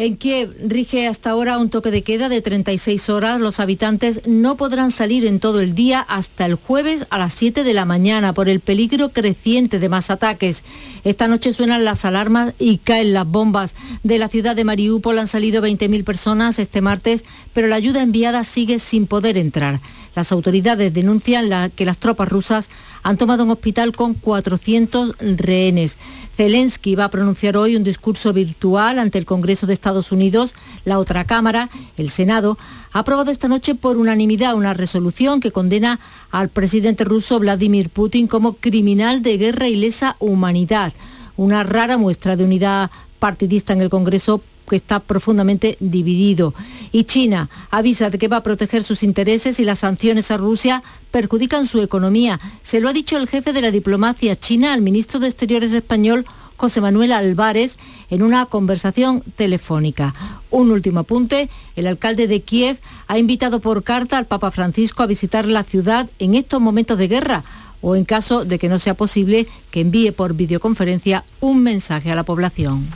En 0.00 0.16
Kiev 0.16 0.56
rige 0.66 1.06
hasta 1.06 1.28
ahora 1.28 1.58
un 1.58 1.68
toque 1.68 1.90
de 1.90 2.00
queda 2.00 2.30
de 2.30 2.40
36 2.40 3.10
horas. 3.10 3.38
Los 3.38 3.60
habitantes 3.60 4.22
no 4.26 4.56
podrán 4.56 4.92
salir 4.92 5.26
en 5.26 5.40
todo 5.40 5.60
el 5.60 5.74
día 5.74 6.00
hasta 6.00 6.46
el 6.46 6.54
jueves 6.54 7.06
a 7.10 7.18
las 7.18 7.34
7 7.34 7.64
de 7.64 7.74
la 7.74 7.84
mañana 7.84 8.32
por 8.32 8.48
el 8.48 8.60
peligro 8.60 9.10
creciente 9.10 9.78
de 9.78 9.90
más 9.90 10.08
ataques. 10.08 10.64
Esta 11.04 11.28
noche 11.28 11.52
suenan 11.52 11.84
las 11.84 12.06
alarmas 12.06 12.54
y 12.58 12.78
caen 12.78 13.12
las 13.12 13.26
bombas. 13.26 13.74
De 14.02 14.16
la 14.16 14.28
ciudad 14.28 14.56
de 14.56 14.64
Mariupol 14.64 15.18
han 15.18 15.28
salido 15.28 15.62
20.000 15.62 16.02
personas 16.02 16.58
este 16.58 16.80
martes, 16.80 17.26
pero 17.52 17.68
la 17.68 17.76
ayuda 17.76 18.00
enviada 18.00 18.44
sigue 18.44 18.78
sin 18.78 19.06
poder 19.06 19.36
entrar. 19.36 19.82
Las 20.16 20.32
autoridades 20.32 20.94
denuncian 20.94 21.70
que 21.72 21.84
las 21.84 21.98
tropas 21.98 22.30
rusas 22.30 22.70
han 23.02 23.16
tomado 23.16 23.44
un 23.44 23.50
hospital 23.50 23.92
con 23.92 24.14
400 24.14 25.16
rehenes. 25.18 25.96
Zelensky 26.36 26.94
va 26.94 27.04
a 27.04 27.10
pronunciar 27.10 27.56
hoy 27.56 27.76
un 27.76 27.84
discurso 27.84 28.32
virtual 28.32 28.98
ante 28.98 29.18
el 29.18 29.26
Congreso 29.26 29.66
de 29.66 29.74
Estados 29.74 30.12
Unidos. 30.12 30.54
La 30.84 30.98
otra 30.98 31.24
Cámara, 31.24 31.68
el 31.96 32.10
Senado, 32.10 32.56
ha 32.92 33.00
aprobado 33.00 33.30
esta 33.30 33.48
noche 33.48 33.74
por 33.74 33.96
unanimidad 33.96 34.54
una 34.54 34.74
resolución 34.74 35.40
que 35.40 35.52
condena 35.52 36.00
al 36.30 36.48
presidente 36.48 37.04
ruso 37.04 37.38
Vladimir 37.38 37.90
Putin 37.90 38.26
como 38.26 38.54
criminal 38.54 39.22
de 39.22 39.36
guerra 39.36 39.68
y 39.68 39.76
lesa 39.76 40.16
humanidad. 40.18 40.92
Una 41.36 41.62
rara 41.62 41.98
muestra 41.98 42.36
de 42.36 42.44
unidad 42.44 42.90
partidista 43.18 43.72
en 43.72 43.82
el 43.82 43.90
Congreso 43.90 44.42
que 44.70 44.76
está 44.76 45.00
profundamente 45.00 45.76
dividido. 45.80 46.54
Y 46.92 47.04
China 47.04 47.50
avisa 47.70 48.08
de 48.08 48.18
que 48.18 48.28
va 48.28 48.36
a 48.38 48.42
proteger 48.44 48.84
sus 48.84 49.02
intereses 49.02 49.58
y 49.58 49.64
las 49.64 49.80
sanciones 49.80 50.30
a 50.30 50.36
Rusia 50.36 50.84
perjudican 51.10 51.66
su 51.66 51.82
economía. 51.82 52.38
Se 52.62 52.80
lo 52.80 52.88
ha 52.88 52.92
dicho 52.92 53.16
el 53.16 53.28
jefe 53.28 53.52
de 53.52 53.62
la 53.62 53.72
diplomacia 53.72 54.38
china 54.38 54.72
al 54.72 54.80
ministro 54.80 55.18
de 55.18 55.26
Exteriores 55.26 55.74
español 55.74 56.24
José 56.56 56.80
Manuel 56.80 57.10
Álvarez 57.12 57.78
en 58.10 58.22
una 58.22 58.46
conversación 58.46 59.22
telefónica. 59.34 60.14
Un 60.50 60.70
último 60.70 61.00
apunte, 61.00 61.48
el 61.74 61.88
alcalde 61.88 62.28
de 62.28 62.42
Kiev 62.42 62.78
ha 63.08 63.18
invitado 63.18 63.58
por 63.58 63.82
carta 63.82 64.18
al 64.18 64.26
Papa 64.26 64.50
Francisco 64.50 65.02
a 65.02 65.06
visitar 65.06 65.46
la 65.46 65.64
ciudad 65.64 66.08
en 66.18 66.34
estos 66.34 66.60
momentos 66.60 66.96
de 66.96 67.08
guerra 67.08 67.44
o 67.80 67.96
en 67.96 68.04
caso 68.04 68.44
de 68.44 68.58
que 68.58 68.68
no 68.68 68.78
sea 68.78 68.94
posible 68.94 69.46
que 69.70 69.80
envíe 69.80 70.12
por 70.12 70.34
videoconferencia 70.34 71.24
un 71.40 71.62
mensaje 71.62 72.12
a 72.12 72.14
la 72.14 72.24
población. 72.24 72.86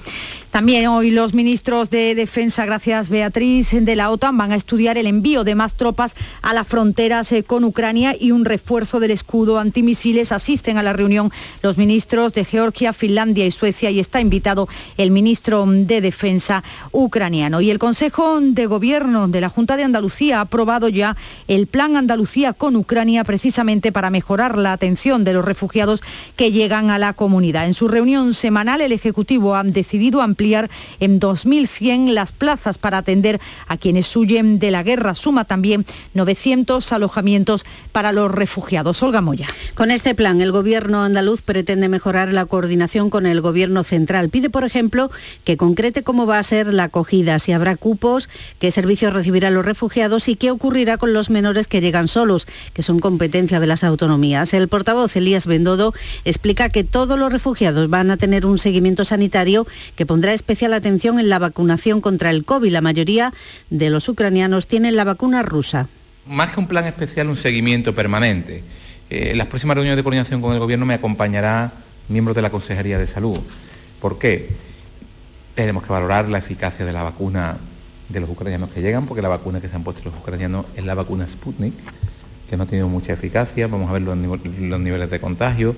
También 0.55 0.87
hoy 0.87 1.11
los 1.11 1.35
ministros 1.35 1.91
de 1.91 2.15
Defensa, 2.15 2.65
gracias 2.65 3.09
Beatriz, 3.09 3.71
de 3.73 3.97
la 3.97 4.09
OTAN 4.13 4.39
van 4.39 4.53
a 4.53 4.55
estudiar 4.55 4.97
el 4.97 5.09
envío 5.09 5.43
de 5.43 5.57
más 5.57 5.75
tropas 5.75 6.15
a 6.43 6.55
las 6.55 6.69
fronteras 6.69 7.33
eh, 7.33 7.43
con 7.43 7.65
Ucrania 7.65 8.15
y 8.17 8.31
un 8.31 8.45
refuerzo 8.45 9.01
del 9.01 9.11
escudo 9.11 9.59
antimisiles. 9.59 10.31
Asisten 10.31 10.79
a 10.79 10.85
la 10.85 10.93
reunión 10.93 11.33
los 11.61 11.77
ministros 11.77 12.35
de 12.35 12.45
Georgia, 12.45 12.93
Finlandia 12.93 13.45
y 13.45 13.51
Suecia 13.51 13.91
y 13.91 13.99
está 13.99 14.21
invitado 14.21 14.69
el 14.97 15.11
ministro 15.11 15.67
de 15.67 16.01
Defensa 16.01 16.63
ucraniano. 16.93 17.61
Y 17.61 17.73
el 17.73 17.81
Consejo 17.81 18.39
de 18.41 18.67
Gobierno 18.67 19.27
de 19.27 19.41
la 19.41 19.49
Junta 19.49 19.77
de 19.77 19.83
Andalucía 19.83 20.39
ha 20.39 20.43
aprobado 20.43 20.89
ya 20.89 21.17
el 21.49 21.67
Plan 21.67 21.97
Andalucía 21.97 22.53
con 22.53 22.77
Ucrania 22.77 23.25
precisamente 23.25 23.91
para 23.91 24.11
mejorar 24.11 24.57
la 24.57 24.71
atención 24.71 25.25
de 25.25 25.33
los 25.33 25.45
refugiados 25.45 26.01
que 26.37 26.53
llegan 26.53 26.91
a 26.91 27.01
la 27.01 27.13
comunidad. 27.15 27.67
En 27.67 27.75
su 27.75 27.89
reunión 27.89 28.35
semanal 28.35 28.81
el 28.83 28.93
Ejecutivo 28.93 29.57
ha 29.57 29.65
decidido 29.65 30.23
ampliar 30.23 30.44
en 31.01 31.21
2.100 31.21 32.13
las 32.13 32.33
plazas 32.33 32.77
para 32.77 32.99
atender 32.99 33.41
a 33.67 33.79
quienes 33.79 34.15
huyen 34.15 34.59
de 34.59 34.71
la 34.71 34.83
guerra. 34.83 35.15
Suma 35.15 35.45
también 35.45 35.87
900 36.13 36.93
alojamientos 36.93 37.65
para 37.93 38.13
los 38.13 38.31
refugiados. 38.31 39.03
Olga 39.03 39.21
Moya. 39.21 39.47
Con 39.75 39.91
este 39.91 40.15
plan, 40.15 40.41
el 40.41 40.53
Gobierno 40.53 41.03
andaluz 41.03 41.41
pretende 41.41 41.89
mejorar 41.89 42.33
la 42.33 42.45
coordinación 42.45 43.09
con 43.09 43.25
el 43.25 43.41
Gobierno 43.41 43.85
central. 43.85 44.29
Pide, 44.29 44.51
por 44.51 44.65
ejemplo, 44.65 45.11
que 45.45 45.57
concrete 45.57 46.03
cómo 46.03 46.27
va 46.27 46.39
a 46.39 46.43
ser 46.43 46.67
la 46.67 46.85
acogida, 46.85 47.39
si 47.39 47.53
habrá 47.53 47.77
cupos, 47.77 48.29
qué 48.59 48.71
servicios 48.71 49.15
recibirán 49.15 49.55
los 49.55 49.65
refugiados 49.65 50.29
y 50.29 50.37
qué 50.37 50.51
ocurrirá 50.51 50.99
con 50.99 51.13
los 51.13 51.31
menores 51.31 51.69
que 51.69 51.81
llegan 51.81 52.09
solos, 52.09 52.47
que 52.75 52.83
son 52.83 52.99
competencia 52.99 53.61
de 53.61 53.67
las 53.67 53.85
autonomías. 53.85 54.53
El 54.53 54.69
portavoz 54.69 55.17
Elías 55.17 55.47
Bendodo 55.47 55.95
explica 56.25 56.69
que 56.69 56.85
todos 56.85 57.19
los 57.19 57.33
refugiados 57.33 57.89
van 57.89 58.11
a 58.11 58.17
tener 58.17 58.45
un 58.45 58.59
seguimiento 58.59 59.05
sanitario 59.05 59.67
que 59.97 60.07
pondrá 60.07 60.34
especial 60.35 60.75
atención 60.75 61.19
en 61.19 61.29
la 61.29 61.39
vacunación 61.39 62.01
contra 62.01 62.31
el 62.31 62.45
COVID. 62.45 62.71
La 62.71 62.81
mayoría 62.81 63.33
de 63.71 63.91
los 63.91 64.09
ucranianos 64.09 64.67
tienen 64.67 64.97
la 64.97 65.05
vacuna 65.05 65.43
rusa. 65.43 65.89
Más 66.27 66.51
que 66.51 66.61
un 66.61 66.67
plan 66.67 66.85
especial, 66.85 67.29
un 67.29 67.37
seguimiento 67.37 67.95
permanente. 67.95 68.63
Eh, 69.11 69.31
en 69.31 69.39
las 69.39 69.47
próximas 69.47 69.77
reuniones 69.77 69.97
de 69.97 70.03
coordinación 70.03 70.41
con 70.41 70.53
el 70.53 70.59
Gobierno 70.59 70.87
me 70.87 70.95
acompañará 70.95 71.73
miembros 72.09 72.35
de 72.35 72.43
la 72.43 72.51
Consejería 72.51 72.99
de 72.99 73.07
Salud. 73.07 73.39
¿Por 74.01 74.19
qué? 74.19 74.51
Tenemos 75.55 75.83
que 75.83 75.93
valorar 75.93 76.29
la 76.29 76.39
eficacia 76.39 76.85
de 76.85 76.93
la 76.93 77.03
vacuna 77.03 77.57
de 78.09 78.21
los 78.21 78.29
ucranianos 78.29 78.71
que 78.71 78.83
llegan, 78.83 79.07
porque 79.07 79.23
la 79.23 79.29
vacuna 79.29 79.61
que 79.61 79.69
se 79.69 79.77
han 79.77 79.85
puesto 79.85 80.03
los 80.05 80.15
ucranianos 80.15 80.67
es 80.75 80.85
la 80.85 80.95
vacuna 80.95 81.27
Sputnik, 81.27 81.75
que 82.49 82.57
no 82.57 82.65
ha 82.65 82.67
tenido 82.67 82.89
mucha 82.89 83.13
eficacia. 83.13 83.67
Vamos 83.67 83.89
a 83.89 83.93
ver 83.93 84.03
los 84.03 84.17
niveles 84.17 85.11
de 85.11 85.21
contagio. 85.21 85.77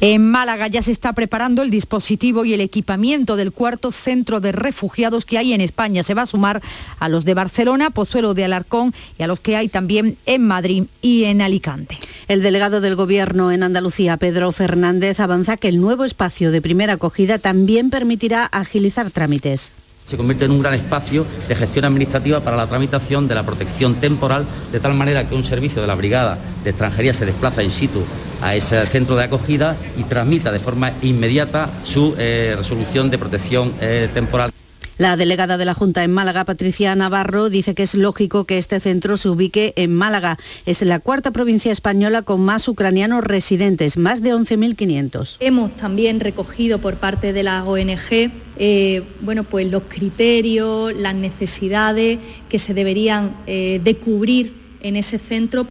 En 0.00 0.30
Málaga 0.30 0.68
ya 0.68 0.80
se 0.80 0.92
está 0.92 1.12
preparando 1.12 1.62
el 1.62 1.70
dispositivo 1.70 2.44
y 2.44 2.54
el 2.54 2.60
equipamiento 2.60 3.34
del 3.34 3.50
cuarto 3.50 3.90
centro 3.90 4.40
de 4.40 4.52
refugiados 4.52 5.24
que 5.24 5.38
hay 5.38 5.52
en 5.52 5.60
España. 5.60 6.04
Se 6.04 6.14
va 6.14 6.22
a 6.22 6.26
sumar 6.26 6.62
a 7.00 7.08
los 7.08 7.24
de 7.24 7.34
Barcelona, 7.34 7.90
Pozuelo 7.90 8.32
de 8.34 8.44
Alarcón 8.44 8.94
y 9.18 9.24
a 9.24 9.26
los 9.26 9.40
que 9.40 9.56
hay 9.56 9.68
también 9.68 10.16
en 10.24 10.46
Madrid 10.46 10.84
y 11.02 11.24
en 11.24 11.42
Alicante. 11.42 11.98
El 12.28 12.42
delegado 12.42 12.80
del 12.80 12.94
Gobierno 12.94 13.50
en 13.50 13.64
Andalucía, 13.64 14.16
Pedro 14.18 14.52
Fernández, 14.52 15.18
avanza 15.18 15.56
que 15.56 15.68
el 15.68 15.80
nuevo 15.80 16.04
espacio 16.04 16.52
de 16.52 16.62
primera 16.62 16.92
acogida 16.92 17.40
también 17.40 17.90
permitirá 17.90 18.44
agilizar 18.44 19.10
trámites 19.10 19.72
se 20.08 20.16
convierte 20.16 20.46
en 20.46 20.52
un 20.52 20.60
gran 20.60 20.72
espacio 20.72 21.26
de 21.48 21.54
gestión 21.54 21.84
administrativa 21.84 22.40
para 22.40 22.56
la 22.56 22.66
tramitación 22.66 23.28
de 23.28 23.34
la 23.34 23.44
protección 23.44 23.96
temporal, 23.96 24.46
de 24.72 24.80
tal 24.80 24.94
manera 24.94 25.28
que 25.28 25.34
un 25.34 25.44
servicio 25.44 25.82
de 25.82 25.86
la 25.86 25.94
Brigada 25.94 26.38
de 26.64 26.70
Extranjería 26.70 27.12
se 27.12 27.26
desplaza 27.26 27.62
in 27.62 27.70
situ 27.70 28.02
a 28.40 28.54
ese 28.54 28.86
centro 28.86 29.16
de 29.16 29.24
acogida 29.24 29.76
y 29.98 30.04
transmita 30.04 30.50
de 30.50 30.60
forma 30.60 30.92
inmediata 31.02 31.68
su 31.84 32.14
eh, 32.16 32.54
resolución 32.56 33.10
de 33.10 33.18
protección 33.18 33.74
eh, 33.82 34.08
temporal. 34.14 34.50
La 34.98 35.16
delegada 35.16 35.56
de 35.58 35.64
la 35.64 35.74
Junta 35.74 36.02
en 36.02 36.12
Málaga, 36.12 36.44
Patricia 36.44 36.94
Navarro, 36.96 37.50
dice 37.50 37.74
que 37.74 37.84
es 37.84 37.94
lógico 37.94 38.46
que 38.46 38.58
este 38.58 38.80
centro 38.80 39.16
se 39.16 39.28
ubique 39.28 39.72
en 39.76 39.94
Málaga. 39.94 40.38
Es 40.66 40.82
la 40.82 40.98
cuarta 40.98 41.30
provincia 41.30 41.70
española 41.70 42.22
con 42.22 42.40
más 42.40 42.66
ucranianos 42.66 43.22
residentes, 43.22 43.96
más 43.96 44.22
de 44.22 44.34
11.500. 44.34 45.36
Hemos 45.38 45.76
también 45.76 46.18
recogido 46.18 46.80
por 46.80 46.96
parte 46.96 47.32
de 47.32 47.44
la 47.44 47.62
ONG 47.64 48.32
eh, 48.58 49.04
bueno, 49.20 49.44
pues 49.44 49.70
los 49.70 49.84
criterios, 49.88 50.92
las 50.94 51.14
necesidades 51.14 52.18
que 52.48 52.58
se 52.58 52.74
deberían 52.74 53.36
eh, 53.46 53.80
de 53.82 53.96
cubrir 53.96 54.52
en 54.80 54.96
ese 54.96 55.18
centro. 55.18 55.66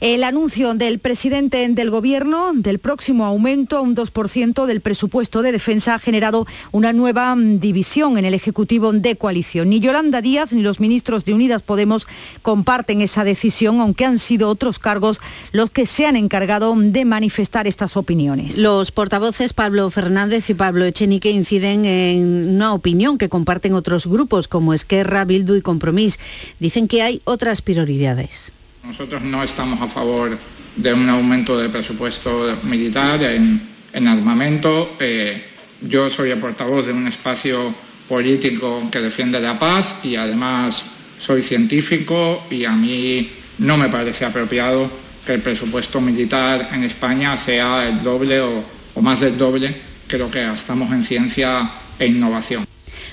El 0.00 0.24
anuncio 0.24 0.72
del 0.72 0.98
presidente 0.98 1.68
del 1.68 1.90
Gobierno 1.90 2.52
del 2.54 2.78
próximo 2.78 3.26
aumento 3.26 3.76
a 3.76 3.82
un 3.82 3.94
2% 3.94 4.64
del 4.64 4.80
presupuesto 4.80 5.42
de 5.42 5.52
defensa 5.52 5.94
ha 5.94 5.98
generado 5.98 6.46
una 6.72 6.94
nueva 6.94 7.36
mm, 7.36 7.60
división 7.60 8.16
en 8.16 8.24
el 8.24 8.32
Ejecutivo 8.32 8.94
de 8.94 9.16
coalición. 9.16 9.68
Ni 9.68 9.78
Yolanda 9.78 10.22
Díaz 10.22 10.54
ni 10.54 10.62
los 10.62 10.80
ministros 10.80 11.26
de 11.26 11.34
Unidas 11.34 11.60
Podemos 11.60 12.06
comparten 12.40 13.02
esa 13.02 13.24
decisión, 13.24 13.78
aunque 13.80 14.06
han 14.06 14.18
sido 14.18 14.48
otros 14.48 14.78
cargos 14.78 15.20
los 15.52 15.68
que 15.68 15.84
se 15.84 16.06
han 16.06 16.16
encargado 16.16 16.74
de 16.74 17.04
manifestar 17.04 17.66
estas 17.66 17.98
opiniones. 17.98 18.56
Los 18.56 18.92
portavoces 18.92 19.52
Pablo 19.52 19.90
Fernández 19.90 20.48
y 20.48 20.54
Pablo 20.54 20.86
Echenique 20.86 21.30
inciden 21.30 21.84
en 21.84 22.54
una 22.54 22.72
opinión 22.72 23.18
que 23.18 23.28
comparten 23.28 23.74
otros 23.74 24.06
grupos 24.06 24.48
como 24.48 24.72
Esquerra, 24.72 25.26
Bildu 25.26 25.56
y 25.56 25.60
Compromís. 25.60 26.18
Dicen 26.58 26.88
que 26.88 27.02
hay 27.02 27.20
otras 27.26 27.60
prioridades. 27.60 28.50
Nosotros 28.82 29.22
no 29.22 29.42
estamos 29.42 29.80
a 29.80 29.88
favor 29.88 30.38
de 30.76 30.92
un 30.94 31.08
aumento 31.08 31.58
de 31.58 31.68
presupuesto 31.68 32.58
militar 32.62 33.22
en, 33.22 33.68
armamento. 34.08 34.96
Eh, 34.98 35.42
yo 35.82 36.08
soy 36.08 36.30
el 36.30 36.38
portavoz 36.38 36.86
de 36.86 36.92
un 36.92 37.06
espacio 37.06 37.74
político 38.08 38.88
que 38.90 39.00
defiende 39.00 39.40
la 39.40 39.58
paz 39.58 39.96
y 40.02 40.16
además 40.16 40.82
soy 41.18 41.42
científico 41.42 42.44
y 42.50 42.64
a 42.64 42.72
mí 42.72 43.30
no 43.58 43.76
me 43.76 43.88
parece 43.88 44.24
apropiado 44.24 44.90
que 45.26 45.34
el 45.34 45.42
presupuesto 45.42 46.00
militar 46.00 46.70
en 46.72 46.82
España 46.84 47.36
sea 47.36 47.86
el 47.86 48.02
doble 48.02 48.40
o, 48.40 48.64
o 48.94 49.02
más 49.02 49.20
del 49.20 49.36
doble 49.36 49.74
que 50.08 50.16
lo 50.18 50.30
que 50.30 50.42
gastamos 50.42 50.90
en 50.90 51.04
ciencia 51.04 51.70
e 51.98 52.06
innovación. 52.06 52.66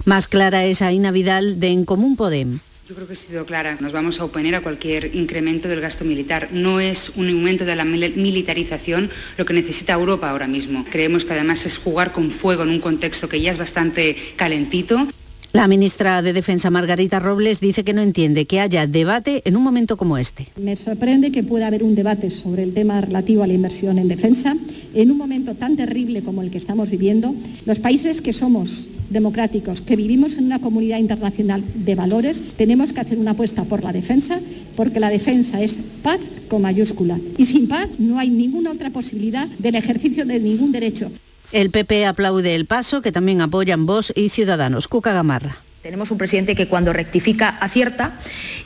Más 0.06 0.28
clara 0.28 0.66
es 0.66 0.82
Aina 0.82 1.12
Vidal 1.12 1.60
de 1.60 1.68
En 1.68 1.84
Común 1.84 2.16
Podem. 2.16 2.60
Yo 2.88 2.96
creo 2.96 3.06
que 3.06 3.16
he 3.16 3.18
sido 3.18 3.46
clara. 3.46 3.78
Nos 3.82 3.92
vamos 3.92 4.22
a 4.22 4.24
oponer 4.24 4.56
a 4.56 4.62
cualquier 4.62 5.14
incremento 5.14 5.68
del 5.68 5.82
gasto 5.82 6.06
militar. 6.06 6.48
No 6.54 6.80
es 6.80 7.12
un 7.18 7.28
aumento 7.28 7.66
de 7.66 7.76
la 7.76 7.84
militarización 7.84 9.10
lo 9.38 9.44
que 9.44 9.54
necesita 9.54 9.92
Europa 9.92 10.30
ahora 10.30 10.48
mismo. 10.48 10.86
Creemos 10.90 11.26
que 11.26 11.34
además 11.34 11.66
es 11.66 11.78
jugar 11.78 12.14
con 12.14 12.32
fuego 12.32 12.64
en 12.64 12.70
un 12.70 12.80
contexto 12.80 13.28
que 13.28 13.42
ya 13.42 13.52
es 13.52 13.58
bastante 13.58 14.16
calentito. 14.38 15.06
La 15.52 15.68
ministra 15.68 16.22
de 16.22 16.32
Defensa, 16.32 16.70
Margarita 16.70 17.20
Robles, 17.20 17.60
dice 17.60 17.84
que 17.84 17.92
no 17.92 18.02
entiende 18.02 18.46
que 18.46 18.62
haya 18.62 18.88
debate 18.88 19.42
en 19.44 19.58
un 19.58 19.64
momento 19.64 19.98
como 19.98 20.18
este. 20.18 20.48
Me 20.56 20.78
sorprende 20.78 21.34
que 21.34 21.44
pueda 21.44 21.68
haber 21.68 21.84
un 21.84 21.94
debate 21.94 22.30
sobre 22.30 22.64
el 22.64 22.74
tema 22.74 23.02
relativo 23.02 23.44
a 23.44 23.48
la 23.48 23.54
inversión 23.54 23.98
en 23.98 24.08
defensa 24.08 24.56
en 24.94 25.12
un 25.12 25.18
momento 25.18 25.56
tan 25.56 25.76
terrible 25.76 26.22
como 26.22 26.42
el 26.42 26.52
que 26.52 26.58
estamos 26.58 26.90
viviendo. 26.90 27.36
Los 27.66 27.80
países 27.80 28.22
que 28.22 28.32
somos 28.32 28.88
democráticos, 29.10 29.82
que 29.82 29.96
vivimos 29.96 30.34
en 30.34 30.46
una 30.46 30.60
comunidad 30.60 31.00
internacional 31.00 31.64
de 31.74 31.96
valores, 31.96 32.42
tenemos 32.58 32.94
que 32.94 33.02
hacer 33.02 33.18
una 33.18 33.32
apuesta 33.32 33.64
por 33.64 33.84
la 33.84 33.92
defensa, 33.92 34.40
porque 34.76 35.00
la 35.00 35.10
defensa 35.10 35.62
es 35.62 35.78
paz 36.04 36.20
con 36.48 36.62
mayúscula. 36.62 37.20
Y 37.38 37.46
sin 37.46 37.68
paz 37.68 37.90
no 37.98 38.20
hay 38.20 38.30
ninguna 38.30 38.72
otra 38.72 38.90
posibilidad 38.90 39.48
del 39.48 39.76
ejercicio 39.76 40.26
de 40.26 40.40
ningún 40.40 40.72
derecho. 40.72 41.12
El 41.52 41.70
PP 41.70 42.06
aplaude 42.06 42.56
el 42.56 42.66
paso, 42.66 43.02
que 43.02 43.12
también 43.12 43.42
apoyan 43.42 43.86
Vox 43.86 44.12
y 44.16 44.30
Ciudadanos. 44.30 44.88
Cuca 44.88 45.14
Gamarra. 45.14 45.58
Tenemos 45.82 46.12
un 46.12 46.18
presidente 46.18 46.56
que 46.56 46.68
cuando 46.68 46.92
rectifica 46.92 47.50
acierta 47.50 48.18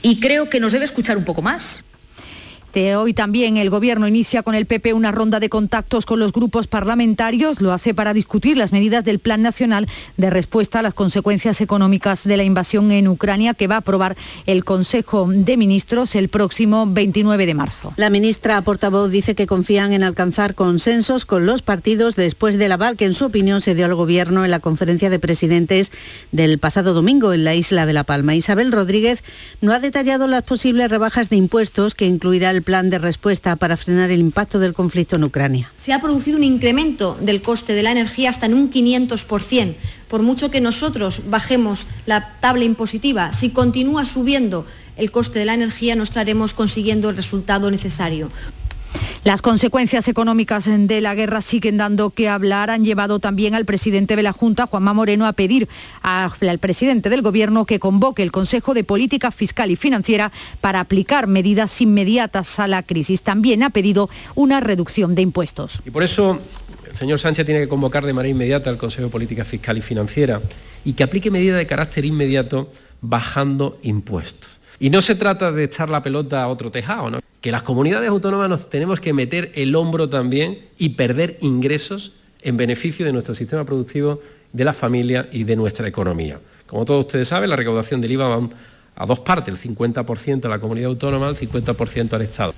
y 0.02 0.20
creo 0.20 0.50
que 0.50 0.60
nos 0.60 0.74
debe 0.74 0.86
escuchar 0.86 1.18
un 1.18 1.24
poco 1.24 1.44
más. 1.44 1.84
Hoy 2.74 3.14
también 3.14 3.58
el 3.58 3.70
Gobierno 3.70 4.08
inicia 4.08 4.44
con 4.44 4.56
el 4.56 4.66
PP 4.66 4.94
una 4.94 5.12
ronda 5.12 5.42
de 5.42 5.50
contactos 5.50 6.06
con 6.06 6.20
los 6.20 6.32
grupos 6.32 6.68
parlamentarios. 6.68 7.60
Lo 7.60 7.74
hace 7.74 7.94
para 7.94 8.14
discutir 8.14 8.56
las 8.56 8.72
medidas 8.72 9.04
del 9.04 9.20
Plan 9.20 9.42
Nacional 9.42 9.88
de 10.16 10.30
respuesta 10.30 10.80
a 10.80 10.82
las 10.82 10.94
consecuencias 10.94 11.60
económicas 11.60 12.24
de 12.24 12.38
la 12.38 12.46
invasión 12.46 12.92
en 12.92 13.10
Ucrania 13.10 13.56
que 13.56 13.68
va 13.68 13.76
a 13.76 13.80
aprobar 13.80 14.16
el 14.46 14.64
Consejo 14.64 15.28
de 15.30 15.58
Ministros 15.58 16.16
el 16.16 16.30
próximo 16.30 16.88
29 16.88 17.46
de 17.46 17.54
marzo. 17.54 17.94
La 17.98 18.10
ministra 18.10 18.62
portavoz 18.62 19.12
dice 19.12 19.36
que 19.36 19.48
confían 19.48 19.92
en 19.92 20.04
alcanzar 20.04 20.56
consensos 20.56 21.26
con 21.26 21.46
los 21.46 21.62
partidos 21.62 22.16
después 22.16 22.58
del 22.58 22.72
aval 22.72 22.96
que 22.96 23.06
en 23.06 23.14
su 23.14 23.26
opinión 23.26 23.60
se 23.60 23.76
dio 23.76 23.86
al 23.86 23.96
Gobierno 23.96 24.46
en 24.46 24.52
la 24.52 24.62
conferencia 24.62 25.10
de 25.10 25.20
presidentes 25.20 25.92
del 26.32 26.58
pasado 26.58 26.94
domingo 26.94 27.34
en 27.34 27.44
la 27.44 27.54
isla 27.54 27.86
de 27.86 27.92
La 27.92 28.06
Palma. 28.06 28.34
Isabel 28.34 28.72
Rodríguez 28.72 29.26
no 29.60 29.74
ha 29.74 29.80
detallado 29.82 30.28
las 30.28 30.44
posibles 30.44 30.90
rebajas 30.90 31.30
de 31.30 31.36
impuestos 31.36 31.96
que 31.96 32.06
incluirá 32.06 32.50
el 32.52 32.61
plan 32.62 32.90
de 32.90 33.00
respuesta 33.00 33.56
para 33.56 33.78
frenar 33.78 34.12
el 34.12 34.20
impacto 34.20 34.60
del 34.60 34.74
conflicto 34.74 35.16
en 35.16 35.24
Ucrania. 35.24 35.72
Se 35.76 35.94
ha 35.94 36.02
producido 36.02 36.38
un 36.38 36.44
incremento 36.44 37.18
del 37.22 37.42
coste 37.42 37.74
de 37.74 37.84
la 37.84 37.92
energía 37.92 38.30
hasta 38.30 38.46
en 38.46 38.54
un 38.54 38.72
500%. 38.72 39.76
Por 40.08 40.22
mucho 40.22 40.52
que 40.52 40.62
nosotros 40.62 41.24
bajemos 41.30 41.88
la 42.06 42.34
tabla 42.40 42.66
impositiva, 42.66 43.32
si 43.32 43.50
continúa 43.52 44.06
subiendo 44.06 44.66
el 44.98 45.12
coste 45.12 45.40
de 45.40 45.46
la 45.46 45.54
energía 45.54 45.96
no 45.96 46.04
estaremos 46.04 46.54
consiguiendo 46.54 47.10
el 47.10 47.16
resultado 47.16 47.72
necesario. 47.72 48.30
Las 49.24 49.42
consecuencias 49.42 50.08
económicas 50.08 50.66
de 50.68 51.02
la 51.02 51.16
guerra 51.16 51.42
siguen 51.42 51.78
dando 51.78 52.10
que 52.10 52.30
hablar. 52.30 52.70
Han 52.70 52.84
llevado 52.84 53.20
también 53.20 53.56
al 53.56 53.66
presidente 53.66 54.16
de 54.16 54.24
la 54.24 54.34
Junta, 54.34 54.66
Juanma 54.66 54.94
Moreno, 54.94 55.28
a 55.28 55.34
pedir 55.34 55.68
al 56.02 56.60
presidente 56.60 57.10
del 57.10 57.22
Gobierno 57.22 57.66
que 57.66 57.80
convoque 57.80 58.24
el 58.24 58.32
Consejo 58.32 58.74
de 58.74 58.84
Política 58.84 59.32
Fiscal 59.32 59.72
y 59.72 59.76
Financiera 59.76 60.32
para 60.60 60.80
aplicar 60.80 61.28
medidas 61.28 61.82
inmediatas 61.82 62.60
a 62.60 62.68
la 62.68 62.84
crisis. 62.84 63.22
También 63.22 63.64
ha 63.64 63.70
pedido 63.70 64.10
una 64.36 64.60
reducción 64.60 65.16
de 65.16 65.22
impuestos. 65.22 65.82
Y 65.86 65.92
por 65.92 66.04
eso 66.04 66.40
el 66.90 66.96
señor 66.96 67.20
Sánchez 67.20 67.46
tiene 67.46 67.62
que 67.62 67.68
convocar 67.68 68.06
de 68.06 68.14
manera 68.14 68.32
inmediata 68.32 68.70
al 68.70 68.78
Consejo 68.78 69.04
de 69.04 69.10
Política 69.12 69.46
Fiscal 69.46 69.78
y 69.78 69.82
Financiera 69.82 70.42
y 70.84 70.94
que 70.94 71.04
aplique 71.04 71.32
medidas 71.32 71.58
de 71.58 71.68
carácter 71.68 72.06
inmediato 72.06 72.72
bajando 73.02 73.80
impuestos. 73.82 74.50
Y 74.80 74.90
no 74.90 75.02
se 75.02 75.16
trata 75.16 75.52
de 75.52 75.64
echar 75.64 75.90
la 75.90 76.04
pelota 76.04 76.44
a 76.44 76.48
otro 76.48 76.72
tejado, 76.72 77.12
¿no? 77.12 77.21
Que 77.42 77.52
las 77.52 77.64
comunidades 77.64 78.10
autónomas 78.10 78.50
nos 78.50 78.70
tenemos 78.70 79.00
que 79.00 79.14
meter 79.14 79.52
el 79.56 79.76
hombro 79.76 80.08
también 80.08 80.60
y 80.78 80.90
perder 80.90 81.38
ingresos 81.42 82.14
en 82.42 82.56
beneficio 82.56 83.06
de 83.06 83.14
nuestro 83.14 83.36
sistema 83.36 83.66
productivo, 83.66 84.20
de 84.54 84.64
la 84.64 84.74
familia 84.74 85.28
y 85.32 85.44
de 85.44 85.56
nuestra 85.56 85.88
economía. 85.88 86.40
Como 86.68 86.86
todos 86.86 87.06
ustedes 87.06 87.28
saben, 87.28 87.50
la 87.50 87.56
recaudación 87.56 88.00
del 88.00 88.12
IVA 88.12 88.28
va 88.28 88.50
a 88.96 89.06
dos 89.06 89.20
partes, 89.20 89.54
el 89.54 89.76
50% 89.76 90.46
a 90.46 90.50
la 90.50 90.60
comunidad 90.60 90.90
autónoma, 90.90 91.30
el 91.30 91.36
50% 91.36 92.14
al 92.14 92.22
Estado. 92.22 92.54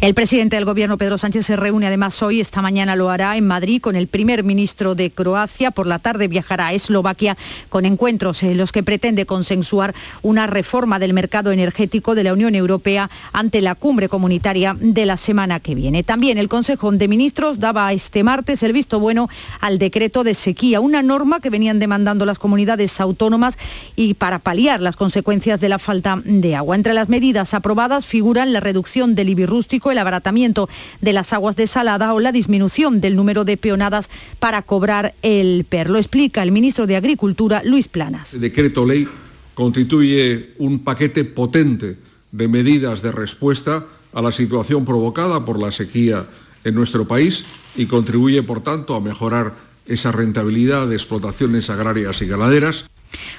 El 0.00 0.14
presidente 0.14 0.56
del 0.56 0.64
Gobierno, 0.64 0.98
Pedro 0.98 1.16
Sánchez, 1.16 1.46
se 1.46 1.54
reúne 1.54 1.86
además 1.86 2.20
hoy, 2.22 2.40
esta 2.40 2.60
mañana 2.60 2.96
lo 2.96 3.08
hará 3.08 3.36
en 3.36 3.46
Madrid 3.46 3.80
con 3.80 3.94
el 3.94 4.08
primer 4.08 4.42
ministro 4.42 4.96
de 4.96 5.12
Croacia. 5.12 5.70
Por 5.70 5.86
la 5.86 6.00
tarde 6.00 6.26
viajará 6.26 6.66
a 6.66 6.72
Eslovaquia 6.72 7.36
con 7.68 7.84
encuentros 7.84 8.42
en 8.42 8.56
los 8.56 8.72
que 8.72 8.82
pretende 8.82 9.26
consensuar 9.26 9.94
una 10.22 10.48
reforma 10.48 10.98
del 10.98 11.12
mercado 11.12 11.52
energético 11.52 12.16
de 12.16 12.24
la 12.24 12.32
Unión 12.32 12.56
Europea 12.56 13.10
ante 13.32 13.60
la 13.60 13.76
cumbre 13.76 14.08
comunitaria 14.08 14.76
de 14.80 15.06
la 15.06 15.16
semana 15.16 15.60
que 15.60 15.76
viene. 15.76 16.02
También 16.02 16.36
el 16.36 16.48
Consejo 16.48 16.90
de 16.90 17.06
Ministros 17.06 17.60
daba 17.60 17.92
este 17.92 18.24
martes 18.24 18.64
el 18.64 18.72
visto 18.72 18.98
bueno 18.98 19.28
al 19.60 19.78
decreto 19.78 20.24
de 20.24 20.34
sequía, 20.34 20.80
una 20.80 21.02
norma 21.02 21.38
que 21.38 21.50
venían 21.50 21.78
demandando 21.78 22.26
las 22.26 22.40
comunidades 22.40 23.00
autónomas 23.00 23.56
y 23.94 24.14
para 24.14 24.40
paliar 24.40 24.80
las 24.80 24.96
consecuencias 24.96 25.60
de 25.60 25.68
la 25.68 25.78
falta 25.78 26.20
de 26.24 26.56
agua. 26.56 26.74
Entre 26.74 26.92
las 26.92 27.08
medidas 27.08 27.54
aprobadas 27.54 28.04
figuran 28.04 28.52
la 28.52 28.58
reducción 28.58 29.14
del 29.14 29.28
IBI 29.28 29.46
el 29.90 29.98
abaratamiento 29.98 30.68
de 31.00 31.12
las 31.12 31.32
aguas 31.32 31.56
desaladas 31.56 32.10
o 32.12 32.20
la 32.20 32.32
disminución 32.32 33.00
del 33.00 33.16
número 33.16 33.44
de 33.44 33.56
peonadas 33.56 34.10
para 34.38 34.62
cobrar 34.62 35.14
el 35.22 35.64
PER. 35.68 35.90
Lo 35.90 35.98
explica 35.98 36.42
el 36.42 36.52
ministro 36.52 36.86
de 36.86 36.96
Agricultura, 36.96 37.62
Luis 37.64 37.88
Planas. 37.88 38.34
El 38.34 38.40
decreto 38.40 38.84
ley 38.84 39.08
constituye 39.54 40.52
un 40.58 40.80
paquete 40.80 41.24
potente 41.24 41.96
de 42.30 42.48
medidas 42.48 43.02
de 43.02 43.12
respuesta 43.12 43.86
a 44.12 44.22
la 44.22 44.32
situación 44.32 44.84
provocada 44.84 45.44
por 45.44 45.60
la 45.60 45.72
sequía 45.72 46.26
en 46.64 46.74
nuestro 46.74 47.06
país 47.06 47.44
y 47.76 47.86
contribuye, 47.86 48.42
por 48.42 48.62
tanto, 48.62 48.94
a 48.94 49.00
mejorar 49.00 49.54
esa 49.86 50.12
rentabilidad 50.12 50.86
de 50.86 50.94
explotaciones 50.94 51.68
agrarias 51.70 52.22
y 52.22 52.26
ganaderas 52.26 52.84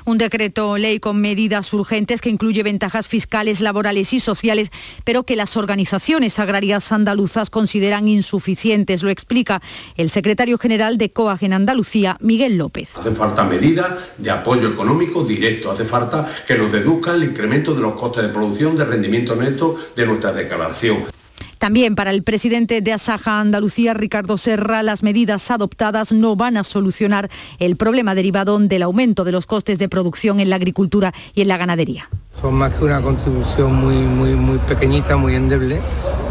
un 0.05 0.17
decreto 0.17 0.77
ley 0.77 0.99
con 0.99 1.19
medidas 1.21 1.73
urgentes 1.73 2.21
que 2.21 2.29
incluye 2.29 2.63
ventajas 2.63 3.07
fiscales, 3.07 3.61
laborales 3.61 4.13
y 4.13 4.19
sociales, 4.19 4.71
pero 5.03 5.23
que 5.23 5.35
las 5.35 5.57
organizaciones 5.57 6.39
agrarias 6.39 6.91
andaluzas 6.91 7.49
consideran 7.49 8.07
insuficientes. 8.07 9.03
Lo 9.03 9.09
explica 9.09 9.61
el 9.95 10.09
secretario 10.09 10.57
general 10.57 10.97
de 10.97 11.11
COAG 11.11 11.43
en 11.43 11.53
Andalucía, 11.53 12.17
Miguel 12.19 12.57
López. 12.57 12.89
Hace 12.95 13.11
falta 13.11 13.43
medidas 13.43 14.13
de 14.17 14.31
apoyo 14.31 14.69
económico 14.69 15.23
directo, 15.23 15.71
hace 15.71 15.85
falta 15.85 16.27
que 16.47 16.57
nos 16.57 16.71
deduzca 16.71 17.13
el 17.13 17.23
incremento 17.23 17.73
de 17.73 17.81
los 17.81 17.93
costes 17.93 18.23
de 18.23 18.29
producción, 18.29 18.75
de 18.75 18.85
rendimiento 18.85 19.35
neto 19.35 19.75
de 19.95 20.05
nuestra 20.05 20.31
declaración. 20.31 21.22
También 21.63 21.95
para 21.95 22.11
el 22.11 22.23
presidente 22.23 22.81
de 22.81 22.91
Asaja 22.91 23.39
Andalucía, 23.39 23.93
Ricardo 23.93 24.37
Serra, 24.37 24.83
las 24.83 25.01
medidas 25.01 25.49
adoptadas 25.49 26.11
no 26.11 26.35
van 26.35 26.57
a 26.57 26.65
solucionar 26.65 27.29
el 27.57 27.77
problema 27.77 28.15
derivado 28.15 28.59
del 28.59 28.83
aumento 28.83 29.23
de 29.23 29.31
los 29.31 29.45
costes 29.45 29.79
de 29.79 29.87
producción 29.87 30.41
en 30.41 30.49
la 30.49 30.57
agricultura 30.57 31.13
y 31.33 31.41
en 31.41 31.47
la 31.47 31.55
ganadería. 31.55 32.09
Son 32.41 32.55
más 32.55 32.73
que 32.73 32.83
una 32.83 33.01
contribución 33.01 33.75
muy, 33.75 33.95
muy, 33.95 34.35
muy 34.35 34.57
pequeñita, 34.57 35.15
muy 35.15 35.35
endeble 35.35 35.81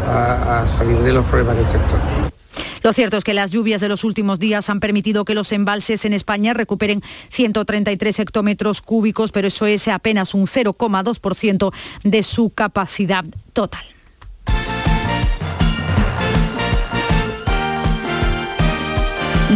a, 0.05 0.61
a 0.61 0.67
salir 0.67 0.99
de 0.99 1.13
los 1.13 1.25
problemas 1.25 1.57
del 1.57 1.65
sector. 1.65 1.99
Lo 2.83 2.93
cierto 2.93 3.17
es 3.17 3.23
que 3.23 3.33
las 3.33 3.49
lluvias 3.49 3.81
de 3.81 3.89
los 3.89 4.03
últimos 4.03 4.37
días 4.37 4.69
han 4.69 4.79
permitido 4.79 5.25
que 5.25 5.33
los 5.33 5.51
embalses 5.51 6.05
en 6.05 6.13
España 6.13 6.53
recuperen 6.53 7.01
133 7.31 8.19
hectómetros 8.19 8.83
cúbicos, 8.83 9.31
pero 9.31 9.47
eso 9.47 9.65
es 9.65 9.87
apenas 9.87 10.35
un 10.35 10.45
0,2% 10.45 11.73
de 12.03 12.21
su 12.21 12.51
capacidad 12.51 13.25
total. 13.53 13.83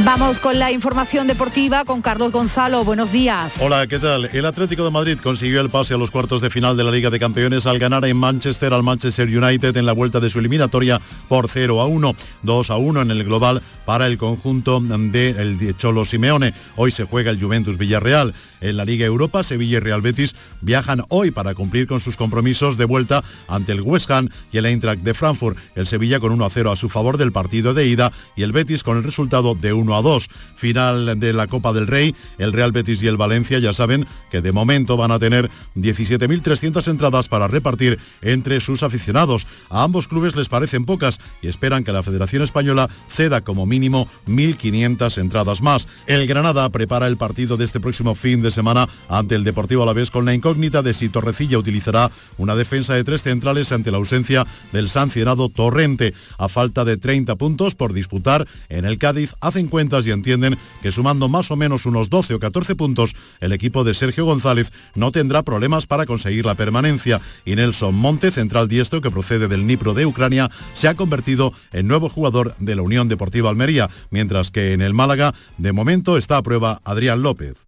Vamos 0.04 0.40
con 0.40 0.60
la 0.60 0.72
información 0.72 1.28
deportiva 1.28 1.84
con 1.84 2.02
Carlos 2.02 2.32
Gonzalo. 2.32 2.84
Buenos 2.84 3.12
días. 3.12 3.62
Hola, 3.62 3.88
¿qué 3.88 4.00
tal? 4.00 4.30
El 4.32 4.46
Atlético 4.46 4.84
de 4.84 4.92
Madrid 4.92 5.18
consiguió 5.22 5.60
el 5.62 5.70
pase 5.70 5.94
a 5.94 5.98
los 5.98 6.12
cuartos 6.12 6.42
de 6.42 6.50
final 6.50 6.78
de 6.78 6.84
la 6.84 6.92
Liga 6.92 7.10
de 7.10 7.20
Campeones 7.20 7.66
al 7.66 7.80
ganar 7.80 8.06
en 8.06 8.16
Manchester 8.18 8.74
al 8.74 8.84
Manchester 8.84 9.28
United 9.28 9.76
en 9.76 9.86
la 9.86 9.94
vuelta 9.94 10.20
de 10.20 10.30
su 10.30 10.40
eliminatoria 10.40 11.02
por 11.28 11.50
0 11.50 11.82
a 11.82 11.86
1, 11.86 12.16
2 12.44 12.70
a 12.70 12.78
1 12.78 13.02
en 13.02 13.12
el 13.12 13.24
global 13.24 13.62
para 13.86 14.08
el 14.08 14.18
conjunto 14.18 14.80
de 14.82 15.76
Cholo 15.78 16.06
Simeone. 16.06 16.54
Hoy 16.76 16.92
se 16.92 17.06
juega 17.06 17.32
el 17.32 17.42
Juventus 17.42 17.78
Villarreal. 17.78 18.34
En 18.60 18.76
la 18.76 18.86
Liga 18.86 19.06
Europa, 19.06 19.44
Sevilla 19.44 19.78
y 19.78 19.80
Real 19.80 20.02
Betis 20.02 20.36
viajan 20.62 21.04
hoy 21.10 21.32
para 21.32 21.54
cumplir 21.54 21.88
con 21.88 22.00
sus 22.00 22.18
compromisos 22.18 22.76
de 22.78 22.86
vuelta 22.86 23.24
ante 23.48 23.72
el 23.72 23.82
West 23.82 24.10
Ham 24.12 24.30
y 24.52 24.58
el 24.58 24.66
Eintracht 24.66 25.02
de 25.02 25.14
Frankfurt. 25.14 25.58
El 25.76 25.88
Sevilla 25.88 26.20
con 26.20 26.32
1 26.32 26.46
a 26.46 26.50
0 26.50 26.72
a 26.72 26.76
su 26.76 26.90
favor 26.90 27.18
del 27.18 27.32
partido 27.32 27.74
de 27.74 27.88
ida 27.88 28.12
y 28.36 28.44
el 28.44 28.52
Betis 28.52 28.84
con 28.84 28.98
el 28.98 29.04
resultado 29.04 29.56
de 29.56 29.74
1 29.74 29.87
a 29.96 30.02
2. 30.02 30.28
Final 30.56 31.20
de 31.20 31.34
la 31.34 31.48
Copa 31.48 31.74
del 31.74 31.88
Rey, 31.88 32.16
el 32.38 32.54
Real 32.54 32.72
Betis 32.72 33.02
y 33.04 33.08
el 33.08 33.18
Valencia 33.18 33.60
ya 33.60 33.74
saben 33.74 34.08
que 34.32 34.42
de 34.42 34.52
momento 34.52 34.98
van 34.98 35.12
a 35.12 35.20
tener 35.20 35.50
17.300 35.76 36.88
entradas 36.88 37.28
para 37.28 37.48
repartir 37.48 38.00
entre 38.22 38.60
sus 38.62 38.84
aficionados. 38.84 39.48
A 39.70 39.84
ambos 39.84 40.08
clubes 40.08 40.36
les 40.36 40.50
parecen 40.50 40.86
pocas 40.86 41.20
y 41.42 41.48
esperan 41.48 41.84
que 41.84 41.92
la 41.92 42.04
Federación 42.04 42.44
Española 42.44 42.90
ceda 43.10 43.42
como 43.42 43.66
mínimo 43.66 44.08
1.500 44.28 45.18
entradas 45.20 45.62
más. 45.62 45.88
El 46.06 46.28
Granada 46.28 46.70
prepara 46.70 47.08
el 47.08 47.18
partido 47.18 47.58
de 47.58 47.66
este 47.66 47.80
próximo 47.80 48.16
fin 48.16 48.42
de 48.42 48.52
semana 48.52 48.90
ante 49.10 49.36
el 49.36 49.44
Deportivo 49.44 49.84
Alavés 49.84 50.12
con 50.12 50.26
la 50.26 50.34
incógnita 50.34 50.82
de 50.82 50.94
si 50.94 51.10
Torrecilla 51.10 51.58
utilizará 51.58 52.12
una 52.38 52.56
defensa 52.56 52.94
de 52.94 53.04
tres 53.04 53.24
centrales 53.24 53.72
ante 53.72 53.92
la 53.92 53.98
ausencia 53.98 54.46
del 54.72 54.90
sancionado 54.90 55.50
Torrente. 55.50 56.14
A 56.38 56.50
falta 56.50 56.86
de 56.86 56.98
30 56.98 57.36
puntos 57.36 57.76
por 57.76 57.94
disputar, 57.94 58.48
en 58.70 58.86
el 58.86 58.98
Cádiz 58.98 59.36
hacen 59.42 59.68
cuenta 59.68 59.77
cuentas 59.78 60.08
y 60.08 60.12
entienden 60.12 60.58
que 60.82 60.92
sumando 60.92 61.30
más 61.30 61.52
o 61.52 61.56
menos 61.56 61.86
unos 61.86 62.10
12 62.10 62.34
o 62.34 62.40
14 62.40 62.76
puntos, 62.76 63.16
el 63.42 63.52
equipo 63.52 63.84
de 63.84 63.94
Sergio 63.94 64.26
González 64.26 64.72
no 64.96 65.12
tendrá 65.12 65.44
problemas 65.44 65.86
para 65.86 66.08
conseguir 66.08 66.48
la 66.48 66.56
permanencia. 66.56 67.22
Y 67.46 67.56
Nelson 67.56 67.94
Monte, 67.94 68.32
central 68.32 68.68
diestro 68.70 69.02
que 69.02 69.12
procede 69.12 69.48
del 69.48 69.68
Nipro 69.68 69.94
de 69.94 70.08
Ucrania, 70.08 70.50
se 70.74 70.88
ha 70.88 70.96
convertido 70.96 71.54
en 71.74 71.88
nuevo 71.88 72.10
jugador 72.10 72.56
de 72.58 72.76
la 72.76 72.82
Unión 72.82 73.08
Deportiva 73.08 73.52
Almería, 73.52 73.88
mientras 74.10 74.50
que 74.50 74.74
en 74.74 74.82
el 74.82 74.96
Málaga, 74.96 75.36
de 75.60 75.74
momento, 75.74 76.18
está 76.18 76.38
a 76.38 76.42
prueba 76.42 76.82
Adrián 76.84 77.22
López. 77.22 77.67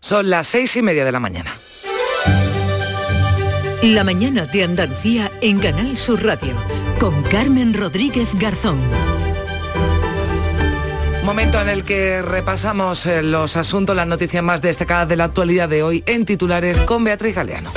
Son 0.00 0.30
las 0.30 0.48
seis 0.48 0.74
y 0.76 0.82
media 0.82 1.04
de 1.04 1.12
la 1.12 1.20
mañana. 1.20 1.56
La 3.82 4.02
mañana 4.02 4.46
de 4.46 4.64
Andalucía 4.64 5.30
en 5.42 5.58
Canal 5.60 5.98
Sur 5.98 6.24
Radio 6.24 6.54
con 6.98 7.22
Carmen 7.24 7.74
Rodríguez 7.74 8.34
Garzón. 8.34 8.78
Momento 11.24 11.60
en 11.60 11.68
el 11.68 11.84
que 11.84 12.22
repasamos 12.22 13.04
eh, 13.04 13.22
los 13.22 13.56
asuntos, 13.56 13.94
las 13.94 14.06
noticias 14.06 14.42
más 14.42 14.62
destacadas 14.62 15.08
de 15.08 15.16
la 15.16 15.24
actualidad 15.24 15.68
de 15.68 15.82
hoy 15.82 16.02
en 16.06 16.24
titulares 16.24 16.80
con 16.80 17.04
Beatriz 17.04 17.34
Galeano. 17.34 17.70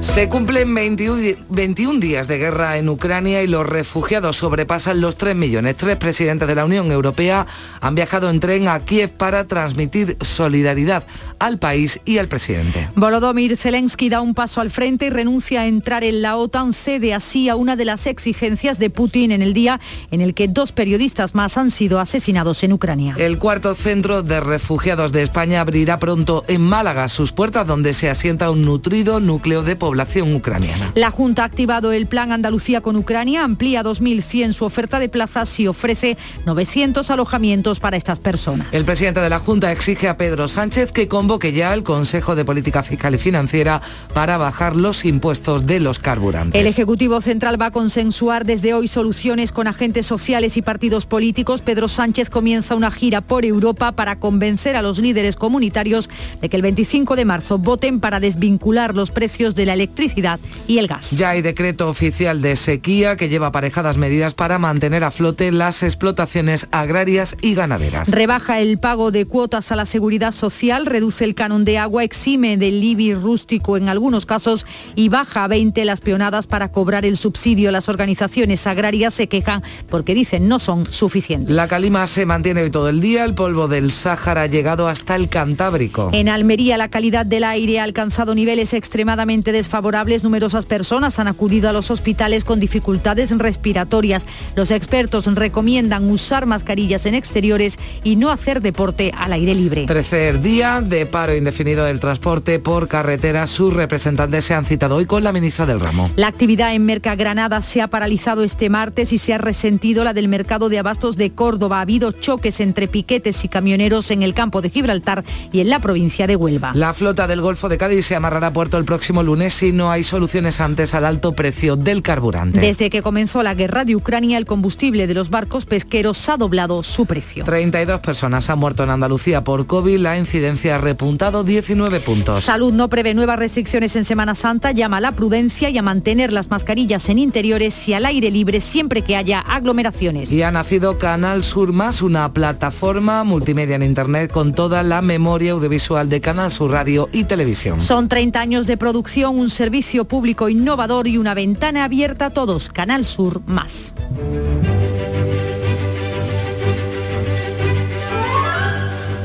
Se 0.00 0.28
cumplen 0.28 0.74
21, 0.74 1.98
días 1.98 2.28
de 2.28 2.38
guerra 2.38 2.78
en 2.78 2.88
Ucrania 2.88 3.42
y 3.42 3.48
los 3.48 3.66
refugiados 3.66 4.36
sobrepasan 4.36 5.00
los 5.00 5.16
3 5.16 5.34
millones. 5.34 5.76
Tres 5.76 5.96
presidentes 5.96 6.46
de 6.46 6.54
la 6.54 6.64
Unión 6.64 6.92
Europea 6.92 7.46
han 7.80 7.96
viajado 7.96 8.30
en 8.30 8.38
tren 8.38 8.68
a 8.68 8.78
Kiev 8.80 9.10
para 9.10 9.48
transmitir 9.48 10.16
solidaridad 10.20 11.04
al 11.40 11.58
país 11.58 12.00
y 12.04 12.18
al 12.18 12.28
presidente. 12.28 12.88
Volodymyr 12.94 13.56
Zelensky 13.56 14.08
da 14.08 14.20
un 14.20 14.34
paso 14.34 14.60
al 14.60 14.70
frente 14.70 15.06
y 15.06 15.10
renuncia 15.10 15.62
a 15.62 15.66
entrar 15.66 16.04
en 16.04 16.22
la 16.22 16.36
OTAN, 16.36 16.74
cede 16.74 17.12
así 17.12 17.48
a 17.48 17.56
una 17.56 17.74
de 17.74 17.84
las 17.84 18.06
exigencias 18.06 18.78
de 18.78 18.90
Putin 18.90 19.32
en 19.32 19.42
el 19.42 19.52
día 19.52 19.80
en 20.12 20.20
el 20.20 20.32
que 20.32 20.46
dos 20.46 20.70
periodistas 20.70 21.34
más 21.34 21.58
han 21.58 21.72
sido 21.72 21.98
asesinados 21.98 22.62
en 22.62 22.72
Ucrania. 22.72 23.16
El 23.18 23.38
cuarto 23.38 23.74
centro 23.74 24.22
de 24.22 24.40
refugiados 24.40 25.10
de 25.10 25.24
España 25.24 25.60
abrirá 25.60 25.98
pronto 25.98 26.44
en 26.46 26.62
Málaga 26.62 27.08
sus 27.08 27.32
puertas 27.32 27.66
donde 27.66 27.92
se 27.92 28.08
asienta 28.08 28.50
un 28.50 28.62
nutrido 28.62 29.18
núcleo 29.18 29.62
de 29.62 29.74
población 29.74 29.97
población 30.04 30.32
ucraniana. 30.32 30.92
La 30.94 31.10
Junta 31.10 31.42
ha 31.42 31.44
activado 31.46 31.90
el 31.90 32.06
Plan 32.06 32.30
Andalucía 32.30 32.80
con 32.80 32.94
Ucrania, 32.94 33.42
amplía 33.42 33.82
2.100 33.82 34.52
su 34.52 34.64
oferta 34.64 35.00
de 35.00 35.08
plazas 35.08 35.58
y 35.58 35.66
ofrece 35.66 36.16
900 36.46 37.10
alojamientos 37.10 37.80
para 37.80 37.96
estas 37.96 38.20
personas. 38.20 38.68
El 38.70 38.84
presidente 38.84 39.20
de 39.20 39.28
la 39.28 39.40
Junta 39.40 39.72
exige 39.72 40.08
a 40.08 40.16
Pedro 40.16 40.46
Sánchez 40.46 40.92
que 40.92 41.08
convoque 41.08 41.52
ya 41.52 41.74
el 41.74 41.82
Consejo 41.82 42.36
de 42.36 42.44
Política 42.44 42.84
Fiscal 42.84 43.16
y 43.16 43.18
Financiera 43.18 43.82
para 44.14 44.38
bajar 44.38 44.76
los 44.76 45.04
impuestos 45.04 45.66
de 45.66 45.80
los 45.80 45.98
carburantes. 45.98 46.60
El 46.60 46.68
Ejecutivo 46.68 47.20
Central 47.20 47.60
va 47.60 47.66
a 47.66 47.70
consensuar 47.72 48.44
desde 48.44 48.74
hoy 48.74 48.86
soluciones 48.86 49.50
con 49.50 49.66
agentes 49.66 50.06
sociales 50.06 50.56
y 50.56 50.62
partidos 50.62 51.06
políticos. 51.06 51.60
Pedro 51.62 51.88
Sánchez 51.88 52.30
comienza 52.30 52.76
una 52.76 52.92
gira 52.92 53.20
por 53.20 53.44
Europa 53.44 53.92
para 53.92 54.20
convencer 54.20 54.76
a 54.76 54.82
los 54.82 55.00
líderes 55.00 55.34
comunitarios 55.34 56.08
de 56.40 56.48
que 56.48 56.56
el 56.56 56.62
25 56.62 57.16
de 57.16 57.24
marzo 57.24 57.58
voten 57.58 57.98
para 57.98 58.20
desvincular 58.20 58.94
los 58.94 59.10
precios 59.10 59.54
de 59.54 59.66
la 59.66 59.74
electricidad 59.78 60.40
y 60.66 60.78
el 60.78 60.88
gas. 60.88 61.12
Ya 61.12 61.30
hay 61.30 61.42
decreto 61.42 61.88
oficial 61.88 62.42
de 62.42 62.56
sequía 62.56 63.16
que 63.16 63.28
lleva 63.28 63.48
aparejadas 63.48 63.96
medidas 63.96 64.34
para 64.34 64.58
mantener 64.58 65.04
a 65.04 65.10
flote 65.10 65.52
las 65.52 65.82
explotaciones 65.82 66.66
agrarias 66.72 67.36
y 67.40 67.54
ganaderas. 67.54 68.10
Rebaja 68.10 68.60
el 68.60 68.78
pago 68.78 69.10
de 69.10 69.24
cuotas 69.24 69.70
a 69.70 69.76
la 69.76 69.86
seguridad 69.86 70.32
social, 70.32 70.86
reduce 70.86 71.24
el 71.24 71.34
canon 71.34 71.64
de 71.64 71.78
agua, 71.78 72.02
exime 72.02 72.56
del 72.56 72.82
IBI 72.82 73.14
rústico 73.14 73.76
en 73.76 73.88
algunos 73.88 74.26
casos 74.26 74.66
y 74.96 75.08
baja 75.08 75.44
a 75.44 75.48
20 75.48 75.84
las 75.84 76.00
peonadas 76.00 76.46
para 76.46 76.72
cobrar 76.72 77.04
el 77.04 77.16
subsidio. 77.16 77.70
Las 77.70 77.88
organizaciones 77.88 78.66
agrarias 78.66 79.14
se 79.14 79.28
quejan 79.28 79.62
porque 79.88 80.14
dicen 80.14 80.48
no 80.48 80.58
son 80.58 80.90
suficientes. 80.90 81.54
La 81.54 81.68
calima 81.68 82.06
se 82.06 82.26
mantiene 82.26 82.62
hoy 82.62 82.70
todo 82.70 82.88
el 82.88 83.00
día, 83.00 83.24
el 83.24 83.34
polvo 83.34 83.68
del 83.68 83.92
Sáhara 83.92 84.42
ha 84.42 84.46
llegado 84.46 84.88
hasta 84.88 85.14
el 85.14 85.28
Cantábrico. 85.28 86.10
En 86.12 86.28
Almería 86.28 86.76
la 86.76 86.88
calidad 86.88 87.24
del 87.24 87.44
aire 87.44 87.78
ha 87.80 87.84
alcanzado 87.84 88.34
niveles 88.34 88.72
extremadamente 88.72 89.52
desfavorables 89.52 89.67
favorables, 89.68 90.24
numerosas 90.24 90.64
personas 90.64 91.18
han 91.18 91.28
acudido 91.28 91.68
a 91.68 91.72
los 91.72 91.90
hospitales 91.90 92.44
con 92.44 92.60
dificultades 92.60 93.30
respiratorias. 93.36 94.26
Los 94.56 94.70
expertos 94.70 95.26
recomiendan 95.26 96.10
usar 96.10 96.46
mascarillas 96.46 97.06
en 97.06 97.14
exteriores 97.14 97.78
y 98.02 98.16
no 98.16 98.30
hacer 98.30 98.60
deporte 98.60 99.12
al 99.16 99.32
aire 99.32 99.54
libre. 99.54 99.86
Tercer 99.86 100.40
día 100.40 100.80
de 100.80 101.06
paro 101.06 101.34
indefinido 101.34 101.84
del 101.84 102.00
transporte 102.00 102.58
por 102.58 102.88
carretera. 102.88 103.46
Sus 103.46 103.72
representantes 103.72 104.44
se 104.44 104.54
han 104.54 104.64
citado 104.64 104.96
hoy 104.96 105.06
con 105.06 105.24
la 105.24 105.32
ministra 105.32 105.66
del 105.66 105.80
ramo. 105.80 106.10
La 106.16 106.26
actividad 106.26 106.74
en 106.74 106.84
Mercagranada 106.84 107.62
se 107.62 107.82
ha 107.82 107.88
paralizado 107.88 108.44
este 108.44 108.70
martes 108.70 109.12
y 109.12 109.18
se 109.18 109.34
ha 109.34 109.38
resentido 109.38 110.04
la 110.04 110.14
del 110.14 110.28
mercado 110.28 110.68
de 110.68 110.78
abastos 110.78 111.16
de 111.16 111.30
Córdoba. 111.30 111.78
Ha 111.78 111.82
habido 111.82 112.12
choques 112.12 112.60
entre 112.60 112.88
piquetes 112.88 113.44
y 113.44 113.48
camioneros 113.48 114.10
en 114.10 114.22
el 114.22 114.34
campo 114.34 114.62
de 114.62 114.70
Gibraltar 114.70 115.24
y 115.52 115.60
en 115.60 115.70
la 115.70 115.78
provincia 115.78 116.26
de 116.26 116.36
Huelva. 116.36 116.72
La 116.74 116.94
flota 116.94 117.26
del 117.26 117.40
Golfo 117.40 117.68
de 117.68 117.78
Cádiz 117.78 118.06
se 118.06 118.16
amarrará 118.16 118.48
a 118.48 118.52
puerto 118.52 118.78
el 118.78 118.84
próximo 118.84 119.22
lunes 119.22 119.57
si 119.58 119.72
no 119.72 119.90
hay 119.90 120.04
soluciones 120.04 120.60
antes 120.60 120.94
al 120.94 121.04
alto 121.04 121.32
precio 121.32 121.74
del 121.74 122.00
carburante. 122.00 122.60
Desde 122.60 122.90
que 122.90 123.02
comenzó 123.02 123.42
la 123.42 123.54
guerra 123.54 123.84
de 123.84 123.96
Ucrania, 123.96 124.38
el 124.38 124.46
combustible 124.46 125.08
de 125.08 125.14
los 125.14 125.30
barcos 125.30 125.66
pesqueros 125.66 126.28
ha 126.28 126.36
doblado 126.36 126.84
su 126.84 127.06
precio. 127.06 127.42
32 127.42 127.98
personas 127.98 128.48
han 128.50 128.60
muerto 128.60 128.84
en 128.84 128.90
Andalucía 128.90 129.42
por 129.42 129.66
COVID, 129.66 129.98
la 129.98 130.16
incidencia 130.16 130.76
ha 130.76 130.78
repuntado 130.78 131.42
19 131.42 131.98
puntos. 131.98 132.44
Salud 132.44 132.72
no 132.72 132.88
prevé 132.88 133.14
nuevas 133.14 133.36
restricciones 133.36 133.96
en 133.96 134.04
Semana 134.04 134.36
Santa, 134.36 134.70
llama 134.70 134.98
a 134.98 135.00
la 135.00 135.12
prudencia 135.12 135.70
y 135.70 135.76
a 135.76 135.82
mantener 135.82 136.32
las 136.32 136.50
mascarillas 136.50 137.08
en 137.08 137.18
interiores 137.18 137.88
y 137.88 137.94
al 137.94 138.06
aire 138.06 138.30
libre 138.30 138.60
siempre 138.60 139.02
que 139.02 139.16
haya 139.16 139.40
aglomeraciones. 139.40 140.30
Y 140.30 140.42
ha 140.42 140.52
nacido 140.52 140.98
Canal 140.98 141.42
Sur 141.42 141.72
Más, 141.72 142.00
una 142.00 142.32
plataforma 142.32 143.24
multimedia 143.24 143.74
en 143.74 143.82
Internet 143.82 144.30
con 144.30 144.52
toda 144.52 144.84
la 144.84 145.02
memoria 145.02 145.50
audiovisual 145.50 146.08
de 146.08 146.20
Canal 146.20 146.52
Sur 146.52 146.70
Radio 146.70 147.08
y 147.12 147.24
Televisión. 147.24 147.80
Son 147.80 148.08
30 148.08 148.40
años 148.40 148.68
de 148.68 148.76
producción, 148.76 149.36
un 149.36 149.47
servicio 149.50 150.04
público 150.06 150.48
innovador 150.48 151.08
y 151.08 151.18
una 151.18 151.34
ventana 151.34 151.84
abierta 151.84 152.26
a 152.26 152.30
todos. 152.30 152.70
Canal 152.70 153.04
Sur 153.04 153.42
Más. 153.46 153.94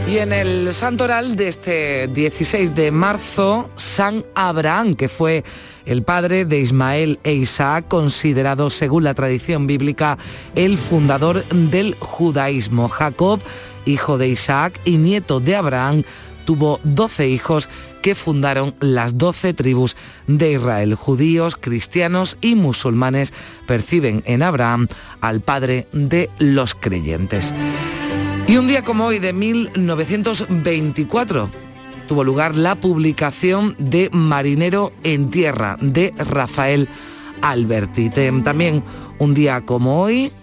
Y 0.08 0.20
en 0.20 0.32
el 0.32 0.74
santoral 0.76 1.36
de 1.36 1.48
este 1.48 2.08
16 2.08 2.76
de 2.76 2.92
marzo, 2.92 3.72
San 3.76 4.24
Abraham, 4.36 4.94
que 4.94 5.10
fue 5.10 5.44
el 5.86 6.04
padre 6.04 6.46
de 6.46 6.60
Ismael 6.60 7.20
e 7.24 7.34
Isaac, 7.34 7.86
considerado 7.88 8.70
según 8.70 9.06
la 9.06 9.16
tradición 9.16 9.66
bíblica 9.66 10.20
el 10.54 10.78
fundador 10.78 11.44
del 11.46 11.96
judaísmo. 12.00 12.90
Jacob, 12.90 13.40
hijo 13.86 14.20
de 14.20 14.28
Isaac 14.28 14.80
y 14.86 14.98
nieto 14.98 15.40
de 15.40 15.56
Abraham, 15.56 16.04
tuvo 16.46 16.80
12 16.84 17.30
hijos 17.30 17.68
que 18.04 18.14
fundaron 18.14 18.76
las 18.82 19.18
12 19.18 19.56
tribus 19.56 19.96
de 20.28 20.52
Israel. 20.52 20.94
Judíos, 20.94 21.58
cristianos 21.60 22.38
y 22.42 22.54
musulmanes 22.54 23.34
perciben 23.66 24.22
en 24.26 24.44
Abraham 24.44 24.88
al 25.22 25.42
padre 25.42 25.88
de 25.94 26.30
los 26.38 26.76
creyentes. 26.76 27.52
Y 28.46 28.58
un 28.58 28.68
día 28.68 28.84
como 28.84 29.06
hoy 29.06 29.20
de 29.20 29.32
1924 29.32 31.50
tuvo 32.08 32.26
lugar 32.26 32.58
la 32.58 32.76
publicación 32.76 33.78
de 33.80 34.10
Marinero 34.12 34.92
en 35.04 35.32
Tierra 35.32 35.78
de 35.80 36.12
Rafael 36.18 36.90
Alberti. 37.42 38.10
También 38.10 38.84
un 39.18 39.34
día 39.34 39.62
como 39.62 40.02
hoy, 40.02 40.34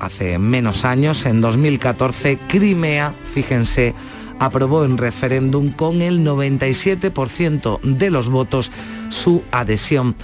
hace 0.00 0.38
menos 0.38 0.86
años, 0.86 1.26
en 1.26 1.42
2014, 1.42 2.38
Crimea, 2.48 3.14
fíjense, 3.32 3.94
aprobó 4.38 4.84
en 4.84 4.98
referéndum 4.98 5.70
con 5.72 6.02
el 6.02 6.20
97% 6.20 7.80
de 7.82 8.10
los 8.10 8.28
votos 8.28 8.70
su 9.08 9.42
adhesión 9.50 10.16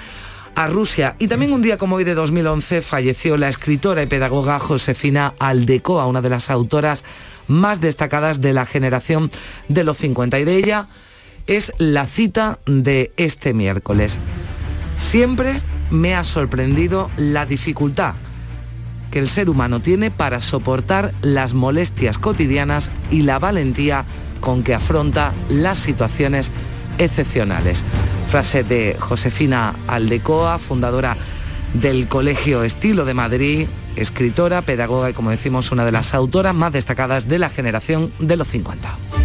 a 0.55 0.67
Rusia. 0.67 1.17
Y 1.19 1.29
también 1.29 1.53
un 1.53 1.63
día 1.63 1.79
como 1.79 1.97
hoy 1.97 2.05
de 2.05 2.15
2011 2.15 2.83
falleció 2.83 3.37
la 3.37 3.49
escritora 3.49 4.03
y 4.03 4.07
pedagoga 4.07 4.59
Josefina 4.59 5.35
Aldecoa, 5.39 6.07
una 6.07 6.23
de 6.23 6.31
las 6.31 6.51
autoras 6.51 7.05
más 7.47 7.81
destacadas 7.81 8.41
de 8.41 8.53
la 8.53 8.67
generación 8.67 9.31
de 9.69 9.85
los 9.85 9.99
50. 9.99 10.39
Y 10.39 10.45
de 10.45 10.57
ella 10.57 10.89
es 11.47 11.73
la 11.79 12.07
cita 12.07 12.59
de 12.67 13.13
este 13.17 13.55
miércoles. 13.55 14.19
Siempre 14.97 15.63
me 15.91 16.15
ha 16.15 16.25
sorprendido 16.25 17.11
la 17.17 17.47
dificultad 17.47 18.15
que 19.11 19.19
el 19.19 19.29
ser 19.29 19.51
humano 19.51 19.81
tiene 19.81 20.11
para 20.11 20.41
soportar 20.41 21.13
las 21.23 21.55
molestias 21.55 22.19
cotidianas 22.19 22.91
y 23.11 23.23
la 23.23 23.39
valentía 23.39 24.05
con 24.41 24.63
que 24.63 24.75
afronta 24.75 25.33
las 25.49 25.79
situaciones 25.79 26.53
excepcionales. 26.99 27.85
Frase 28.31 28.63
de 28.63 28.97
Josefina 28.99 29.75
Aldecoa, 29.87 30.59
fundadora 30.59 31.17
del 31.75 32.09
Colegio 32.09 32.63
Estilo 32.63 33.05
de 33.05 33.15
Madrid, 33.15 33.67
escritora, 33.97 34.63
pedagoga 34.63 35.11
y 35.11 35.13
como 35.13 35.31
decimos 35.31 35.73
una 35.73 35.85
de 35.85 35.93
las 35.93 36.15
autoras 36.15 36.55
más 36.55 36.73
destacadas 36.73 37.29
de 37.29 37.39
la 37.39 37.51
generación 37.51 38.13
de 38.19 38.37
los 38.37 38.49
50. 38.49 39.20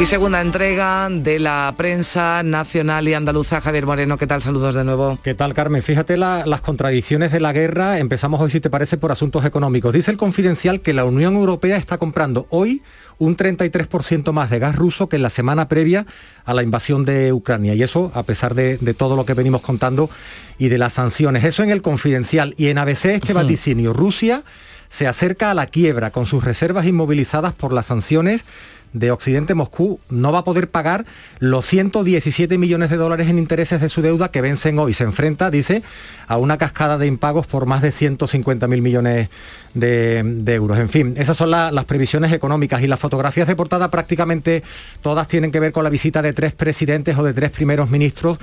Y 0.00 0.06
segunda 0.06 0.40
entrega 0.40 1.10
de 1.10 1.38
la 1.38 1.74
prensa 1.76 2.42
nacional 2.42 3.06
y 3.06 3.12
andaluza. 3.12 3.60
Javier 3.60 3.84
Moreno, 3.84 4.16
¿qué 4.16 4.26
tal? 4.26 4.40
Saludos 4.40 4.74
de 4.74 4.82
nuevo. 4.82 5.18
¿Qué 5.22 5.34
tal, 5.34 5.52
Carmen? 5.52 5.82
Fíjate 5.82 6.16
las 6.16 6.60
contradicciones 6.62 7.32
de 7.32 7.40
la 7.40 7.52
guerra. 7.52 7.98
Empezamos 7.98 8.40
hoy, 8.40 8.50
si 8.50 8.60
te 8.60 8.70
parece, 8.70 8.96
por 8.96 9.12
asuntos 9.12 9.44
económicos. 9.44 9.92
Dice 9.92 10.10
el 10.10 10.16
confidencial 10.16 10.80
que 10.80 10.94
la 10.94 11.04
Unión 11.04 11.34
Europea 11.34 11.76
está 11.76 11.98
comprando 11.98 12.46
hoy 12.48 12.80
un 13.18 13.36
33% 13.36 14.32
más 14.32 14.48
de 14.48 14.58
gas 14.58 14.74
ruso 14.74 15.10
que 15.10 15.16
en 15.16 15.22
la 15.22 15.28
semana 15.28 15.68
previa 15.68 16.06
a 16.46 16.54
la 16.54 16.62
invasión 16.62 17.04
de 17.04 17.34
Ucrania. 17.34 17.74
Y 17.74 17.82
eso 17.82 18.10
a 18.14 18.22
pesar 18.22 18.54
de, 18.54 18.78
todo 18.96 19.16
lo 19.16 19.26
que 19.26 19.34
venimos 19.34 19.60
contando 19.60 20.08
y 20.56 20.70
de 20.70 20.78
las 20.78 20.94
sanciones. 20.94 21.44
Eso 21.44 21.62
en 21.62 21.68
el 21.68 21.82
confidencial. 21.82 22.54
Y 22.56 22.68
en 22.68 22.78
ABC 22.78 23.04
este 23.04 23.34
vaticinio. 23.34 23.92
Rusia 23.92 24.44
se 24.88 25.06
acerca 25.06 25.50
a 25.50 25.54
la 25.54 25.66
quiebra 25.66 26.10
con 26.10 26.24
sus 26.26 26.42
reservas 26.42 26.86
inmovilizadas 26.86 27.52
por 27.52 27.72
las 27.72 27.86
sanciones 27.86 28.44
de 28.92 29.10
Occidente, 29.10 29.54
Moscú 29.54 30.00
no 30.08 30.32
va 30.32 30.40
a 30.40 30.44
poder 30.44 30.68
pagar 30.68 31.04
los 31.38 31.66
117 31.66 32.58
millones 32.58 32.90
de 32.90 32.96
dólares 32.96 33.28
en 33.28 33.38
intereses 33.38 33.80
de 33.80 33.88
su 33.88 34.02
deuda 34.02 34.30
que 34.30 34.40
vencen 34.40 34.78
hoy. 34.78 34.94
Se 34.94 35.04
enfrenta, 35.04 35.50
dice, 35.50 35.82
a 36.26 36.36
una 36.36 36.58
cascada 36.58 36.98
de 36.98 37.06
impagos 37.06 37.46
por 37.46 37.66
más 37.66 37.82
de 37.82 37.92
150 37.92 38.66
mil 38.68 38.82
millones 38.82 39.28
de, 39.74 40.42
euros. 40.46 40.78
En 40.78 40.88
fin, 40.88 41.14
esas 41.16 41.36
son 41.36 41.50
las 41.50 41.84
previsiones 41.84 42.32
económicas 42.32 42.82
y 42.82 42.86
las 42.86 42.98
fotografías 42.98 43.46
de 43.46 43.56
portada 43.56 43.90
prácticamente 43.90 44.62
todas 45.02 45.28
tienen 45.28 45.52
que 45.52 45.60
ver 45.60 45.72
con 45.72 45.84
la 45.84 45.90
visita 45.90 46.22
de 46.22 46.32
tres 46.32 46.54
presidentes 46.54 47.16
o 47.16 47.22
de 47.22 47.32
tres 47.32 47.50
primeros 47.50 47.90
ministros 47.90 48.38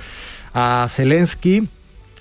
a 0.54 0.88
Zelensky 0.90 1.68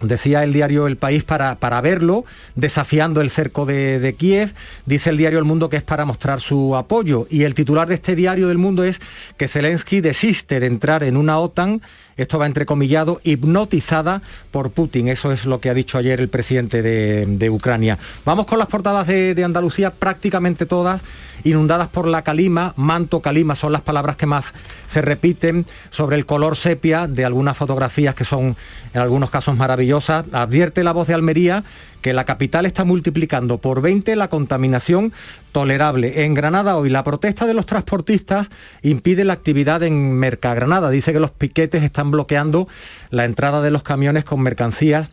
Decía 0.01 0.43
el 0.43 0.53
diario 0.53 0.87
El 0.87 0.97
País 0.97 1.23
para, 1.23 1.55
para 1.55 1.81
verlo, 1.81 2.25
desafiando 2.55 3.21
el 3.21 3.29
cerco 3.29 3.65
de, 3.65 3.99
de, 3.99 4.13
Kiev. 4.13 4.53
Dice 4.85 5.09
el 5.09 5.17
diario 5.17 5.39
El 5.39 5.45
Mundo 5.45 5.69
que 5.69 5.77
es 5.77 5.83
para 5.83 6.05
mostrar 6.05 6.39
su 6.41 6.75
apoyo. 6.75 7.27
Y 7.29 7.43
el 7.43 7.55
titular 7.55 7.87
de 7.87 7.95
este 7.95 8.15
diario 8.15 8.47
del 8.47 8.57
Mundo 8.57 8.83
es 8.83 8.99
que 9.37 9.47
Zelensky 9.47 10.01
desiste 10.01 10.59
de 10.59 10.67
entrar 10.67 11.03
en 11.03 11.17
una 11.17 11.39
OTAN 11.39 11.81
esto 12.17 12.39
va 12.39 12.45
entrecomillado, 12.45 13.21
hipnotizada 13.23 14.21
por 14.51 14.71
Putin. 14.71 15.07
Eso 15.07 15.31
es 15.31 15.45
lo 15.45 15.59
que 15.59 15.69
ha 15.69 15.73
dicho 15.73 15.97
ayer 15.97 16.19
el 16.19 16.29
presidente 16.29 16.81
de, 16.81 17.49
Ucrania. 17.49 17.97
Vamos 18.25 18.45
con 18.45 18.59
las 18.59 18.67
portadas 18.67 19.07
de, 19.07 19.33
de 19.33 19.43
Andalucía, 19.43 19.91
prácticamente 19.91 20.65
todas 20.65 21.01
inundadas 21.43 21.87
por 21.87 22.07
la 22.07 22.23
calima, 22.23 22.73
manto 22.75 23.21
calima 23.21 23.55
son 23.55 23.71
las 23.71 23.81
palabras 23.81 24.15
que 24.15 24.25
más 24.25 24.53
se 24.87 25.01
repiten 25.01 25.65
sobre 25.91 26.17
el 26.17 26.25
color 26.25 26.55
sepia 26.55 27.07
de 27.07 27.25
algunas 27.25 27.57
fotografías 27.57 28.15
que 28.15 28.25
son 28.25 28.55
en 28.93 29.01
algunos 29.01 29.29
casos 29.29 29.55
maravillosas. 29.55 30.25
Advierte 30.31 30.83
la 30.83 30.93
voz 30.93 31.07
de 31.07 31.13
Almería 31.13 31.63
que 32.01 32.13
la 32.13 32.25
capital 32.25 32.65
está 32.65 32.83
multiplicando 32.83 33.57
por 33.57 33.81
20 33.81 34.15
la 34.15 34.29
contaminación 34.29 35.13
tolerable. 35.51 36.23
En 36.23 36.33
Granada 36.33 36.77
hoy 36.77 36.89
la 36.89 37.03
protesta 37.03 37.45
de 37.45 37.53
los 37.53 37.65
transportistas 37.65 38.49
impide 38.81 39.23
la 39.23 39.33
actividad 39.33 39.83
en 39.83 40.13
Mercagranada. 40.13 40.89
Dice 40.89 41.13
que 41.13 41.19
los 41.19 41.31
piquetes 41.31 41.83
están 41.83 42.11
bloqueando 42.11 42.67
la 43.09 43.25
entrada 43.25 43.61
de 43.61 43.71
los 43.71 43.83
camiones 43.83 44.23
con 44.23 44.41
mercancías 44.41 45.09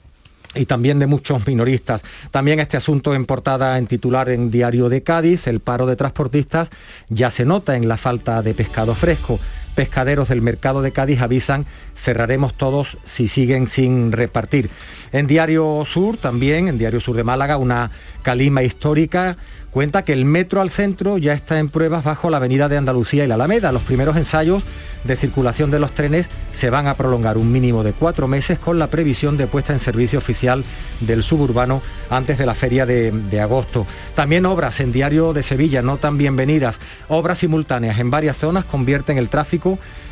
y 0.55 0.66
también 0.66 0.99
de 0.99 1.07
muchos 1.07 1.47
minoristas. 1.47 2.03
También 2.30 2.61
este 2.61 2.76
asunto 2.76 3.14
en 3.14 3.26
portada 3.26 3.76
en 3.78 3.87
titular 3.87 4.28
en 4.28 4.51
Diario 4.51 4.89
de 4.89 5.03
Cádiz, 5.03 5.47
el 5.47 5.61
paro 5.61 5.87
de 5.87 5.97
transportistas 5.97 6.70
ya 7.09 7.30
se 7.30 7.45
nota 7.45 7.76
en 7.76 7.89
la 7.89 7.97
falta 7.97 8.43
de 8.43 8.55
pescado 8.55 8.95
fresco 8.95 9.41
pescaderos 9.75 10.29
del 10.29 10.43
mercado 10.43 10.83
de 10.83 10.93
Cádiz 10.93 11.20
avisan 11.20 11.66
cerraremos 11.97 12.55
todos 12.55 12.99
si 13.05 13.29
siguen 13.29 13.66
sin 13.66 14.12
repartir. 14.12 14.70
En 15.12 15.27
Diario 15.27 15.85
Sur 15.87 16.16
también, 16.16 16.68
en 16.68 16.79
Diario 16.79 17.01
Sur 17.01 17.16
de 17.16 17.25
Málaga, 17.25 17.57
una 17.57 17.91
calima 18.22 18.62
histórica 18.62 19.37
cuenta 19.75 20.05
que 20.05 20.12
el 20.12 20.25
metro 20.25 20.61
al 20.61 20.70
centro 20.70 21.18
ya 21.18 21.33
está 21.33 21.59
en 21.59 21.68
pruebas 21.68 22.05
bajo 22.05 22.31
la 22.31 22.37
avenida 22.37 22.68
de 22.68 22.77
Andalucía 22.77 23.25
y 23.25 23.27
la 23.27 23.35
Alameda. 23.35 23.72
Los 23.72 23.83
primeros 23.83 24.16
ensayos 24.16 24.62
de 25.03 25.16
circulación 25.16 25.72
de 25.72 25.81
los 25.81 25.93
trenes 25.93 26.29
se 26.53 26.70
van 26.70 26.87
a 26.87 26.95
prolongar 26.95 27.37
un 27.37 27.51
mínimo 27.51 27.83
de 27.83 27.93
cuatro 27.93 28.29
meses 28.29 28.61
con 28.61 28.79
la 28.79 28.87
previsión 28.87 29.37
de 29.37 29.49
puesta 29.49 29.72
en 29.72 29.81
servicio 29.81 30.20
oficial 30.20 30.64
del 31.01 31.25
suburbano 31.25 31.83
antes 32.09 32.39
de 32.39 32.47
la 32.47 32.55
feria 32.55 32.87
de, 32.87 33.41
agosto. 33.41 33.85
También 34.14 34.47
obras 34.47 34.79
en 34.79 34.93
Diario 34.93 35.33
de 35.33 35.43
Sevilla, 35.43 35.83
no 35.83 35.97
tan 35.97 36.18
bienvenidas. 36.18 36.79
Obras 37.09 37.39
simultáneas 37.39 37.99
en 37.99 38.12
varias 38.12 38.37
zonas 38.37 38.64
convierten 38.64 39.18
el 39.18 39.29
tráfico 39.29 39.64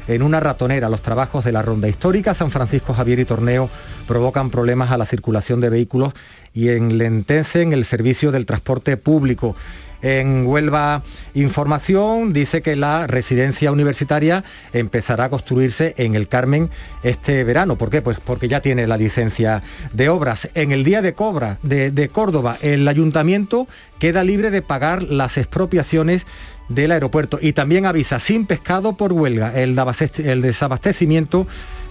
en 0.08 0.22
una 0.22 0.40
ratonera. 0.40 0.88
Los 0.88 1.02
trabajos 1.02 1.44
de 1.44 1.52
la 1.52 1.62
ronda 1.62 1.88
histórica 1.88 2.34
San 2.34 2.50
Francisco 2.50 2.94
Javier 2.94 3.20
y 3.20 3.24
Torneo 3.24 3.68
provocan 4.06 4.50
problemas 4.50 4.90
a 4.90 4.98
la 4.98 5.06
circulación 5.06 5.60
de 5.60 5.70
vehículos 5.70 6.12
y 6.54 6.68
enlentecen 6.70 7.72
el 7.72 7.84
servicio 7.84 8.32
del 8.32 8.46
transporte 8.46 8.96
público. 8.96 9.56
En 10.02 10.46
Huelva 10.46 11.04
Información 11.34 12.32
dice 12.32 12.60
que 12.60 12.74
la 12.74 13.06
residencia 13.06 13.70
universitaria 13.70 14.42
empezará 14.72 15.24
a 15.24 15.30
construirse 15.30 15.94
en 15.96 16.16
el 16.16 16.26
Carmen 16.26 16.70
este 17.04 17.44
verano. 17.44 17.78
¿Por 17.78 17.88
qué? 17.88 18.02
Pues 18.02 18.18
porque 18.18 18.48
ya 18.48 18.60
tiene 18.60 18.88
la 18.88 18.96
licencia 18.96 19.62
de 19.92 20.08
obras. 20.08 20.50
En 20.54 20.72
el 20.72 20.82
día 20.82 21.02
de 21.02 21.14
cobra 21.14 21.58
de, 21.62 21.92
de 21.92 22.08
Córdoba, 22.08 22.56
el 22.62 22.86
ayuntamiento 22.88 23.68
queda 24.00 24.24
libre 24.24 24.50
de 24.50 24.60
pagar 24.60 25.04
las 25.04 25.38
expropiaciones 25.38 26.26
del 26.68 26.92
aeropuerto 26.92 27.38
y 27.40 27.52
también 27.52 27.86
avisa 27.86 28.20
sin 28.20 28.46
pescado 28.46 28.94
por 28.94 29.12
huelga. 29.12 29.52
El, 29.54 29.74
desabastecimiento 30.42 31.46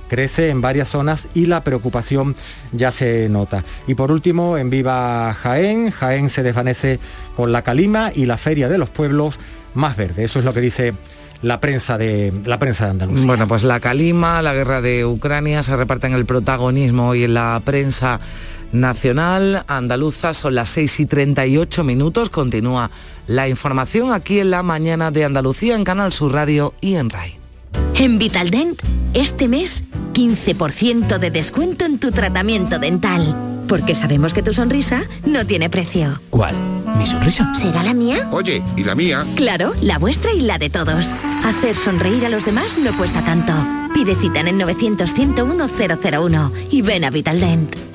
crece 0.08 0.50
en 0.50 0.62
varias 0.62 0.90
zonas 0.90 1.28
y 1.34 1.46
la 1.46 1.64
preocupación 1.64 2.36
ya 2.72 2.92
se 2.92 3.30
nota. 3.30 3.64
Y 3.88 3.96
por 3.96 4.12
último, 4.12 4.58
en 4.58 4.70
Viva 4.70 5.34
Jaén, 5.34 5.92
Jaén 5.92 6.30
se 6.30 6.44
desvanece 6.44 7.00
con 7.36 7.52
la 7.52 7.62
calima 7.62 8.12
y 8.14 8.26
la 8.26 8.38
feria 8.38 8.68
de 8.70 8.78
los 8.78 8.90
pueblos 8.90 9.40
más 9.74 9.96
verde. 9.96 10.24
Eso 10.24 10.40
es 10.40 10.46
lo 10.46 10.54
que 10.54 10.62
dice 10.62 10.94
la 11.42 11.60
prensa 11.60 11.98
de 11.98 12.34
la 12.46 12.60
prensa 12.60 12.86
de 12.86 12.92
Andalucía. 12.92 13.26
Bueno, 13.26 13.48
pues 13.48 13.64
la 13.64 13.80
calima, 13.80 14.42
la 14.42 14.54
guerra 14.54 14.82
de 14.82 15.06
Ucrania 15.06 15.64
se 15.64 15.76
reparten 15.76 16.14
el 16.14 16.26
protagonismo 16.26 17.16
y 17.16 17.24
en 17.24 17.34
la 17.34 17.62
prensa 17.64 18.20
nacional 18.72 19.64
andaluza 19.68 20.34
son 20.34 20.56
las 20.56 20.70
6 20.70 21.02
y 21.02 21.06
38 21.06 21.84
minutos. 21.84 22.30
Continúa 22.30 22.92
la 23.28 23.48
información 23.48 24.12
aquí 24.12 24.40
en 24.40 24.52
la 24.52 24.64
mañana 24.64 25.12
de 25.12 25.26
Andalucía 25.26 25.76
en 25.76 25.84
Canal 25.84 26.12
Sur 26.12 26.34
Radio 26.34 26.74
y 26.82 26.96
en 26.96 27.10
RAI. 27.10 27.38
En 27.96 28.18
Vitaldent, 28.18 28.82
este 29.14 29.48
mes, 29.48 29.84
15% 30.14 31.18
de 31.18 31.32
descuento 31.32 31.86
en 31.86 32.00
tu 32.00 32.12
tratamiento 32.12 32.80
dental. 32.80 33.36
Porque 33.68 33.96
sabemos 33.96 34.34
que 34.34 34.44
tu 34.44 34.54
sonrisa 34.54 35.04
no 35.26 35.46
tiene 35.46 35.70
precio. 35.70 36.20
¿Cuál? 36.30 36.81
¿Mi 36.98 37.06
sonrisa? 37.06 37.54
¿Será 37.56 37.84
la 37.84 37.94
mía? 37.94 38.28
Oye, 38.32 38.64
¿y 38.76 38.84
la 38.84 38.96
mía? 38.96 39.24
Claro, 39.36 39.74
la 39.82 39.98
vuestra 39.98 40.34
y 40.34 40.42
la 40.42 40.58
de 40.58 40.70
todos. 40.70 41.16
Hacer 41.44 41.76
sonreír 41.76 42.26
a 42.26 42.30
los 42.30 42.46
demás 42.46 42.78
no 42.78 42.96
cuesta 42.98 43.24
tanto. 43.24 43.54
Pide 43.94 44.16
cita 44.16 44.40
en 44.40 44.48
el 44.50 44.58
900 44.58 45.14
101 45.14 45.68
001 45.68 46.52
y 46.70 46.82
ven 46.82 47.04
a 47.04 47.10
Vitaldent. 47.10 47.91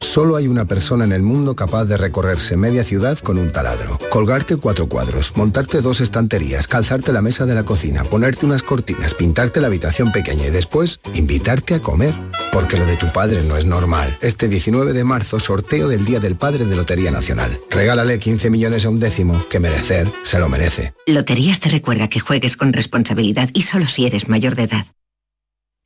Solo 0.00 0.36
hay 0.36 0.46
una 0.46 0.64
persona 0.64 1.04
en 1.04 1.12
el 1.12 1.22
mundo 1.22 1.56
capaz 1.56 1.84
de 1.84 1.96
recorrerse 1.96 2.56
media 2.56 2.84
ciudad 2.84 3.18
con 3.18 3.36
un 3.36 3.50
taladro. 3.50 3.98
Colgarte 4.10 4.56
cuatro 4.56 4.88
cuadros, 4.88 5.36
montarte 5.36 5.80
dos 5.80 6.00
estanterías, 6.00 6.68
calzarte 6.68 7.12
la 7.12 7.20
mesa 7.20 7.46
de 7.46 7.54
la 7.54 7.64
cocina, 7.64 8.04
ponerte 8.04 8.46
unas 8.46 8.62
cortinas, 8.62 9.14
pintarte 9.14 9.60
la 9.60 9.66
habitación 9.66 10.12
pequeña 10.12 10.46
y 10.46 10.50
después 10.50 11.00
invitarte 11.14 11.74
a 11.74 11.80
comer. 11.80 12.14
Porque 12.52 12.76
lo 12.76 12.86
de 12.86 12.96
tu 12.96 13.12
padre 13.12 13.42
no 13.42 13.56
es 13.56 13.66
normal. 13.66 14.16
Este 14.22 14.48
19 14.48 14.92
de 14.92 15.04
marzo, 15.04 15.40
sorteo 15.40 15.88
del 15.88 16.04
Día 16.04 16.20
del 16.20 16.36
Padre 16.36 16.64
de 16.64 16.76
Lotería 16.76 17.10
Nacional. 17.10 17.60
Regálale 17.68 18.20
15 18.20 18.50
millones 18.50 18.86
a 18.86 18.90
un 18.90 19.00
décimo, 19.00 19.44
que 19.50 19.58
merecer 19.58 20.10
se 20.22 20.38
lo 20.38 20.48
merece. 20.48 20.94
Loterías 21.06 21.58
te 21.58 21.70
recuerda 21.70 22.08
que 22.08 22.20
juegues 22.20 22.56
con 22.56 22.72
responsabilidad 22.72 23.50
y 23.52 23.62
solo 23.62 23.86
si 23.86 24.06
eres 24.06 24.28
mayor 24.28 24.54
de 24.54 24.62
edad. 24.62 24.86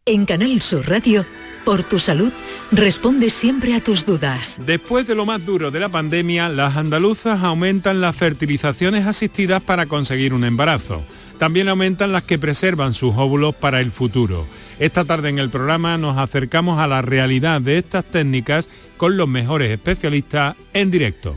En 0.05 0.27
Canal 0.27 0.61
Sur 0.61 0.89
Radio 0.89 1.25
por 1.65 1.85
tu 1.85 1.99
salud, 1.99 2.33
responde 2.71 3.31
siempre 3.31 3.75
a 3.75 3.83
tus 3.83 4.05
dudas. 4.05 4.61
Después 4.65 5.07
de 5.07 5.15
lo 5.15 5.27
más 5.27 5.45
duro 5.45 5.71
de 5.71 5.81
la 5.81 5.89
pandemia, 5.89 6.49
las 6.49 6.77
andaluzas 6.77 7.43
aumentan 7.43 8.01
las 8.01 8.17
fertilizaciones 8.17 9.07
asistidas 9.07 9.63
para 9.63 9.87
conseguir 9.87 10.35
un 10.35 10.45
embarazo. 10.45 11.03
También 11.39 11.69
aumentan 11.69 12.13
las 12.13 12.23
que 12.23 12.39
preservan 12.39 12.95
sus 12.95 13.15
óvulos 13.17 13.55
para 13.55 13.81
el 13.81 13.91
futuro. 13.91 14.47
Esta 14.79 15.05
tarde 15.05 15.29
en 15.29 15.39
el 15.39 15.51
programa 15.51 15.99
nos 15.99 16.17
acercamos 16.17 16.79
a 16.79 16.87
la 16.87 17.03
realidad 17.03 17.61
de 17.61 17.79
estas 17.79 18.05
técnicas 18.05 18.69
con 18.97 19.17
los 19.17 19.29
mejores 19.29 19.71
especialistas 19.71 20.55
en 20.73 20.91
directo. 20.91 21.37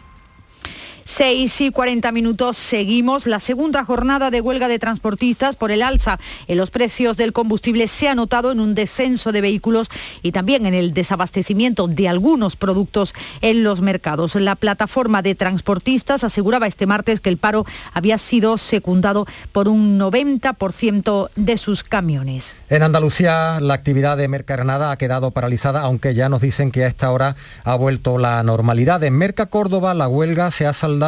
6 1.11 1.59
y 1.59 1.71
40 1.71 2.09
minutos 2.13 2.55
seguimos. 2.55 3.27
La 3.27 3.41
segunda 3.41 3.83
jornada 3.83 4.31
de 4.31 4.39
huelga 4.39 4.69
de 4.69 4.79
transportistas 4.79 5.57
por 5.57 5.69
el 5.69 5.81
alza 5.81 6.19
en 6.47 6.57
los 6.57 6.71
precios 6.71 7.17
del 7.17 7.33
combustible 7.33 7.89
se 7.89 8.07
ha 8.07 8.15
notado 8.15 8.53
en 8.53 8.61
un 8.61 8.75
descenso 8.75 9.33
de 9.33 9.41
vehículos 9.41 9.89
y 10.21 10.31
también 10.31 10.65
en 10.65 10.73
el 10.73 10.93
desabastecimiento 10.93 11.89
de 11.89 12.07
algunos 12.07 12.55
productos 12.55 13.13
en 13.41 13.65
los 13.65 13.81
mercados. 13.81 14.35
La 14.35 14.55
plataforma 14.55 15.21
de 15.21 15.35
transportistas 15.35 16.23
aseguraba 16.23 16.65
este 16.65 16.85
martes 16.85 17.19
que 17.19 17.27
el 17.27 17.35
paro 17.35 17.65
había 17.93 18.17
sido 18.17 18.55
secundado 18.55 19.27
por 19.51 19.67
un 19.67 19.99
90% 19.99 21.29
de 21.35 21.57
sus 21.57 21.83
camiones. 21.83 22.55
En 22.69 22.83
Andalucía 22.83 23.59
la 23.59 23.73
actividad 23.73 24.15
de 24.15 24.29
Merca 24.29 24.55
ha 24.91 24.95
quedado 24.95 25.31
paralizada, 25.31 25.81
aunque 25.81 26.15
ya 26.15 26.29
nos 26.29 26.39
dicen 26.39 26.71
que 26.71 26.85
a 26.85 26.87
esta 26.87 27.11
hora 27.11 27.35
ha 27.65 27.75
vuelto 27.75 28.17
la 28.17 28.41
normalidad. 28.43 29.03
En 29.03 29.17
Merca 29.17 29.47
Córdoba 29.47 29.93
la 29.93 30.07
huelga 30.07 30.51
se 30.51 30.65
ha 30.65 30.71
saldado 30.71 31.00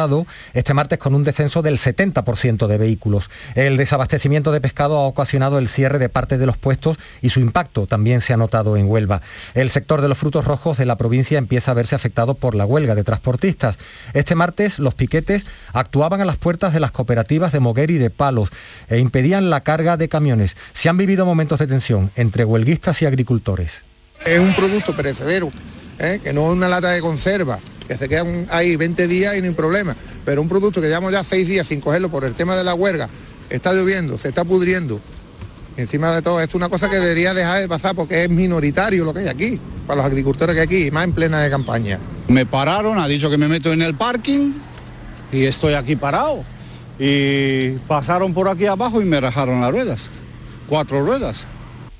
este 0.54 0.74
martes 0.74 0.98
con 0.98 1.14
un 1.14 1.22
descenso 1.22 1.62
del 1.62 1.78
70% 1.78 2.66
de 2.66 2.78
vehículos. 2.78 3.30
El 3.54 3.76
desabastecimiento 3.76 4.50
de 4.50 4.60
pescado 4.60 4.96
ha 4.96 5.06
ocasionado 5.06 5.58
el 5.58 5.68
cierre 5.68 5.98
de 5.98 6.08
parte 6.08 6.36
de 6.36 6.46
los 6.46 6.56
puestos 6.56 6.98
y 7.22 7.30
su 7.30 7.38
impacto 7.38 7.86
también 7.86 8.20
se 8.20 8.32
ha 8.32 8.36
notado 8.36 8.76
en 8.76 8.88
Huelva. 8.88 9.22
El 9.54 9.70
sector 9.70 10.02
de 10.02 10.08
los 10.08 10.18
frutos 10.18 10.44
rojos 10.44 10.78
de 10.78 10.84
la 10.84 10.96
provincia 10.96 11.38
empieza 11.38 11.70
a 11.70 11.74
verse 11.74 11.94
afectado 11.94 12.34
por 12.34 12.56
la 12.56 12.66
huelga 12.66 12.96
de 12.96 13.04
transportistas. 13.04 13.78
Este 14.14 14.34
martes 14.34 14.80
los 14.80 14.94
piquetes 14.94 15.44
actuaban 15.72 16.20
a 16.20 16.24
las 16.24 16.38
puertas 16.38 16.72
de 16.72 16.80
las 16.80 16.90
cooperativas 16.90 17.52
de 17.52 17.60
Moguer 17.60 17.92
y 17.92 17.98
de 17.98 18.10
Palos 18.10 18.50
e 18.88 18.98
impedían 18.98 19.48
la 19.48 19.60
carga 19.60 19.96
de 19.96 20.08
camiones. 20.08 20.56
Se 20.72 20.88
han 20.88 20.96
vivido 20.96 21.24
momentos 21.24 21.60
de 21.60 21.68
tensión 21.68 22.10
entre 22.16 22.44
huelguistas 22.44 23.00
y 23.02 23.06
agricultores. 23.06 23.82
Es 24.26 24.40
un 24.40 24.54
producto 24.54 24.94
perecedero, 24.96 25.52
¿eh? 26.00 26.18
que 26.22 26.32
no 26.32 26.46
es 26.46 26.52
una 26.56 26.68
lata 26.68 26.90
de 26.90 27.00
conserva 27.00 27.60
que 27.88 27.96
se 27.98 28.08
quedan 28.08 28.46
ahí 28.50 28.76
20 28.76 29.06
días 29.06 29.36
y 29.36 29.40
no 29.40 29.48
hay 29.48 29.54
problema. 29.54 29.96
Pero 30.24 30.40
un 30.42 30.48
producto 30.48 30.80
que 30.80 30.88
llevamos 30.88 31.12
ya 31.12 31.22
6 31.22 31.46
días 31.46 31.66
sin 31.66 31.80
cogerlo 31.80 32.10
por 32.10 32.24
el 32.24 32.34
tema 32.34 32.56
de 32.56 32.64
la 32.64 32.74
huelga, 32.74 33.08
está 33.50 33.72
lloviendo, 33.72 34.18
se 34.18 34.28
está 34.28 34.44
pudriendo. 34.44 35.00
encima 35.76 36.12
de 36.12 36.22
todo, 36.22 36.40
esto 36.40 36.52
es 36.52 36.54
una 36.54 36.68
cosa 36.68 36.88
que 36.88 36.96
debería 36.96 37.34
dejar 37.34 37.60
de 37.60 37.68
pasar 37.68 37.94
porque 37.94 38.24
es 38.24 38.30
minoritario 38.30 39.04
lo 39.04 39.12
que 39.12 39.20
hay 39.20 39.28
aquí, 39.28 39.60
para 39.86 39.96
los 39.98 40.06
agricultores 40.06 40.54
que 40.54 40.60
hay 40.60 40.66
aquí, 40.66 40.90
más 40.90 41.04
en 41.04 41.12
plena 41.12 41.40
de 41.40 41.50
campaña. 41.50 41.98
Me 42.28 42.46
pararon, 42.46 42.98
ha 42.98 43.08
dicho 43.08 43.28
que 43.28 43.36
me 43.36 43.48
meto 43.48 43.72
en 43.72 43.82
el 43.82 43.94
parking 43.94 44.52
y 45.32 45.44
estoy 45.44 45.74
aquí 45.74 45.96
parado. 45.96 46.44
Y 46.98 47.70
pasaron 47.88 48.32
por 48.32 48.48
aquí 48.48 48.66
abajo 48.66 49.02
y 49.02 49.04
me 49.04 49.20
rajaron 49.20 49.60
las 49.60 49.72
ruedas, 49.72 50.10
cuatro 50.68 51.04
ruedas. 51.04 51.44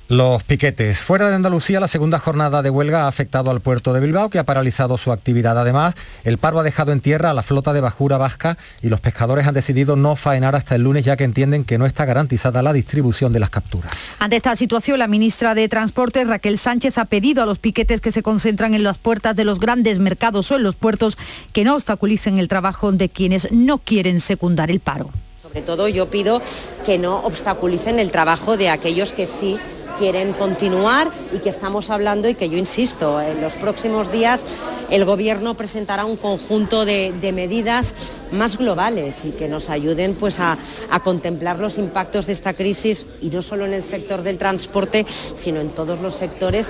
Los 0.07 0.43
piquetes. 0.43 0.99
Fuera 0.99 1.29
de 1.29 1.35
Andalucía, 1.35 1.79
la 1.79 1.87
segunda 1.87 2.19
jornada 2.19 2.61
de 2.61 2.69
huelga 2.69 3.05
ha 3.05 3.07
afectado 3.07 3.49
al 3.49 3.61
puerto 3.61 3.91
de 3.91 3.99
Bilbao, 3.99 4.29
que 4.29 4.37
ha 4.37 4.43
paralizado 4.43 4.99
su 4.99 5.11
actividad. 5.11 5.57
Además, 5.57 5.95
el 6.23 6.37
paro 6.37 6.59
ha 6.59 6.63
dejado 6.63 6.91
en 6.91 7.01
tierra 7.01 7.31
a 7.31 7.33
la 7.33 7.41
flota 7.41 7.73
de 7.73 7.81
bajura 7.81 8.19
vasca 8.19 8.55
y 8.83 8.89
los 8.89 9.01
pescadores 9.01 9.47
han 9.47 9.55
decidido 9.55 9.95
no 9.95 10.15
faenar 10.15 10.55
hasta 10.55 10.75
el 10.75 10.83
lunes, 10.83 11.05
ya 11.05 11.17
que 11.17 11.23
entienden 11.23 11.65
que 11.65 11.79
no 11.79 11.87
está 11.87 12.05
garantizada 12.05 12.61
la 12.61 12.71
distribución 12.71 13.33
de 13.33 13.39
las 13.39 13.49
capturas. 13.49 13.93
Ante 14.19 14.35
esta 14.35 14.55
situación, 14.55 14.99
la 14.99 15.07
ministra 15.07 15.55
de 15.55 15.67
Transportes, 15.69 16.27
Raquel 16.27 16.59
Sánchez, 16.59 16.99
ha 16.99 17.05
pedido 17.05 17.41
a 17.41 17.47
los 17.47 17.57
piquetes 17.57 17.99
que 17.99 18.11
se 18.11 18.21
concentran 18.21 18.75
en 18.75 18.83
las 18.83 18.99
puertas 18.99 19.35
de 19.35 19.43
los 19.43 19.59
grandes 19.59 19.97
mercados 19.97 20.51
o 20.51 20.55
en 20.55 20.61
los 20.61 20.75
puertos 20.75 21.17
que 21.51 21.63
no 21.63 21.73
obstaculicen 21.73 22.37
el 22.37 22.47
trabajo 22.47 22.91
de 22.91 23.09
quienes 23.09 23.51
no 23.51 23.79
quieren 23.79 24.19
secundar 24.19 24.69
el 24.69 24.81
paro. 24.81 25.09
Sobre 25.41 25.61
todo, 25.61 25.87
yo 25.87 26.09
pido 26.11 26.43
que 26.85 26.99
no 26.99 27.21
obstaculicen 27.21 27.97
el 27.97 28.11
trabajo 28.11 28.55
de 28.55 28.69
aquellos 28.69 29.11
que 29.11 29.25
sí 29.25 29.57
quieren 29.97 30.33
continuar 30.33 31.11
y 31.33 31.39
que 31.39 31.49
estamos 31.49 31.89
hablando 31.89 32.29
y 32.29 32.35
que 32.35 32.49
yo 32.49 32.57
insisto, 32.57 33.21
en 33.21 33.41
los 33.41 33.55
próximos 33.57 34.11
días 34.11 34.43
el 34.89 35.05
Gobierno 35.05 35.55
presentará 35.55 36.05
un 36.05 36.17
conjunto 36.17 36.85
de, 36.85 37.13
medidas 37.33 37.93
más 38.31 38.57
globales 38.57 39.25
y 39.25 39.31
que 39.31 39.47
nos 39.47 39.69
ayuden 39.69 40.15
pues, 40.15 40.39
a, 40.39 40.57
a 40.89 40.99
contemplar 40.99 41.59
los 41.59 41.77
impactos 41.77 42.27
de 42.27 42.33
esta 42.33 42.53
crisis 42.53 43.05
y 43.21 43.29
no 43.29 43.41
solo 43.41 43.65
en 43.65 43.73
el 43.73 43.83
sector 43.83 44.21
del 44.21 44.37
transporte, 44.37 45.05
sino 45.35 45.59
en 45.59 45.69
todos 45.69 45.99
los 46.01 46.15
sectores 46.15 46.69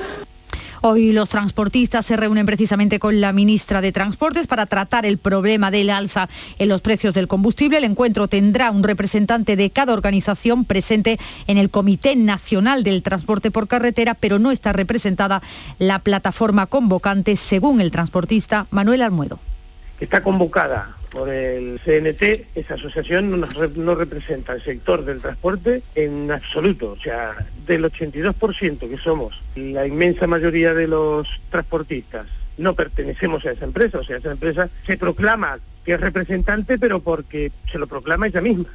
Hoy 0.88 1.14
los 1.14 1.30
transportistas 1.30 2.06
se 2.06 2.16
reúnen 2.16 2.46
precisamente 2.46 3.00
con 3.00 3.20
la 3.20 3.34
ministra 3.34 3.82
de 3.82 3.92
Transportes 3.92 4.46
para 4.46 4.68
tratar 4.68 5.04
el 5.08 5.18
problema 5.18 5.72
del 5.72 5.90
alza 5.90 6.30
en 6.60 6.70
los 6.70 6.82
precios 6.82 7.16
del 7.16 7.28
combustible. 7.28 7.80
El 7.80 7.86
encuentro 7.86 8.28
tendrá 8.28 8.70
un 8.70 8.84
representante 8.84 9.56
de 9.56 9.72
cada 9.72 9.94
organización 9.94 10.64
presente 10.64 11.18
en 11.48 11.58
el 11.58 11.72
Comité 11.72 12.16
Nacional 12.16 12.84
del 12.84 13.02
Transporte 13.02 13.50
por 13.50 13.68
Carretera, 13.68 14.14
pero 14.14 14.38
no 14.38 14.52
está 14.52 14.74
representada 14.74 15.42
la 15.80 15.98
plataforma 15.98 16.68
convocante, 16.68 17.36
según 17.36 17.82
el 17.82 17.90
transportista 17.90 18.68
Manuel 18.70 19.02
Almuedo. 19.02 19.40
Está 20.00 20.22
convocada 20.22 20.96
por 21.16 21.30
el 21.30 21.80
CNT, 21.80 22.47
esa 22.55 22.74
asociación 22.74 23.39
no, 23.39 23.95
representa 23.95 24.51
el 24.51 24.61
sector 24.61 25.05
del 25.05 25.22
transporte 25.22 25.82
en 25.95 26.30
absoluto. 26.30 26.91
O 26.91 26.99
sea, 26.99 27.47
del 27.66 27.86
82% 27.86 28.89
que 28.89 28.97
somos 28.97 29.41
la 29.55 29.88
inmensa 29.88 30.28
mayoría 30.28 30.74
de 30.74 30.89
los 30.89 31.30
transportistas, 31.49 32.28
no 32.58 32.74
pertenecemos 32.76 33.45
a 33.45 33.51
esa 33.51 33.66
empresa. 33.66 33.99
O 33.99 34.03
sea, 34.03 34.18
esa 34.18 34.32
empresa 34.32 34.70
se 34.86 34.97
proclama 34.97 35.60
que 35.86 35.93
es 35.93 36.01
representante, 36.01 36.80
pero 36.80 36.99
porque 36.99 37.51
se 37.72 37.78
lo 37.78 37.88
proclama 37.88 38.28
ella 38.28 38.41
misma. 38.41 38.66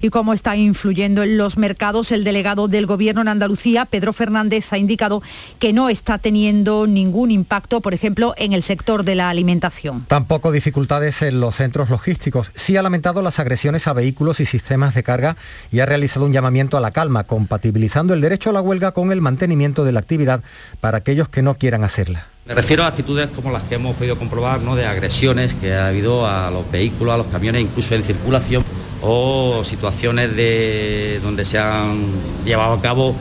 Y 0.00 0.10
cómo 0.10 0.32
está 0.32 0.56
influyendo 0.56 1.22
en 1.22 1.38
los 1.38 1.56
mercados, 1.56 2.12
el 2.12 2.24
delegado 2.24 2.66
del 2.66 2.86
Gobierno 2.86 3.20
en 3.22 3.28
Andalucía, 3.28 3.84
Pedro 3.84 4.12
Fernández, 4.12 4.72
ha 4.72 4.78
indicado 4.78 5.22
que 5.58 5.72
no 5.72 5.88
está 5.88 6.18
teniendo 6.18 6.86
ningún 6.86 7.30
impacto, 7.30 7.80
por 7.80 7.94
ejemplo, 7.94 8.34
en 8.36 8.52
el 8.52 8.62
sector 8.62 9.04
de 9.04 9.14
la 9.14 9.30
alimentación. 9.30 10.06
Tampoco 10.08 10.50
dificultades 10.50 11.22
en 11.22 11.40
los 11.40 11.54
centros 11.54 11.88
logísticos. 11.88 12.50
Sí 12.54 12.76
ha 12.76 12.82
lamentado 12.82 13.22
las 13.22 13.38
agresiones 13.38 13.86
a 13.86 13.92
vehículos 13.92 14.40
y 14.40 14.46
sistemas 14.46 14.94
de 14.94 15.02
carga 15.02 15.36
y 15.70 15.80
ha 15.80 15.86
realizado 15.86 16.26
un 16.26 16.32
llamamiento 16.32 16.76
a 16.76 16.80
la 16.80 16.90
calma, 16.90 17.24
compatibilizando 17.24 18.12
el 18.12 18.20
derecho 18.20 18.50
a 18.50 18.52
la 18.52 18.60
huelga 18.60 18.92
con 18.92 19.12
el 19.12 19.20
mantenimiento 19.20 19.84
de 19.84 19.92
la 19.92 20.00
actividad 20.00 20.42
para 20.80 20.98
aquellos 20.98 21.28
que 21.28 21.42
no 21.42 21.56
quieran 21.56 21.84
hacerla. 21.84 22.35
Me 22.46 22.54
refiero 22.54 22.84
a 22.84 22.86
actitudes 22.86 23.28
como 23.34 23.50
las 23.50 23.64
que 23.64 23.74
hemos 23.74 23.96
podido 23.96 24.16
comprobar, 24.16 24.60
¿no? 24.60 24.76
de 24.76 24.86
agresiones 24.86 25.56
que 25.56 25.74
ha 25.74 25.88
habido 25.88 26.28
a 26.28 26.48
los 26.48 26.70
vehículos, 26.70 27.14
a 27.14 27.16
los 27.16 27.26
camiones, 27.26 27.62
incluso 27.62 27.96
en 27.96 28.04
circulación, 28.04 28.62
o 29.02 29.64
situaciones 29.64 30.36
de, 30.36 31.18
donde 31.24 31.44
se 31.44 31.58
han 31.58 32.06
llevado 32.44 32.74
a 32.74 32.80
cabo 32.80 33.16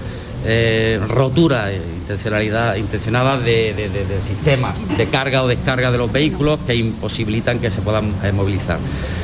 eh, 0.45 0.99
roturas 1.07 1.71
intencionadas 2.77 3.43
de, 3.43 3.73
sistemas 4.21 4.75
de 4.95 5.07
carga 5.07 5.41
o 5.41 5.47
descarga 5.47 5.91
de 5.91 5.97
los 5.97 6.11
vehículos 6.11 6.59
que 6.67 6.75
imposibilitan 6.75 7.57
que 7.57 7.71
se 7.71 7.81
puedan 7.81 8.13
eh, 8.23 8.31
movilizar. 8.31 8.77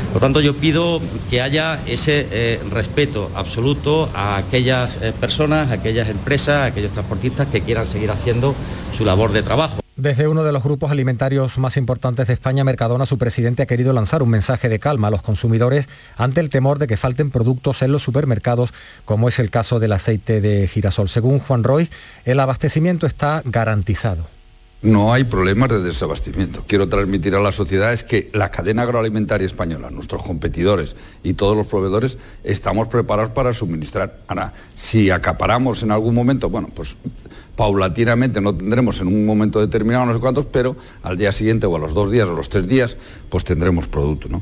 Por 0.08 0.16
lo 0.16 0.20
tanto, 0.20 0.41
yo 0.41 0.56
pido 0.56 0.99
que 1.30 1.41
haya 1.41 1.80
ese 1.86 2.28
eh, 2.32 2.60
respeto 2.72 3.30
absoluto 3.36 4.10
a 4.16 4.38
aquellas 4.38 4.95
personas, 5.20 5.70
a 5.70 5.76
aquellas 5.76 6.10
empresas, 6.10 6.56
a 6.56 6.66
aquellos 6.66 6.91
transportistas 6.91 7.47
que 7.47 7.62
quieran 7.62 7.86
seguir 7.86 8.10
haciendo 8.10 8.56
su 9.02 9.06
labor 9.06 9.32
de 9.32 9.41
trabajo. 9.41 9.82
Desde 9.95 10.28
uno 10.28 10.43
de 10.43 10.52
los 10.52 10.62
grupos 10.62 10.91
alimentarios 10.91 11.58
más 11.58 11.76
importantes 11.76 12.28
de 12.28 12.34
España, 12.34 12.64
Mercadona, 12.64 13.08
su 13.08 13.18
presidente 13.18 13.64
ha 13.64 13.66
querido 13.66 13.93
lanzar 13.93 14.22
un 14.22 14.30
mensaje 14.30 14.70
de 14.70 14.78
calma 14.78 15.08
a 15.08 15.12
los 15.12 15.24
consumidores 15.24 15.88
ante 16.18 16.39
el 16.39 16.52
temor 16.52 16.78
de 16.78 16.86
que 16.86 16.97
falten 16.97 17.32
productos 17.32 17.82
en 17.82 17.91
los 17.91 18.04
supermercados, 18.04 18.74
como 19.04 19.28
es 19.28 19.39
el 19.39 19.49
caso 19.49 19.80
del 19.80 19.93
aceite 19.93 20.39
de 20.39 20.68
girasol. 20.68 21.10
Según 21.10 21.39
Juan 21.39 21.64
Roy, 21.64 21.89
el 22.26 22.39
abastecimiento 22.39 23.08
está 23.08 23.41
garantizado. 23.43 24.28
No 24.84 25.14
hay 25.14 25.24
problemas 25.24 25.70
de 25.70 25.82
desabastecimiento. 25.82 26.64
Quiero 26.68 26.88
transmitir 26.88 27.36
a 27.36 27.39
la 27.39 27.52
sociedad 27.52 27.93
es 27.93 28.04
que 28.04 28.30
la 28.34 28.49
cadena 28.49 28.84
agroalimentaria 28.84 29.45
española, 29.45 29.89
nuestros 29.89 30.22
competidores 30.24 30.95
y 31.24 31.34
todos 31.34 31.58
los 31.58 31.68
proveedores 31.68 32.20
estamos 32.43 32.88
preparados 32.88 33.32
para 33.32 33.54
suministrar. 33.54 34.18
Ahora, 34.28 34.54
si 34.76 35.10
acaparamos 35.10 35.82
en 35.82 35.91
algún 35.91 36.14
momento, 36.14 36.49
bueno, 36.49 36.70
pues 36.74 36.97
paulatinamente 37.56 38.41
no 38.41 38.56
tendremos 38.56 39.02
en 39.02 39.08
un 39.08 39.26
momento 39.26 39.60
determinado 39.60 40.06
no 40.06 40.14
sé 40.14 40.20
cuántos, 40.20 40.45
pero 40.45 40.76
al 41.04 41.18
día 41.18 41.32
siguiente 41.32 41.66
o 41.66 41.76
a 41.76 41.80
los 41.80 41.93
dos 41.93 42.12
días 42.12 42.28
o 42.28 42.34
los 42.34 42.49
tres 42.49 42.68
días, 42.68 42.97
pues 43.30 43.43
tendremos 43.43 43.88
producto, 43.88 44.28
¿no? 44.30 44.41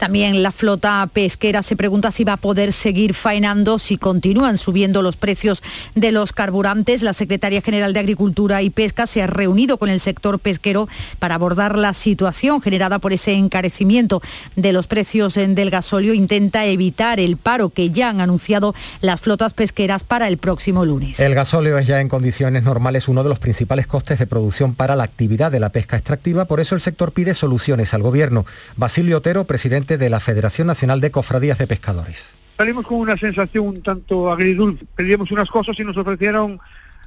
También 0.00 0.42
la 0.42 0.50
flota 0.50 1.06
pesquera 1.12 1.62
se 1.62 1.76
pregunta 1.76 2.10
si 2.10 2.24
va 2.24 2.32
a 2.32 2.36
poder 2.38 2.72
seguir 2.72 3.12
faenando 3.12 3.78
si 3.78 3.98
continúan 3.98 4.56
subiendo 4.56 5.02
los 5.02 5.18
precios 5.18 5.62
de 5.94 6.10
los 6.10 6.32
carburantes. 6.32 7.02
La 7.02 7.12
secretaria 7.12 7.60
general 7.60 7.92
de 7.92 8.00
Agricultura 8.00 8.62
y 8.62 8.70
Pesca 8.70 9.06
se 9.06 9.20
ha 9.20 9.26
reunido 9.26 9.76
con 9.76 9.90
el 9.90 10.00
sector 10.00 10.38
pesquero 10.38 10.88
para 11.18 11.34
abordar 11.34 11.76
la 11.76 11.92
situación 11.92 12.62
generada 12.62 12.98
por 12.98 13.12
ese 13.12 13.34
encarecimiento 13.34 14.22
de 14.56 14.72
los 14.72 14.86
precios 14.86 15.34
del 15.34 15.68
gasóleo. 15.68 16.14
Intenta 16.14 16.64
evitar 16.64 17.20
el 17.20 17.36
paro 17.36 17.68
que 17.68 17.90
ya 17.90 18.08
han 18.08 18.22
anunciado 18.22 18.74
las 19.02 19.20
flotas 19.20 19.52
pesqueras 19.52 20.02
para 20.02 20.28
el 20.28 20.38
próximo 20.38 20.86
lunes. 20.86 21.20
El 21.20 21.34
gasóleo 21.34 21.76
es 21.76 21.86
ya 21.86 22.00
en 22.00 22.08
condiciones 22.08 22.62
normales 22.62 23.06
uno 23.06 23.22
de 23.22 23.28
los 23.28 23.38
principales 23.38 23.86
costes 23.86 24.18
de 24.18 24.26
producción 24.26 24.74
para 24.74 24.96
la 24.96 25.04
actividad 25.04 25.52
de 25.52 25.60
la 25.60 25.72
pesca 25.72 25.98
extractiva. 25.98 26.46
Por 26.46 26.60
eso 26.60 26.74
el 26.74 26.80
sector 26.80 27.12
pide 27.12 27.34
soluciones 27.34 27.92
al 27.92 28.00
gobierno. 28.00 28.46
Basilio 28.76 29.18
Otero, 29.18 29.44
presidente 29.44 29.89
de 29.98 30.10
la 30.10 30.20
Federación 30.20 30.66
Nacional 30.66 31.00
de 31.00 31.10
Cofradías 31.10 31.58
de 31.58 31.66
Pescadores. 31.66 32.24
Salimos 32.56 32.86
con 32.86 32.98
una 32.98 33.16
sensación 33.16 33.66
un 33.66 33.82
tanto 33.82 34.30
agridulce. 34.30 34.84
Pedíamos 34.94 35.30
unas 35.30 35.48
cosas 35.48 35.78
y 35.78 35.84
nos 35.84 35.96
ofrecieron 35.96 36.60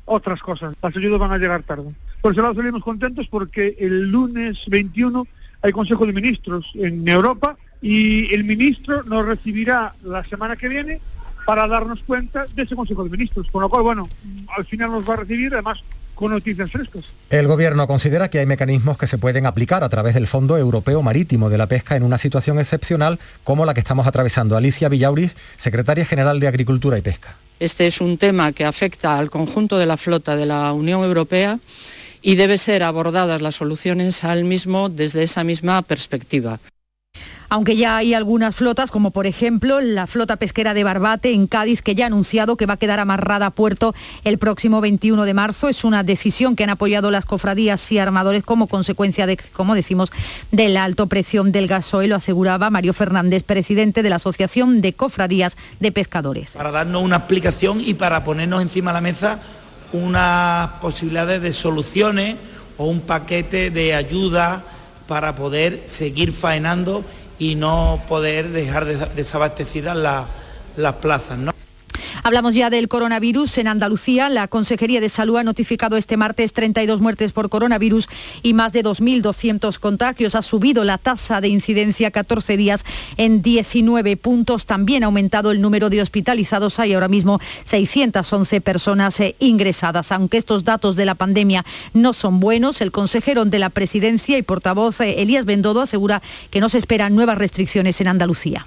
otras 0.05 0.41
cosas. 0.41 0.75
Las 0.81 0.95
ayudas 0.95 1.19
van 1.19 1.31
a 1.31 1.37
llegar 1.37 1.63
tarde. 1.63 1.93
Por 2.21 2.31
ese 2.31 2.41
lado 2.41 2.55
salimos 2.55 2.83
contentos 2.83 3.27
porque 3.29 3.75
el 3.79 4.09
lunes 4.09 4.59
21 4.67 5.27
hay 5.61 5.71
Consejo 5.71 6.05
de 6.05 6.13
Ministros 6.13 6.71
en 6.75 7.07
Europa 7.07 7.57
y 7.81 8.33
el 8.33 8.43
ministro 8.43 9.03
nos 9.03 9.25
recibirá 9.25 9.93
la 10.03 10.23
semana 10.25 10.55
que 10.55 10.69
viene 10.69 10.99
para 11.45 11.67
darnos 11.67 12.01
cuenta 12.03 12.45
de 12.55 12.63
ese 12.63 12.75
Consejo 12.75 13.03
de 13.03 13.09
Ministros. 13.09 13.47
Con 13.51 13.61
lo 13.61 13.69
cual, 13.69 13.83
bueno, 13.83 14.09
al 14.57 14.65
final 14.65 14.91
nos 14.91 15.07
va 15.07 15.13
a 15.15 15.17
recibir 15.17 15.53
además 15.53 15.83
con 16.15 16.31
noticias 16.31 16.71
frescas. 16.71 17.05
El 17.29 17.47
Gobierno 17.47 17.87
considera 17.87 18.29
que 18.29 18.39
hay 18.39 18.45
mecanismos 18.45 18.97
que 18.97 19.07
se 19.07 19.17
pueden 19.17 19.45
aplicar 19.45 19.83
a 19.83 19.89
través 19.89 20.13
del 20.13 20.27
Fondo 20.27 20.57
Europeo 20.57 21.01
Marítimo 21.01 21.49
de 21.49 21.57
la 21.57 21.67
Pesca 21.67 21.95
en 21.95 22.03
una 22.03 22.17
situación 22.17 22.59
excepcional 22.59 23.19
como 23.43 23.65
la 23.65 23.73
que 23.73 23.79
estamos 23.79 24.07
atravesando. 24.07 24.55
Alicia 24.55 24.89
Villauris, 24.89 25.35
secretaria 25.57 26.05
general 26.05 26.39
de 26.39 26.47
Agricultura 26.47 26.97
y 26.97 27.01
Pesca. 27.01 27.37
Este 27.59 27.87
es 27.87 28.01
un 28.01 28.17
tema 28.17 28.51
que 28.51 28.65
afecta 28.65 29.17
al 29.17 29.29
conjunto 29.29 29.77
de 29.77 29.85
la 29.85 29.97
flota 29.97 30.35
de 30.35 30.45
la 30.45 30.73
Unión 30.73 31.03
Europea 31.03 31.59
y 32.21 32.35
debe 32.35 32.57
ser 32.57 32.83
abordadas 32.83 33.41
las 33.41 33.55
soluciones 33.55 34.23
al 34.23 34.43
mismo 34.43 34.89
desde 34.89 35.23
esa 35.23 35.43
misma 35.43 35.81
perspectiva 35.81 36.59
aunque 37.49 37.75
ya 37.75 37.97
hay 37.97 38.13
algunas 38.13 38.55
flotas, 38.55 38.91
como 38.91 39.11
por 39.11 39.27
ejemplo 39.27 39.81
la 39.81 40.07
flota 40.07 40.37
pesquera 40.37 40.73
de 40.73 40.83
Barbate 40.83 41.33
en 41.33 41.47
Cádiz, 41.47 41.81
que 41.81 41.95
ya 41.95 42.05
ha 42.05 42.07
anunciado 42.07 42.55
que 42.55 42.65
va 42.65 42.75
a 42.75 42.77
quedar 42.77 42.99
amarrada 42.99 43.47
a 43.47 43.51
puerto 43.51 43.93
el 44.23 44.37
próximo 44.37 44.79
21 44.81 45.25
de 45.25 45.33
marzo. 45.33 45.69
Es 45.69 45.83
una 45.83 46.03
decisión 46.03 46.55
que 46.55 46.63
han 46.63 46.69
apoyado 46.69 47.11
las 47.11 47.25
cofradías 47.25 47.91
y 47.91 47.97
armadores 47.97 48.43
como 48.43 48.67
consecuencia 48.67 49.25
de, 49.25 49.37
como 49.53 49.75
decimos, 49.75 50.11
de 50.51 50.69
la 50.69 50.83
alto 50.83 51.07
precio 51.07 51.33
del 51.43 51.67
gasoil, 51.67 52.09
lo 52.09 52.15
aseguraba 52.15 52.69
Mario 52.69 52.93
Fernández, 52.93 53.43
presidente 53.43 54.03
de 54.03 54.09
la 54.09 54.17
Asociación 54.17 54.81
de 54.81 54.93
Cofradías 54.93 55.57
de 55.79 55.91
Pescadores. 55.91 56.51
Para 56.51 56.71
darnos 56.71 57.01
una 57.01 57.17
explicación 57.17 57.79
y 57.79 57.95
para 57.95 58.23
ponernos 58.23 58.61
encima 58.61 58.91
de 58.91 58.93
la 58.93 59.01
mesa 59.01 59.39
unas 59.93 60.69
posibilidades 60.81 61.41
de 61.41 61.53
soluciones 61.53 62.35
o 62.77 62.85
un 62.85 63.01
paquete 63.01 63.71
de 63.71 63.93
ayuda 63.93 64.63
para 65.07 65.35
poder 65.35 65.83
seguir 65.85 66.31
faenando 66.31 67.03
y 67.39 67.55
no 67.55 68.01
poder 68.07 68.49
dejar 68.49 68.85
desabastecidas 68.85 69.97
las 70.75 70.93
plazas. 70.95 71.37
¿no? 71.37 71.53
Hablamos 72.25 72.55
ya 72.55 72.69
del 72.69 72.87
coronavirus 72.87 73.57
en 73.57 73.67
Andalucía. 73.67 74.29
La 74.29 74.47
Consejería 74.47 75.01
de 75.01 75.09
Salud 75.09 75.35
ha 75.35 75.43
notificado 75.43 75.97
este 75.97 76.15
martes 76.15 76.53
32 76.53 77.01
muertes 77.01 77.33
por 77.33 77.49
coronavirus 77.49 78.07
y 78.41 78.53
más 78.53 78.71
de 78.71 78.81
2.200 78.81 79.77
contagios. 79.77 80.33
Ha 80.35 80.41
subido 80.41 80.85
la 80.85 80.97
tasa 80.97 81.41
de 81.41 81.49
incidencia 81.49 82.11
14 82.11 82.55
días 82.55 82.85
en 83.17 83.41
19 83.41 84.15
puntos. 84.15 84.65
También 84.65 85.03
ha 85.03 85.07
aumentado 85.07 85.51
el 85.51 85.59
número 85.59 85.89
de 85.89 86.01
hospitalizados. 86.01 86.79
Hay 86.79 86.93
ahora 86.93 87.09
mismo 87.09 87.41
611 87.65 88.61
personas 88.61 89.19
eh, 89.19 89.35
ingresadas. 89.39 90.13
Aunque 90.13 90.37
estos 90.37 90.63
datos 90.63 90.95
de 90.95 91.03
la 91.03 91.15
pandemia 91.15 91.65
no 91.93 92.13
son 92.13 92.39
buenos, 92.39 92.79
el 92.79 92.93
consejero 92.93 93.43
de 93.43 93.59
la 93.59 93.69
presidencia 93.69 94.37
y 94.37 94.43
portavoz 94.43 95.01
eh, 95.01 95.21
Elías 95.21 95.43
Bendodo 95.43 95.81
asegura 95.81 96.21
que 96.51 96.61
no 96.61 96.69
se 96.69 96.77
esperan 96.77 97.15
nuevas 97.15 97.37
restricciones 97.37 97.99
en 97.99 98.07
Andalucía. 98.07 98.65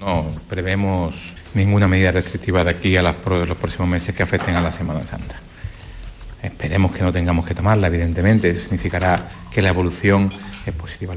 No 0.00 0.24
prevemos 0.48 1.14
ninguna 1.52 1.86
medida 1.86 2.10
restrictiva 2.10 2.64
de 2.64 2.70
aquí 2.70 2.96
a 2.96 3.02
los 3.02 3.14
próximos 3.16 3.86
meses 3.86 4.14
que 4.14 4.22
afecten 4.22 4.56
a 4.56 4.62
la 4.62 4.72
Semana 4.72 5.02
Santa. 5.02 5.36
Esperemos 6.42 6.92
que 6.92 7.02
no 7.02 7.12
tengamos 7.12 7.46
que 7.46 7.54
tomarla, 7.54 7.88
evidentemente, 7.88 8.54
significará 8.54 9.28
que 9.52 9.60
la 9.60 9.68
evolución 9.68 10.32
es 10.64 10.72
positiva. 10.72 11.16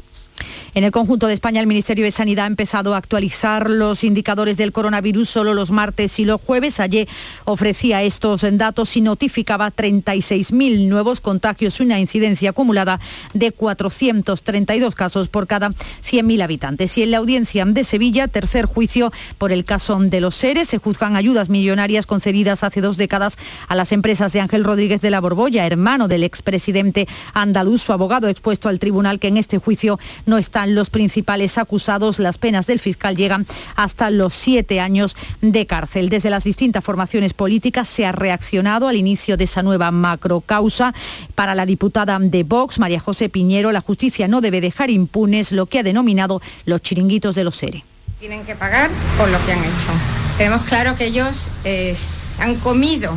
En 0.76 0.82
el 0.82 0.90
conjunto 0.90 1.28
de 1.28 1.34
España, 1.34 1.60
el 1.60 1.68
Ministerio 1.68 2.04
de 2.04 2.10
Sanidad 2.10 2.46
ha 2.46 2.48
empezado 2.48 2.94
a 2.94 2.96
actualizar 2.96 3.70
los 3.70 4.02
indicadores 4.02 4.56
del 4.56 4.72
coronavirus 4.72 5.30
solo 5.30 5.54
los 5.54 5.70
martes 5.70 6.18
y 6.18 6.24
los 6.24 6.40
jueves. 6.40 6.80
Ayer 6.80 7.06
ofrecía 7.44 8.02
estos 8.02 8.44
datos 8.58 8.96
y 8.96 9.00
notificaba 9.00 9.70
36.000 9.70 10.88
nuevos 10.88 11.20
contagios, 11.20 11.78
una 11.78 12.00
incidencia 12.00 12.50
acumulada 12.50 12.98
de 13.34 13.52
432 13.52 14.96
casos 14.96 15.28
por 15.28 15.46
cada 15.46 15.70
100.000 15.70 16.42
habitantes. 16.42 16.98
Y 16.98 17.04
en 17.04 17.12
la 17.12 17.18
audiencia 17.18 17.64
de 17.64 17.84
Sevilla, 17.84 18.26
tercer 18.26 18.66
juicio 18.66 19.12
por 19.38 19.52
el 19.52 19.64
caso 19.64 19.96
de 20.00 20.20
los 20.20 20.34
seres, 20.34 20.70
se 20.70 20.78
juzgan 20.78 21.14
ayudas 21.14 21.50
millonarias 21.50 22.04
concedidas 22.04 22.64
hace 22.64 22.80
dos 22.80 22.96
décadas 22.96 23.36
a 23.68 23.76
las 23.76 23.92
empresas 23.92 24.32
de 24.32 24.40
Ángel 24.40 24.64
Rodríguez 24.64 25.00
de 25.00 25.10
la 25.10 25.20
Borbolla, 25.20 25.68
hermano 25.68 26.08
del 26.08 26.24
expresidente 26.24 27.06
andaluz. 27.32 27.82
Su 27.82 27.92
abogado 27.92 28.26
expuesto 28.26 28.68
al 28.68 28.80
tribunal 28.80 29.20
que 29.20 29.28
en 29.28 29.36
este 29.36 29.58
juicio 29.58 30.00
no 30.26 30.36
está 30.36 30.63
los 30.66 30.90
principales 30.90 31.58
acusados. 31.58 32.18
Las 32.18 32.38
penas 32.38 32.66
del 32.66 32.80
fiscal 32.80 33.16
llegan 33.16 33.46
hasta 33.76 34.10
los 34.10 34.34
siete 34.34 34.80
años 34.80 35.16
de 35.40 35.66
cárcel. 35.66 36.08
Desde 36.08 36.30
las 36.30 36.44
distintas 36.44 36.84
formaciones 36.84 37.34
políticas 37.34 37.88
se 37.88 38.06
ha 38.06 38.12
reaccionado 38.12 38.88
al 38.88 38.96
inicio 38.96 39.36
de 39.36 39.44
esa 39.44 39.62
nueva 39.62 39.90
macrocausa. 39.90 40.94
Para 41.34 41.54
la 41.54 41.66
diputada 41.66 42.18
de 42.18 42.42
Vox, 42.44 42.78
María 42.78 43.00
José 43.00 43.28
Piñero, 43.28 43.72
la 43.72 43.80
justicia 43.80 44.28
no 44.28 44.40
debe 44.40 44.60
dejar 44.60 44.90
impunes 44.90 45.52
lo 45.52 45.66
que 45.66 45.80
ha 45.80 45.82
denominado 45.82 46.40
los 46.64 46.80
chiringuitos 46.80 47.34
de 47.34 47.44
los 47.44 47.56
SERE. 47.56 47.84
Tienen 48.20 48.44
que 48.44 48.54
pagar 48.54 48.90
por 49.18 49.28
lo 49.28 49.44
que 49.44 49.52
han 49.52 49.58
hecho. 49.58 49.92
Tenemos 50.38 50.62
claro 50.62 50.96
que 50.96 51.06
ellos 51.06 51.48
eh, 51.64 51.94
han 52.40 52.54
comido 52.56 53.12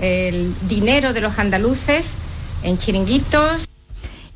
el 0.00 0.54
dinero 0.68 1.12
de 1.12 1.20
los 1.20 1.38
andaluces 1.38 2.16
en 2.62 2.78
chiringuitos. 2.78 3.67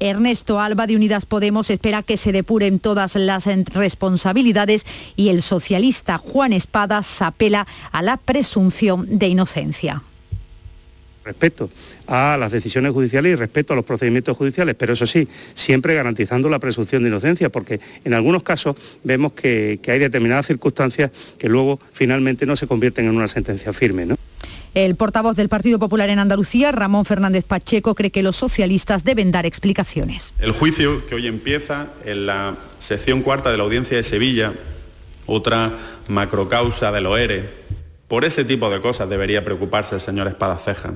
Ernesto 0.03 0.59
Alba 0.59 0.89
de 0.89 0.97
Unidas 0.97 1.27
Podemos 1.27 1.71
espera 1.71 2.03
que 2.03 2.17
se 2.17 2.33
depuren 2.33 2.81
todas 2.81 3.15
las 3.15 3.47
responsabilidades 3.73 4.85
y 5.15 5.29
el 5.29 5.43
socialista 5.43 6.19
Juan 6.19 6.53
Espadas 6.53 7.23
apela 7.23 7.69
a 7.93 8.03
la 8.03 8.17
presunción 8.17 9.19
de 9.19 9.29
inocencia 9.29 10.03
respeto 11.25 11.71
a 12.09 12.37
las 12.37 12.51
decisiones 12.51 12.91
judiciales 12.91 13.33
y 13.33 13.37
respeto 13.37 13.73
a 13.73 13.77
los 13.77 13.85
procedimientos 13.85 14.37
judiciales, 14.37 14.75
pero 14.77 14.93
eso 14.93 15.07
sí, 15.07 15.29
siempre 15.55 15.95
garantizando 15.95 16.51
la 16.51 16.59
presunción 16.59 17.05
de 17.05 17.11
inocencia, 17.11 17.49
porque 17.49 17.79
en 18.05 18.13
algunos 18.15 18.43
casos 18.43 18.75
vemos 19.05 19.33
que, 19.35 19.79
hay 19.87 19.99
determinadas 20.01 20.47
circunstancias 20.47 21.13
que 21.39 21.49
luego 21.49 21.79
finalmente 21.93 22.45
no 22.45 22.57
se 22.57 22.67
convierten 22.67 23.05
en 23.05 23.17
una 23.17 23.29
sentencia 23.29 23.73
firme. 23.73 24.05
¿no? 24.05 24.17
El 24.75 24.97
portavoz 24.97 25.37
del 25.37 25.51
Partido 25.51 25.79
Popular 25.79 26.09
en 26.09 26.18
Andalucía, 26.18 26.73
Ramón 26.73 27.05
Fernández 27.05 27.45
Pacheco, 27.45 27.95
cree 27.95 28.11
que 28.11 28.23
los 28.23 28.37
socialistas 28.37 29.05
deben 29.05 29.31
dar 29.31 29.45
explicaciones. 29.45 30.33
El 30.39 30.53
juicio 30.53 31.07
que 31.07 31.14
hoy 31.14 31.27
empieza 31.27 31.89
en 32.07 32.25
la 32.25 32.57
sección 32.79 33.20
cuarta 33.20 33.51
de 33.51 33.59
la 33.59 33.64
audiencia 33.64 33.99
de 33.99 34.03
Sevilla, 34.03 34.55
otra 35.27 35.73
macrocausa 36.09 36.91
de 36.91 37.03
lo 37.03 37.18
ERE, 37.18 37.51
por 38.09 38.25
ese 38.25 38.47
tipo 38.47 38.70
de 38.70 38.81
cosas 38.81 39.11
debería 39.11 39.45
preocuparse 39.45 39.95
el 39.95 40.01
señor 40.01 40.27
Espadaceja. 40.27 40.95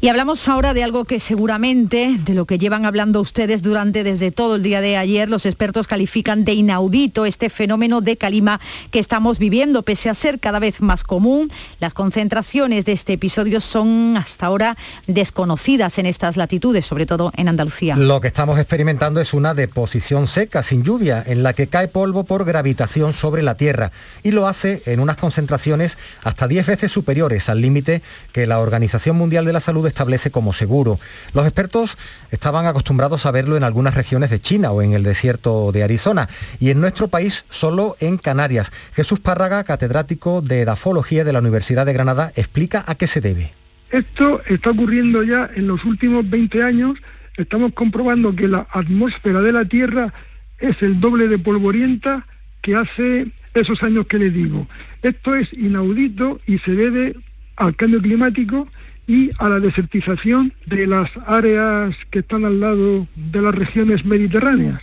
Y 0.00 0.06
hablamos 0.06 0.46
ahora 0.46 0.74
de 0.74 0.84
algo 0.84 1.04
que 1.06 1.18
seguramente, 1.18 2.14
de 2.20 2.32
lo 2.32 2.44
que 2.44 2.56
llevan 2.56 2.86
hablando 2.86 3.20
ustedes 3.20 3.62
durante 3.62 4.04
desde 4.04 4.30
todo 4.30 4.54
el 4.54 4.62
día 4.62 4.80
de 4.80 4.96
ayer, 4.96 5.28
los 5.28 5.44
expertos 5.44 5.88
califican 5.88 6.44
de 6.44 6.52
inaudito 6.52 7.26
este 7.26 7.50
fenómeno 7.50 8.00
de 8.00 8.16
calima 8.16 8.60
que 8.92 9.00
estamos 9.00 9.40
viviendo, 9.40 9.82
pese 9.82 10.08
a 10.08 10.14
ser 10.14 10.38
cada 10.38 10.60
vez 10.60 10.80
más 10.80 11.02
común. 11.02 11.50
Las 11.80 11.94
concentraciones 11.94 12.84
de 12.84 12.92
este 12.92 13.14
episodio 13.14 13.60
son 13.60 14.16
hasta 14.16 14.46
ahora 14.46 14.76
desconocidas 15.08 15.98
en 15.98 16.06
estas 16.06 16.36
latitudes, 16.36 16.86
sobre 16.86 17.04
todo 17.04 17.32
en 17.36 17.48
Andalucía. 17.48 17.96
Lo 17.96 18.20
que 18.20 18.28
estamos 18.28 18.60
experimentando 18.60 19.20
es 19.20 19.34
una 19.34 19.52
deposición 19.52 20.28
seca, 20.28 20.62
sin 20.62 20.84
lluvia, 20.84 21.24
en 21.26 21.42
la 21.42 21.54
que 21.54 21.66
cae 21.66 21.88
polvo 21.88 22.22
por 22.22 22.44
gravitación 22.44 23.12
sobre 23.12 23.42
la 23.42 23.56
Tierra 23.56 23.90
y 24.22 24.30
lo 24.30 24.46
hace 24.46 24.80
en 24.86 25.00
unas 25.00 25.16
concentraciones 25.16 25.98
hasta 26.22 26.46
10 26.46 26.68
veces 26.68 26.92
superiores 26.92 27.48
al 27.48 27.60
límite 27.60 28.00
que 28.30 28.46
la 28.46 28.60
Organización 28.60 29.16
Mundial 29.16 29.44
de 29.44 29.52
la 29.52 29.60
Salud 29.60 29.87
establece 29.88 30.30
como 30.30 30.52
seguro. 30.52 30.98
Los 31.34 31.44
expertos 31.44 31.98
estaban 32.30 32.66
acostumbrados 32.66 33.26
a 33.26 33.30
verlo 33.30 33.56
en 33.56 33.64
algunas 33.64 33.94
regiones 33.94 34.30
de 34.30 34.40
China 34.40 34.70
o 34.70 34.82
en 34.82 34.92
el 34.92 35.02
desierto 35.02 35.72
de 35.72 35.82
Arizona 35.82 36.28
y 36.60 36.70
en 36.70 36.80
nuestro 36.80 37.08
país 37.08 37.44
solo 37.48 37.96
en 38.00 38.18
Canarias. 38.18 38.72
Jesús 38.92 39.20
Párraga, 39.20 39.64
catedrático 39.64 40.40
de 40.40 40.62
edafología 40.62 41.24
de 41.24 41.32
la 41.32 41.40
Universidad 41.40 41.86
de 41.86 41.92
Granada, 41.92 42.32
explica 42.36 42.84
a 42.86 42.94
qué 42.94 43.06
se 43.06 43.20
debe. 43.20 43.52
Esto 43.90 44.42
está 44.46 44.70
ocurriendo 44.70 45.22
ya 45.22 45.50
en 45.54 45.66
los 45.66 45.84
últimos 45.84 46.28
20 46.28 46.62
años. 46.62 46.98
Estamos 47.36 47.72
comprobando 47.72 48.34
que 48.36 48.48
la 48.48 48.66
atmósfera 48.70 49.40
de 49.40 49.52
la 49.52 49.64
Tierra 49.64 50.12
es 50.58 50.80
el 50.82 51.00
doble 51.00 51.28
de 51.28 51.38
polvorienta 51.38 52.26
que 52.60 52.74
hace 52.74 53.28
esos 53.54 53.82
años 53.82 54.06
que 54.06 54.18
le 54.18 54.30
digo. 54.30 54.66
Esto 55.02 55.34
es 55.34 55.52
inaudito 55.52 56.40
y 56.46 56.58
se 56.58 56.72
debe 56.72 57.16
al 57.56 57.76
cambio 57.76 58.00
climático 58.00 58.68
y 59.08 59.32
a 59.38 59.48
la 59.48 59.58
desertización 59.58 60.52
de 60.66 60.86
las 60.86 61.10
áreas 61.26 61.96
que 62.10 62.20
están 62.20 62.44
al 62.44 62.60
lado 62.60 63.08
de 63.16 63.42
las 63.42 63.54
regiones 63.54 64.04
mediterráneas. 64.04 64.82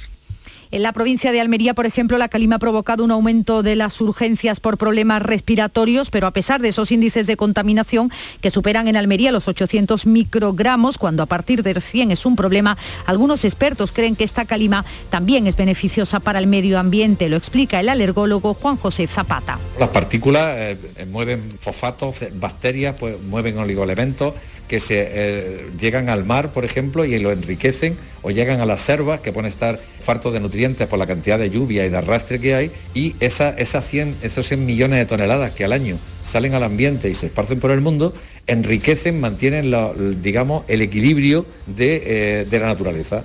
En 0.71 0.81
la 0.81 0.93
provincia 0.93 1.31
de 1.31 1.41
Almería, 1.41 1.73
por 1.73 1.85
ejemplo, 1.85 2.17
la 2.17 2.27
calima 2.27 2.55
ha 2.55 2.59
provocado 2.59 3.03
un 3.03 3.11
aumento 3.11 3.61
de 3.61 3.75
las 3.75 4.01
urgencias 4.01 4.59
por 4.59 4.77
problemas 4.77 5.21
respiratorios, 5.21 6.09
pero 6.09 6.27
a 6.27 6.31
pesar 6.31 6.61
de 6.61 6.69
esos 6.69 6.91
índices 6.91 7.27
de 7.27 7.37
contaminación 7.37 8.11
que 8.41 8.49
superan 8.49 8.87
en 8.87 8.95
Almería 8.95 9.31
los 9.31 9.47
800 9.47 10.07
microgramos, 10.07 10.97
cuando 10.97 11.23
a 11.23 11.27
partir 11.27 11.61
de 11.63 11.75
100 11.79 12.11
es 12.11 12.25
un 12.25 12.35
problema, 12.35 12.77
algunos 13.05 13.45
expertos 13.45 13.91
creen 13.91 14.15
que 14.15 14.23
esta 14.23 14.45
calima 14.45 14.85
también 15.09 15.47
es 15.47 15.55
beneficiosa 15.55 16.19
para 16.19 16.39
el 16.39 16.47
medio 16.47 16.79
ambiente. 16.79 17.29
Lo 17.29 17.37
explica 17.37 17.79
el 17.79 17.89
alergólogo 17.89 18.53
Juan 18.53 18.77
José 18.77 19.07
Zapata. 19.07 19.59
Las 19.79 19.89
partículas 19.89 20.55
eh, 20.57 20.77
mueven 21.11 21.57
fosfatos, 21.59 22.19
bacterias, 22.33 22.95
pues 22.99 23.21
mueven 23.21 23.57
oligoelementos 23.57 24.33
que 24.67 24.79
se 24.79 25.07
eh, 25.07 25.67
llegan 25.79 26.09
al 26.09 26.25
mar, 26.25 26.51
por 26.51 26.65
ejemplo, 26.65 27.05
y 27.05 27.17
lo 27.19 27.31
enriquecen, 27.31 27.97
o 28.21 28.31
llegan 28.31 28.59
a 28.59 28.65
las 28.65 28.81
selvas, 28.81 29.19
que 29.19 29.31
pueden 29.31 29.49
estar 29.49 29.79
fartos 29.99 30.33
de 30.33 30.39
nutrientes 30.39 30.87
por 30.87 30.99
la 30.99 31.05
cantidad 31.05 31.37
de 31.37 31.49
lluvia 31.49 31.85
y 31.85 31.89
de 31.89 31.97
arrastre 31.97 32.39
que 32.39 32.55
hay, 32.55 32.71
y 32.93 33.15
esa, 33.19 33.49
esas 33.49 33.87
100, 33.87 34.15
esos 34.21 34.47
100 34.47 34.65
millones 34.65 34.99
de 34.99 35.05
toneladas 35.05 35.51
que 35.51 35.65
al 35.65 35.73
año 35.73 35.97
salen 36.23 36.53
al 36.55 36.63
ambiente 36.63 37.09
y 37.09 37.15
se 37.15 37.27
esparcen 37.27 37.59
por 37.59 37.71
el 37.71 37.81
mundo, 37.81 38.13
enriquecen, 38.47 39.19
mantienen, 39.19 39.73
digamos, 40.21 40.63
el 40.67 40.81
equilibrio 40.81 41.45
de, 41.67 42.03
eh, 42.05 42.45
de 42.49 42.59
la 42.59 42.67
naturaleza. 42.67 43.23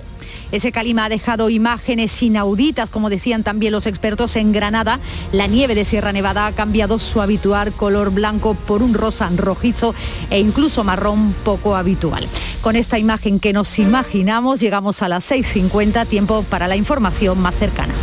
Ese 0.51 0.71
calima 0.71 1.05
ha 1.05 1.09
dejado 1.09 1.49
imágenes 1.49 2.21
inauditas, 2.21 2.89
como 2.89 3.09
decían 3.09 3.43
también 3.43 3.71
los 3.71 3.87
expertos 3.87 4.35
en 4.35 4.51
Granada. 4.51 4.99
La 5.31 5.47
nieve 5.47 5.75
de 5.75 5.85
Sierra 5.85 6.11
Nevada 6.11 6.47
ha 6.47 6.51
cambiado 6.51 6.99
su 6.99 7.21
habitual 7.21 7.71
color 7.71 8.11
blanco 8.11 8.53
por 8.53 8.83
un 8.83 8.93
rosa 8.93 9.29
rojizo 9.35 9.93
e 10.29 10.39
incluso 10.39 10.83
marrón 10.83 11.33
poco 11.43 11.75
habitual. 11.75 12.27
Con 12.61 12.75
esta 12.75 12.99
imagen 12.99 13.39
que 13.39 13.53
nos 13.53 13.79
imaginamos, 13.79 14.59
llegamos 14.59 15.01
a 15.01 15.09
las 15.09 15.29
6.50, 15.31 16.05
tiempo 16.07 16.43
para 16.43 16.67
la 16.67 16.75
información 16.75 17.39
más 17.39 17.55
cercana. 17.55 17.93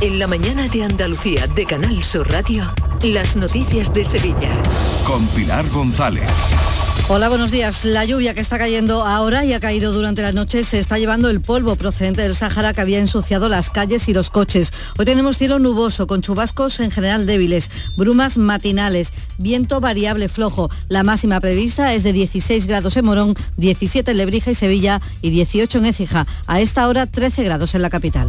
En 0.00 0.20
la 0.20 0.28
mañana 0.28 0.68
de 0.68 0.84
Andalucía 0.84 1.48
de 1.48 1.66
Canal 1.66 2.04
Sur 2.04 2.30
Radio, 2.30 2.72
las 3.02 3.34
noticias 3.34 3.92
de 3.92 4.04
Sevilla. 4.04 4.62
Con 5.04 5.26
Pilar 5.28 5.68
González. 5.70 6.30
Hola, 7.08 7.28
buenos 7.28 7.50
días. 7.50 7.84
La 7.84 8.04
lluvia 8.04 8.32
que 8.32 8.40
está 8.40 8.58
cayendo 8.58 9.04
ahora 9.04 9.44
y 9.44 9.54
ha 9.54 9.58
caído 9.60 9.92
durante 9.92 10.22
la 10.22 10.30
noche 10.30 10.62
se 10.62 10.78
está 10.78 10.98
llevando 10.98 11.28
el 11.30 11.40
polvo 11.40 11.74
procedente 11.74 12.22
del 12.22 12.36
Sáhara 12.36 12.74
que 12.74 12.80
había 12.80 13.00
ensuciado 13.00 13.48
las 13.48 13.70
calles 13.70 14.08
y 14.08 14.14
los 14.14 14.30
coches. 14.30 14.72
Hoy 14.96 15.04
tenemos 15.04 15.36
cielo 15.36 15.58
nuboso 15.58 16.06
con 16.06 16.22
chubascos 16.22 16.78
en 16.78 16.92
general 16.92 17.26
débiles, 17.26 17.68
brumas 17.96 18.38
matinales, 18.38 19.12
viento 19.36 19.80
variable 19.80 20.28
flojo. 20.28 20.70
La 20.88 21.02
máxima 21.02 21.40
prevista 21.40 21.92
es 21.92 22.04
de 22.04 22.12
16 22.12 22.68
grados 22.68 22.96
en 22.96 23.04
Morón, 23.04 23.34
17 23.56 24.12
en 24.12 24.16
Lebrija 24.16 24.52
y 24.52 24.54
Sevilla 24.54 25.00
y 25.22 25.30
18 25.30 25.78
en 25.78 25.86
Écija. 25.86 26.26
A 26.46 26.60
esta 26.60 26.86
hora 26.86 27.06
13 27.06 27.42
grados 27.42 27.74
en 27.74 27.82
la 27.82 27.90
capital. 27.90 28.28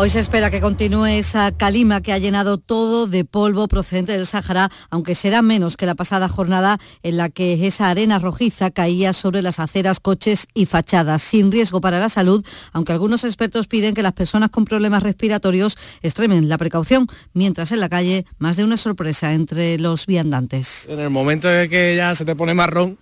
Hoy 0.00 0.10
se 0.10 0.20
espera 0.20 0.48
que 0.48 0.60
continúe 0.60 1.06
esa 1.06 1.50
calima 1.50 2.00
que 2.00 2.12
ha 2.12 2.18
llenado 2.18 2.56
todo 2.58 3.08
de 3.08 3.24
polvo 3.24 3.66
procedente 3.66 4.12
del 4.12 4.28
Sáhara, 4.28 4.70
aunque 4.90 5.16
será 5.16 5.42
menos 5.42 5.76
que 5.76 5.86
la 5.86 5.96
pasada 5.96 6.28
jornada 6.28 6.78
en 7.02 7.16
la 7.16 7.30
que 7.30 7.66
esa 7.66 7.90
arena 7.90 8.20
rojiza 8.20 8.70
caía 8.70 9.12
sobre 9.12 9.42
las 9.42 9.58
aceras, 9.58 9.98
coches 9.98 10.46
y 10.54 10.66
fachadas, 10.66 11.20
sin 11.22 11.50
riesgo 11.50 11.80
para 11.80 11.98
la 11.98 12.08
salud, 12.08 12.46
aunque 12.72 12.92
algunos 12.92 13.24
expertos 13.24 13.66
piden 13.66 13.96
que 13.96 14.04
las 14.04 14.12
personas 14.12 14.50
con 14.50 14.66
problemas 14.66 15.02
respiratorios 15.02 15.76
extremen 16.00 16.48
la 16.48 16.58
precaución, 16.58 17.08
mientras 17.32 17.72
en 17.72 17.80
la 17.80 17.88
calle 17.88 18.24
más 18.38 18.56
de 18.56 18.62
una 18.62 18.76
sorpresa 18.76 19.34
entre 19.34 19.80
los 19.80 20.06
viandantes. 20.06 20.86
En 20.88 21.00
el 21.00 21.10
momento 21.10 21.52
en 21.52 21.68
que 21.68 21.96
ya 21.96 22.14
se 22.14 22.24
te 22.24 22.36
pone 22.36 22.54
marrón, 22.54 22.98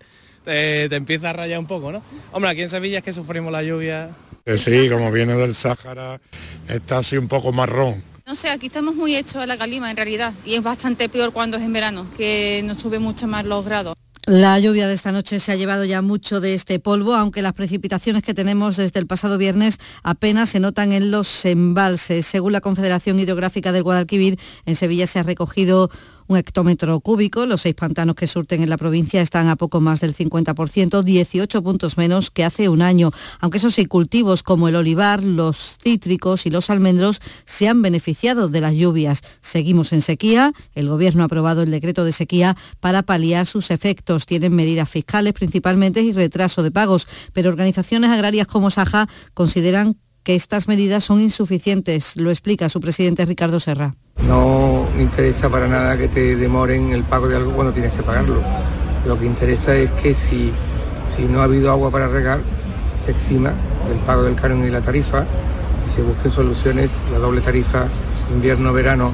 te, 0.46 0.88
te 0.88 0.96
empieza 0.96 1.28
a 1.28 1.34
rayar 1.34 1.58
un 1.58 1.66
poco, 1.66 1.92
¿no? 1.92 2.00
Hombre, 2.32 2.50
aquí 2.52 2.62
en 2.62 2.70
Sevilla 2.70 2.98
es 2.98 3.04
que 3.04 3.12
sufrimos 3.12 3.52
la 3.52 3.62
lluvia 3.62 4.08
sí, 4.56 4.88
como 4.88 5.10
viene 5.10 5.34
del 5.34 5.54
Sáhara, 5.54 6.20
está 6.68 6.98
así 6.98 7.16
un 7.16 7.26
poco 7.26 7.52
marrón. 7.52 8.02
No 8.26 8.34
sé, 8.34 8.48
aquí 8.48 8.66
estamos 8.66 8.94
muy 8.94 9.16
hechos 9.16 9.36
a 9.36 9.46
la 9.46 9.56
calima 9.56 9.90
en 9.90 9.96
realidad 9.96 10.32
y 10.44 10.54
es 10.54 10.62
bastante 10.62 11.08
peor 11.08 11.32
cuando 11.32 11.56
es 11.56 11.62
en 11.62 11.72
verano, 11.72 12.06
que 12.16 12.62
nos 12.64 12.78
sube 12.78 12.98
mucho 12.98 13.26
más 13.26 13.44
los 13.44 13.64
grados. 13.64 13.94
La 14.26 14.58
lluvia 14.58 14.88
de 14.88 14.94
esta 14.94 15.12
noche 15.12 15.38
se 15.38 15.52
ha 15.52 15.54
llevado 15.54 15.84
ya 15.84 16.02
mucho 16.02 16.40
de 16.40 16.54
este 16.54 16.80
polvo, 16.80 17.14
aunque 17.14 17.42
las 17.42 17.52
precipitaciones 17.52 18.24
que 18.24 18.34
tenemos 18.34 18.76
desde 18.76 18.98
el 18.98 19.06
pasado 19.06 19.38
viernes 19.38 19.78
apenas 20.02 20.48
se 20.48 20.58
notan 20.58 20.90
en 20.90 21.12
los 21.12 21.44
embalses. 21.44 22.26
Según 22.26 22.52
la 22.52 22.60
Confederación 22.60 23.20
Hidrográfica 23.20 23.70
del 23.70 23.84
Guadalquivir, 23.84 24.40
en 24.64 24.74
Sevilla 24.74 25.06
se 25.06 25.20
ha 25.20 25.22
recogido 25.22 25.90
un 26.28 26.36
hectómetro 26.36 26.98
cúbico. 27.00 27.46
Los 27.46 27.62
seis 27.62 27.74
pantanos 27.74 28.16
que 28.16 28.26
surten 28.26 28.62
en 28.62 28.70
la 28.70 28.76
provincia 28.76 29.20
están 29.20 29.48
a 29.48 29.56
poco 29.56 29.80
más 29.80 30.00
del 30.00 30.14
50%, 30.14 31.02
18 31.02 31.62
puntos 31.62 31.96
menos 31.96 32.30
que 32.30 32.44
hace 32.44 32.68
un 32.68 32.82
año. 32.82 33.10
Aunque 33.40 33.58
esos 33.58 33.74
sí, 33.74 33.86
cultivos 33.86 34.42
como 34.42 34.68
el 34.68 34.76
olivar, 34.76 35.24
los 35.24 35.78
cítricos 35.82 36.46
y 36.46 36.50
los 36.50 36.70
almendros 36.70 37.20
se 37.44 37.68
han 37.68 37.82
beneficiado 37.82 38.48
de 38.48 38.60
las 38.60 38.74
lluvias. 38.74 39.22
Seguimos 39.40 39.92
en 39.92 40.02
sequía. 40.02 40.52
El 40.74 40.88
Gobierno 40.88 41.22
ha 41.22 41.26
aprobado 41.26 41.62
el 41.62 41.70
decreto 41.70 42.04
de 42.04 42.12
sequía 42.12 42.56
para 42.80 43.02
paliar 43.02 43.46
sus 43.46 43.70
efectos. 43.70 44.26
Tienen 44.26 44.54
medidas 44.54 44.88
fiscales 44.88 45.32
principalmente 45.32 46.02
y 46.02 46.12
retraso 46.12 46.62
de 46.62 46.70
pagos, 46.70 47.06
pero 47.32 47.48
organizaciones 47.48 48.10
agrarias 48.10 48.46
como 48.46 48.70
Saja 48.70 49.08
consideran 49.34 49.96
que 50.22 50.34
estas 50.34 50.66
medidas 50.66 51.04
son 51.04 51.20
insuficientes. 51.20 52.16
Lo 52.16 52.30
explica 52.30 52.68
su 52.68 52.80
presidente 52.80 53.24
Ricardo 53.24 53.60
Serra. 53.60 53.94
No 54.22 54.86
interesa 54.98 55.48
para 55.48 55.68
nada 55.68 55.96
que 55.96 56.08
te 56.08 56.36
demoren 56.36 56.92
el 56.92 57.04
pago 57.04 57.28
de 57.28 57.36
algo 57.36 57.52
cuando 57.52 57.72
tienes 57.72 57.92
que 57.92 58.02
pagarlo. 58.02 58.40
Lo 59.06 59.18
que 59.18 59.26
interesa 59.26 59.74
es 59.74 59.90
que 60.02 60.14
si, 60.14 60.52
si 61.14 61.22
no 61.24 61.40
ha 61.40 61.44
habido 61.44 61.70
agua 61.70 61.90
para 61.90 62.08
regar, 62.08 62.40
se 63.04 63.12
exima 63.12 63.52
el 63.90 63.98
pago 64.06 64.24
del 64.24 64.34
canon 64.34 64.66
y 64.66 64.70
la 64.70 64.80
tarifa 64.80 65.24
y 65.86 65.90
se 65.94 66.02
busquen 66.02 66.30
soluciones, 66.30 66.90
la 67.12 67.18
doble 67.18 67.40
tarifa 67.40 67.86
invierno-verano 68.32 69.12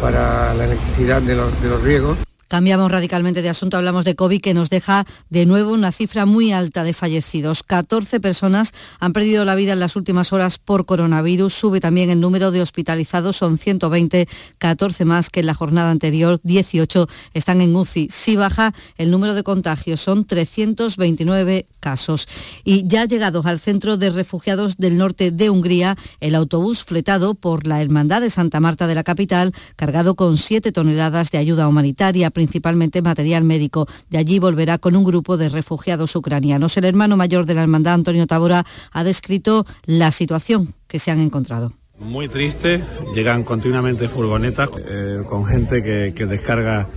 para 0.00 0.52
la 0.54 0.64
electricidad 0.64 1.22
de 1.22 1.36
los, 1.36 1.62
de 1.62 1.68
los 1.68 1.82
riegos. 1.82 2.18
Cambiamos 2.52 2.90
radicalmente 2.90 3.40
de 3.40 3.48
asunto, 3.48 3.78
hablamos 3.78 4.04
de 4.04 4.14
COVID 4.14 4.42
que 4.42 4.52
nos 4.52 4.68
deja 4.68 5.06
de 5.30 5.46
nuevo 5.46 5.72
una 5.72 5.90
cifra 5.90 6.26
muy 6.26 6.52
alta 6.52 6.84
de 6.84 6.92
fallecidos. 6.92 7.62
14 7.62 8.20
personas 8.20 8.74
han 9.00 9.14
perdido 9.14 9.46
la 9.46 9.54
vida 9.54 9.72
en 9.72 9.80
las 9.80 9.96
últimas 9.96 10.34
horas 10.34 10.58
por 10.58 10.84
coronavirus. 10.84 11.54
Sube 11.54 11.80
también 11.80 12.10
el 12.10 12.20
número 12.20 12.50
de 12.50 12.60
hospitalizados, 12.60 13.36
son 13.36 13.56
120, 13.56 14.28
14 14.58 15.04
más 15.06 15.30
que 15.30 15.40
en 15.40 15.46
la 15.46 15.54
jornada 15.54 15.90
anterior, 15.90 16.40
18 16.42 17.06
están 17.32 17.62
en 17.62 17.74
UCI. 17.74 18.08
Sí 18.10 18.36
baja 18.36 18.74
el 18.98 19.10
número 19.10 19.32
de 19.32 19.44
contagios, 19.44 20.02
son 20.02 20.26
329 20.26 21.64
casos. 21.82 22.26
Y 22.64 22.86
ya 22.86 23.04
llegados 23.04 23.44
al 23.44 23.60
centro 23.60 23.98
de 23.98 24.08
refugiados 24.08 24.78
del 24.78 24.96
norte 24.96 25.30
de 25.30 25.50
Hungría, 25.50 25.98
el 26.20 26.34
autobús 26.34 26.82
fletado 26.84 27.34
por 27.34 27.66
la 27.66 27.82
Hermandad 27.82 28.22
de 28.22 28.30
Santa 28.30 28.60
Marta 28.60 28.86
de 28.86 28.94
la 28.94 29.04
capital, 29.04 29.52
cargado 29.76 30.14
con 30.14 30.38
7 30.38 30.72
toneladas 30.72 31.30
de 31.30 31.38
ayuda 31.38 31.68
humanitaria 31.68 32.30
principalmente 32.30 33.02
material 33.02 33.44
médico. 33.44 33.86
De 34.08 34.18
allí 34.18 34.38
volverá 34.38 34.78
con 34.78 34.96
un 34.96 35.04
grupo 35.04 35.36
de 35.36 35.48
refugiados 35.48 36.16
ucranianos. 36.16 36.76
El 36.76 36.84
hermano 36.84 37.16
mayor 37.16 37.44
de 37.44 37.54
la 37.54 37.62
hermandad, 37.62 37.94
Antonio 37.94 38.26
Tabora, 38.26 38.64
ha 38.92 39.04
descrito 39.04 39.66
la 39.84 40.10
situación 40.10 40.74
que 40.86 40.98
se 40.98 41.10
han 41.10 41.20
encontrado. 41.20 41.72
Muy 41.98 42.28
triste, 42.28 42.84
llegan 43.14 43.44
continuamente 43.44 44.08
furgonetas 44.08 44.70
eh, 44.88 45.22
con 45.28 45.44
gente 45.44 45.82
que, 45.82 46.26
descarga 46.26 46.88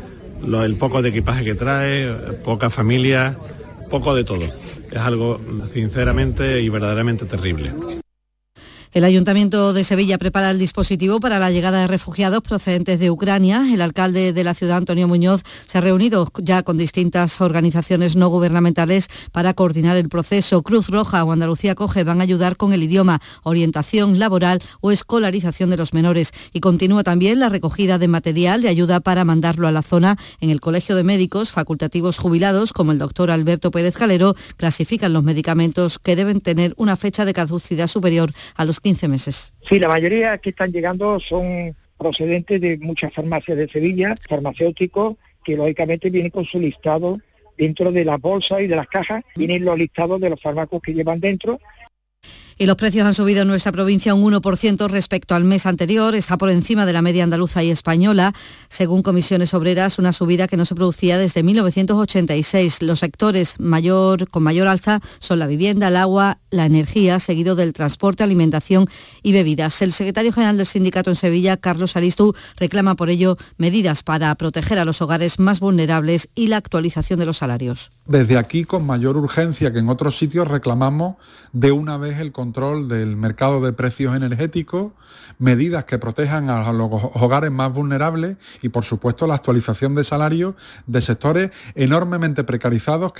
el 0.41 0.75
poco 0.75 1.01
de 1.01 1.09
equipaje 1.09 1.43
que 1.43 1.55
trae, 1.55 2.11
poca 2.43 2.69
familia, 2.69 3.37
poco 3.89 4.15
de 4.15 4.23
todo. 4.23 4.45
Es 4.95 5.01
algo 5.01 5.41
sinceramente 5.73 6.61
y 6.61 6.69
verdaderamente 6.69 7.25
terrible. 7.25 7.73
El 8.95 9.03
Ayuntamiento 9.03 9.73
de 9.73 9.83
Sevilla 9.83 10.17
prepara 10.17 10.51
el 10.51 10.57
dispositivo 10.57 11.19
para 11.19 11.37
la 11.37 11.51
llegada 11.51 11.81
de 11.81 11.87
refugiados 11.87 12.39
procedentes 12.39 12.97
de 12.97 13.11
Ucrania. 13.11 13.67
El 13.73 13.81
alcalde 13.81 14.31
de 14.31 14.43
la 14.45 14.53
ciudad, 14.53 14.77
Antonio 14.77 15.05
Muñoz, 15.05 15.41
se 15.65 15.77
ha 15.77 15.81
reunido 15.81 16.31
ya 16.37 16.63
con 16.63 16.77
distintas 16.77 17.41
organizaciones 17.41 18.15
no 18.15 18.29
gubernamentales 18.29 19.09
para 19.33 19.53
coordinar 19.53 19.97
el 19.97 20.07
proceso. 20.07 20.63
Cruz 20.63 20.87
Roja 20.87 21.25
o 21.25 21.33
Andalucía 21.33 21.75
Coge 21.75 22.05
van 22.05 22.21
a 22.21 22.23
ayudar 22.23 22.55
con 22.55 22.71
el 22.71 22.83
idioma, 22.83 23.19
orientación 23.43 24.17
laboral 24.17 24.61
o 24.79 24.93
escolarización 24.93 25.69
de 25.69 25.75
los 25.75 25.93
menores. 25.93 26.31
Y 26.53 26.61
continúa 26.61 27.03
también 27.03 27.41
la 27.41 27.49
recogida 27.49 27.97
de 27.97 28.07
material 28.07 28.61
de 28.61 28.69
ayuda 28.69 29.01
para 29.01 29.25
mandarlo 29.25 29.67
a 29.67 29.73
la 29.73 29.81
zona. 29.81 30.17
En 30.39 30.51
el 30.51 30.61
Colegio 30.61 30.95
de 30.95 31.03
Médicos 31.03 31.51
Facultativos 31.51 32.17
Jubilados, 32.17 32.71
como 32.71 32.93
el 32.93 32.99
doctor 32.99 33.29
Alberto 33.29 33.71
Pérez 33.71 33.97
Calero, 33.97 34.37
clasifican 34.55 35.11
los 35.11 35.25
medicamentos 35.25 35.99
que 35.99 36.15
deben 36.15 36.39
tener 36.39 36.73
una 36.77 36.95
fecha 36.95 37.25
de 37.25 37.33
caducidad 37.33 37.87
superior 37.87 38.31
a 38.55 38.63
los 38.63 38.79
15 38.85 39.07
meses. 39.07 39.51
Sí, 39.67 39.79
la 39.79 39.87
mayoría 39.87 40.37
que 40.37 40.51
están 40.51 40.71
llegando 40.71 41.19
son 41.19 41.75
procedentes 41.97 42.61
de 42.61 42.77
muchas 42.77 43.11
farmacias 43.11 43.57
de 43.57 43.67
Sevilla, 43.67 44.13
farmacéuticos, 44.29 45.15
que 45.43 45.57
lógicamente 45.57 46.11
vienen 46.11 46.29
con 46.29 46.45
su 46.45 46.59
listado 46.59 47.19
dentro 47.57 47.91
de 47.91 48.05
la 48.05 48.17
bolsa 48.17 48.61
y 48.61 48.67
de 48.67 48.75
las 48.75 48.85
cajas, 48.85 49.23
vienen 49.35 49.65
los 49.65 49.75
listados 49.75 50.21
de 50.21 50.29
los 50.29 50.39
fármacos 50.39 50.83
que 50.83 50.93
llevan 50.93 51.19
dentro 51.19 51.59
y 52.57 52.65
los 52.67 52.77
precios 52.77 53.05
han 53.05 53.13
subido 53.13 53.41
en 53.41 53.49
nuestra 53.49 53.71
provincia 53.71 54.13
un 54.13 54.31
1% 54.31 54.87
respecto 54.87 55.35
al 55.35 55.43
mes 55.43 55.65
anterior. 55.65 56.15
Está 56.15 56.37
por 56.37 56.49
encima 56.49 56.85
de 56.85 56.93
la 56.93 57.01
media 57.01 57.23
andaluza 57.23 57.63
y 57.63 57.69
española. 57.69 58.33
Según 58.69 59.03
comisiones 59.03 59.53
obreras, 59.53 59.99
una 59.99 60.13
subida 60.13 60.47
que 60.47 60.55
no 60.55 60.63
se 60.63 60.75
producía 60.75 61.17
desde 61.17 61.43
1986. 61.43 62.81
Los 62.81 62.99
sectores 62.99 63.59
mayor, 63.59 64.29
con 64.29 64.43
mayor 64.43 64.67
alza 64.67 65.01
son 65.19 65.39
la 65.39 65.47
vivienda, 65.47 65.89
el 65.89 65.97
agua, 65.97 66.37
la 66.49 66.65
energía, 66.65 67.19
seguido 67.19 67.55
del 67.55 67.73
transporte, 67.73 68.23
alimentación 68.23 68.87
y 69.21 69.33
bebidas. 69.33 69.81
El 69.81 69.91
secretario 69.91 70.31
general 70.31 70.55
del 70.55 70.65
sindicato 70.65 71.09
en 71.09 71.17
Sevilla, 71.17 71.57
Carlos 71.57 71.97
Aristú, 71.97 72.33
reclama 72.55 72.95
por 72.95 73.09
ello 73.09 73.35
medidas 73.57 74.01
para 74.01 74.33
proteger 74.35 74.79
a 74.79 74.85
los 74.85 75.01
hogares 75.01 75.39
más 75.39 75.59
vulnerables 75.59 76.29
y 76.35 76.47
la 76.47 76.57
actualización 76.57 77.19
de 77.19 77.25
los 77.25 77.37
salarios. 77.37 77.91
Desde 78.05 78.37
aquí, 78.37 78.63
con 78.63 78.85
mayor 78.85 79.17
urgencia 79.17 79.73
que 79.73 79.79
en 79.79 79.89
otros 79.89 80.17
sitios, 80.17 80.47
reclamamos 80.47 81.15
de 81.51 81.71
una 81.71 81.97
vez 81.97 82.14
el 82.19 82.31
control 82.31 82.87
del 82.87 83.15
mercado 83.15 83.61
de 83.61 83.73
precios 83.73 84.15
energéticos, 84.15 84.91
medidas 85.39 85.85
que 85.85 85.99
protejan 85.99 86.49
a 86.49 86.71
los 86.71 86.89
hogares 86.91 87.51
más 87.51 87.73
vulnerables 87.73 88.37
y, 88.61 88.69
por 88.69 88.85
supuesto, 88.85 89.27
la 89.27 89.35
actualización 89.35 89.95
de 89.95 90.03
salarios 90.03 90.55
de 90.87 91.01
sectores 91.01 91.51
enormemente 91.75 92.43
precarizados. 92.43 93.13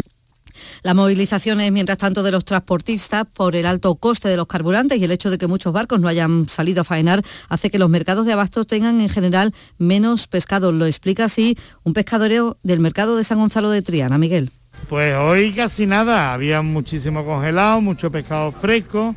La 0.84 0.94
movilización 0.94 1.60
es, 1.62 1.72
mientras 1.72 1.98
tanto, 1.98 2.24
de 2.24 2.32
los 2.32 2.46
transportistas 2.46 3.26
por 3.32 3.56
el 3.56 3.66
alto 3.66 3.96
coste 3.96 4.30
de 4.30 4.38
los 4.38 4.48
carburantes 4.48 4.98
y 4.98 5.04
el 5.04 5.12
hecho 5.12 5.30
de 5.30 5.38
que 5.38 5.48
muchos 5.48 5.74
barcos 5.74 6.00
no 6.00 6.08
hayan 6.08 6.48
salido 6.48 6.82
a 6.82 6.84
faenar 6.84 7.24
hace 7.50 7.70
que 7.70 7.80
los 7.80 7.90
mercados 7.90 8.26
de 8.26 8.34
abastos 8.34 8.68
tengan 8.68 9.02
en 9.02 9.10
general 9.10 9.54
menos 9.78 10.28
pescado. 10.28 10.72
Lo 10.72 10.86
explica 10.86 11.26
así 11.26 11.58
un 11.84 11.94
pescadoreo 11.94 12.58
del 12.64 12.80
mercado 12.80 13.18
de 13.18 13.24
San 13.24 13.40
Gonzalo 13.40 13.70
de 13.70 13.82
Triana, 13.82 14.18
Miguel. 14.18 14.52
Pues 14.90 15.16
hoy 15.16 15.52
casi 15.54 15.88
nada, 15.88 16.34
había 16.34 16.62
muchísimo 16.62 17.26
congelado, 17.26 17.82
mucho 17.82 18.12
pescado 18.12 18.52
fresco, 18.52 19.16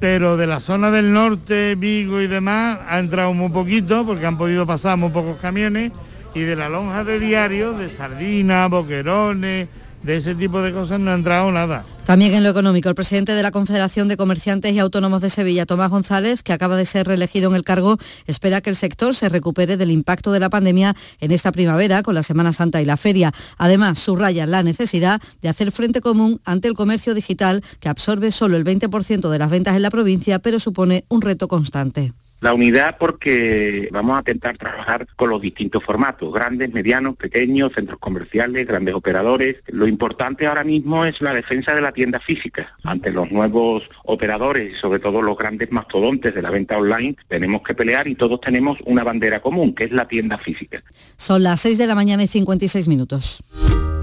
pero 0.00 0.36
de 0.36 0.46
la 0.46 0.60
zona 0.60 0.90
del 0.90 1.12
norte, 1.12 1.76
Vigo 1.76 2.20
y 2.20 2.26
demás, 2.26 2.80
ha 2.88 2.98
entrado 2.98 3.32
muy 3.32 3.50
poquito 3.50 4.04
porque 4.04 4.26
han 4.26 4.36
podido 4.36 4.66
pasar 4.66 4.98
muy 4.98 5.10
pocos 5.10 5.38
camiones 5.38 5.92
y 6.34 6.40
de 6.40 6.56
la 6.56 6.68
lonja 6.68 7.04
de 7.04 7.20
diario, 7.20 7.72
de 7.72 7.88
sardinas, 7.90 8.68
boquerones, 8.68 9.68
de 10.06 10.18
ese 10.18 10.36
tipo 10.36 10.62
de 10.62 10.72
cosas 10.72 11.00
no 11.00 11.10
ha 11.10 11.14
entrado 11.14 11.50
nada. 11.50 11.84
También 12.04 12.32
en 12.32 12.44
lo 12.44 12.50
económico, 12.50 12.88
el 12.88 12.94
presidente 12.94 13.32
de 13.32 13.42
la 13.42 13.50
Confederación 13.50 14.06
de 14.06 14.16
Comerciantes 14.16 14.72
y 14.72 14.78
Autónomos 14.78 15.20
de 15.20 15.28
Sevilla, 15.28 15.66
Tomás 15.66 15.90
González, 15.90 16.44
que 16.44 16.52
acaba 16.52 16.76
de 16.76 16.84
ser 16.84 17.08
reelegido 17.08 17.50
en 17.50 17.56
el 17.56 17.64
cargo, 17.64 17.98
espera 18.28 18.60
que 18.60 18.70
el 18.70 18.76
sector 18.76 19.16
se 19.16 19.28
recupere 19.28 19.76
del 19.76 19.90
impacto 19.90 20.30
de 20.30 20.38
la 20.38 20.48
pandemia 20.48 20.94
en 21.18 21.32
esta 21.32 21.50
primavera 21.50 22.04
con 22.04 22.14
la 22.14 22.22
Semana 22.22 22.52
Santa 22.52 22.80
y 22.80 22.84
la 22.84 22.96
feria. 22.96 23.32
Además, 23.58 23.98
subraya 23.98 24.46
la 24.46 24.62
necesidad 24.62 25.20
de 25.42 25.48
hacer 25.48 25.72
frente 25.72 26.00
común 26.00 26.40
ante 26.44 26.68
el 26.68 26.74
comercio 26.74 27.12
digital, 27.12 27.64
que 27.80 27.88
absorbe 27.88 28.30
solo 28.30 28.56
el 28.56 28.64
20% 28.64 29.28
de 29.28 29.38
las 29.38 29.50
ventas 29.50 29.74
en 29.74 29.82
la 29.82 29.90
provincia, 29.90 30.38
pero 30.38 30.60
supone 30.60 31.04
un 31.08 31.20
reto 31.20 31.48
constante. 31.48 32.12
La 32.40 32.52
unidad 32.52 32.96
porque 32.98 33.88
vamos 33.92 34.16
a 34.16 34.18
intentar 34.20 34.58
trabajar 34.58 35.06
con 35.16 35.30
los 35.30 35.40
distintos 35.40 35.82
formatos, 35.82 36.32
grandes, 36.32 36.72
medianos, 36.72 37.16
pequeños, 37.16 37.72
centros 37.74 37.98
comerciales, 37.98 38.66
grandes 38.66 38.94
operadores. 38.94 39.56
Lo 39.68 39.86
importante 39.86 40.46
ahora 40.46 40.62
mismo 40.62 41.04
es 41.04 41.20
la 41.20 41.32
defensa 41.32 41.74
de 41.74 41.80
la 41.80 41.92
tienda 41.92 42.20
física. 42.20 42.76
Ante 42.84 43.10
los 43.10 43.30
nuevos 43.30 43.88
operadores 44.04 44.72
y 44.72 44.74
sobre 44.74 44.98
todo 44.98 45.22
los 45.22 45.36
grandes 45.36 45.72
mastodontes 45.72 46.34
de 46.34 46.42
la 46.42 46.50
venta 46.50 46.76
online, 46.76 47.16
tenemos 47.28 47.62
que 47.62 47.74
pelear 47.74 48.06
y 48.06 48.14
todos 48.14 48.40
tenemos 48.40 48.78
una 48.84 49.02
bandera 49.02 49.40
común, 49.40 49.74
que 49.74 49.84
es 49.84 49.92
la 49.92 50.06
tienda 50.06 50.38
física. 50.38 50.82
Son 51.16 51.42
las 51.42 51.60
6 51.62 51.78
de 51.78 51.86
la 51.86 51.94
mañana 51.94 52.22
y 52.22 52.26
56 52.26 52.88
minutos. 52.88 53.42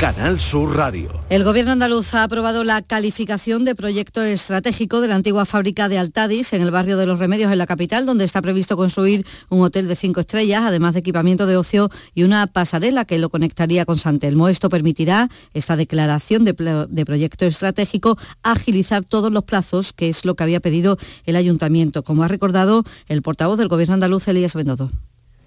Canal 0.00 0.40
Sur 0.40 0.78
Radio. 0.78 1.10
El 1.28 1.44
gobierno 1.44 1.72
andaluz 1.72 2.14
ha 2.14 2.22
aprobado 2.22 2.64
la 2.64 2.80
calificación 2.80 3.66
de 3.66 3.74
proyecto 3.74 4.22
estratégico 4.22 5.02
de 5.02 5.08
la 5.08 5.14
antigua 5.14 5.44
fábrica 5.44 5.90
de 5.90 5.98
Altadis 5.98 6.54
en 6.54 6.62
el 6.62 6.70
barrio 6.70 6.96
de 6.96 7.04
Los 7.04 7.18
Remedios 7.18 7.52
en 7.52 7.58
la 7.58 7.66
capital, 7.66 8.06
donde 8.06 8.24
está 8.24 8.40
previsto 8.40 8.78
construir 8.78 9.26
un 9.50 9.60
hotel 9.60 9.88
de 9.88 9.96
cinco 9.96 10.20
estrellas, 10.20 10.62
además 10.64 10.94
de 10.94 11.00
equipamiento 11.00 11.44
de 11.44 11.58
ocio 11.58 11.90
y 12.14 12.22
una 12.22 12.46
pasarela 12.46 13.04
que 13.04 13.18
lo 13.18 13.28
conectaría 13.28 13.84
con 13.84 13.98
San 13.98 14.18
Telmo. 14.18 14.48
Esto 14.48 14.70
permitirá 14.70 15.28
esta 15.52 15.76
declaración 15.76 16.46
de, 16.46 16.86
de 16.88 17.04
proyecto 17.04 17.44
estratégico 17.44 18.16
agilizar 18.42 19.04
todos 19.04 19.30
los 19.30 19.44
plazos, 19.44 19.92
que 19.92 20.08
es 20.08 20.24
lo 20.24 20.34
que 20.34 20.44
había 20.44 20.60
pedido 20.60 20.96
el 21.26 21.36
ayuntamiento, 21.36 22.04
como 22.04 22.22
ha 22.22 22.28
recordado 22.28 22.84
el 23.08 23.20
portavoz 23.20 23.58
del 23.58 23.68
gobierno 23.68 23.92
andaluz, 23.92 24.26
Elías 24.28 24.54
Bendodo. 24.54 24.90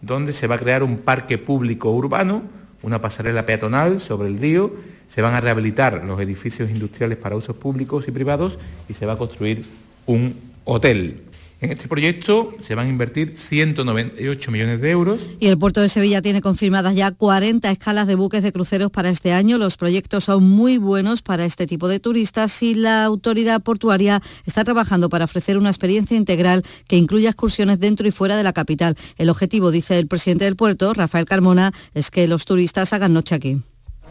Donde 0.03 0.31
se 0.31 0.45
va 0.45 0.55
a 0.55 0.59
crear 0.59 0.83
un 0.83 0.99
parque 0.99 1.39
público 1.39 1.89
urbano 1.89 2.61
una 2.83 3.01
pasarela 3.01 3.45
peatonal 3.45 3.99
sobre 3.99 4.27
el 4.27 4.37
río, 4.37 4.73
se 5.07 5.21
van 5.21 5.33
a 5.33 5.41
rehabilitar 5.41 6.03
los 6.05 6.21
edificios 6.21 6.69
industriales 6.69 7.17
para 7.17 7.35
usos 7.35 7.55
públicos 7.55 8.07
y 8.07 8.11
privados 8.11 8.59
y 8.87 8.93
se 8.93 9.05
va 9.05 9.13
a 9.13 9.17
construir 9.17 9.65
un 10.05 10.35
hotel. 10.65 11.21
En 11.63 11.71
este 11.71 11.87
proyecto 11.87 12.53
se 12.59 12.75
van 12.75 12.87
a 12.87 12.89
invertir 12.89 13.37
198 13.37 14.51
millones 14.51 14.81
de 14.81 14.91
euros. 14.91 15.29
Y 15.39 15.47
el 15.47 15.57
puerto 15.57 15.79
de 15.79 15.87
Sevilla 15.87 16.21
tiene 16.21 16.41
confirmadas 16.41 16.93
ya 16.93 17.11
40 17.11 17.71
escalas 17.71 18.05
de 18.05 18.15
buques 18.15 18.43
de 18.43 18.51
cruceros 18.51 18.91
para 18.91 19.07
este 19.07 19.31
año. 19.31 19.57
Los 19.57 19.77
proyectos 19.77 20.25
son 20.25 20.43
muy 20.43 20.77
buenos 20.77 21.21
para 21.21 21.45
este 21.45 21.65
tipo 21.65 21.87
de 21.87 22.01
turistas 22.01 22.61
y 22.61 22.75
la 22.75 23.05
autoridad 23.05 23.61
portuaria 23.61 24.21
está 24.45 24.65
trabajando 24.65 25.07
para 25.07 25.23
ofrecer 25.23 25.57
una 25.57 25.69
experiencia 25.69 26.17
integral 26.17 26.63
que 26.89 26.97
incluya 26.97 27.29
excursiones 27.29 27.79
dentro 27.79 28.05
y 28.09 28.11
fuera 28.11 28.35
de 28.35 28.43
la 28.43 28.51
capital. 28.51 28.97
El 29.17 29.29
objetivo, 29.29 29.71
dice 29.71 29.97
el 29.97 30.07
presidente 30.07 30.43
del 30.43 30.57
puerto, 30.57 30.93
Rafael 30.93 31.23
Carmona, 31.23 31.71
es 31.93 32.11
que 32.11 32.27
los 32.27 32.43
turistas 32.43 32.91
hagan 32.91 33.13
noche 33.13 33.35
aquí. 33.35 33.61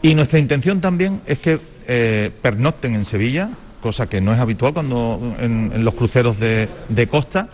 Y 0.01 0.15
nuestra 0.15 0.39
intención 0.39 0.81
también 0.81 1.21
es 1.27 1.37
que 1.37 1.59
eh, 1.87 2.31
pernocten 2.41 2.95
en 2.95 3.05
Sevilla, 3.05 3.51
cosa 3.83 4.07
que 4.07 4.21
no 4.21 4.33
es 4.33 4.39
habitual 4.39 4.73
cuando 4.73 5.35
en, 5.39 5.83
los 5.83 5.93
cruceros 5.93 6.39
de, 6.39 6.69
de, 6.87 7.07
costa, 7.07 7.49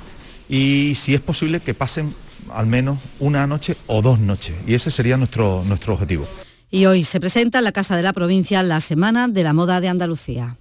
y 0.48 0.94
si 0.96 1.16
es 1.16 1.22
posible 1.22 1.60
que 1.60 1.74
pasen 1.74 2.14
al 2.54 2.68
menos 2.68 3.00
una 3.20 3.48
noche 3.48 3.76
o 3.88 4.02
dos 4.02 4.20
noches. 4.20 4.56
Y 4.66 4.76
ese 4.76 4.92
sería 4.92 5.18
nuestro, 5.18 5.64
nuestro 5.68 5.96
objetivo. 5.96 6.26
Y 6.72 6.86
hoy 6.86 7.04
se 7.04 7.20
presenta 7.20 7.58
en 7.58 7.64
la 7.64 7.72
Casa 7.72 7.98
de 7.98 8.04
la 8.04 8.14
Provincia 8.14 8.62
la 8.62 8.80
Semana 8.80 9.28
de 9.28 9.44
la 9.44 9.54
Moda 9.54 9.82
de 9.82 9.90
Andalucía. 9.90 10.56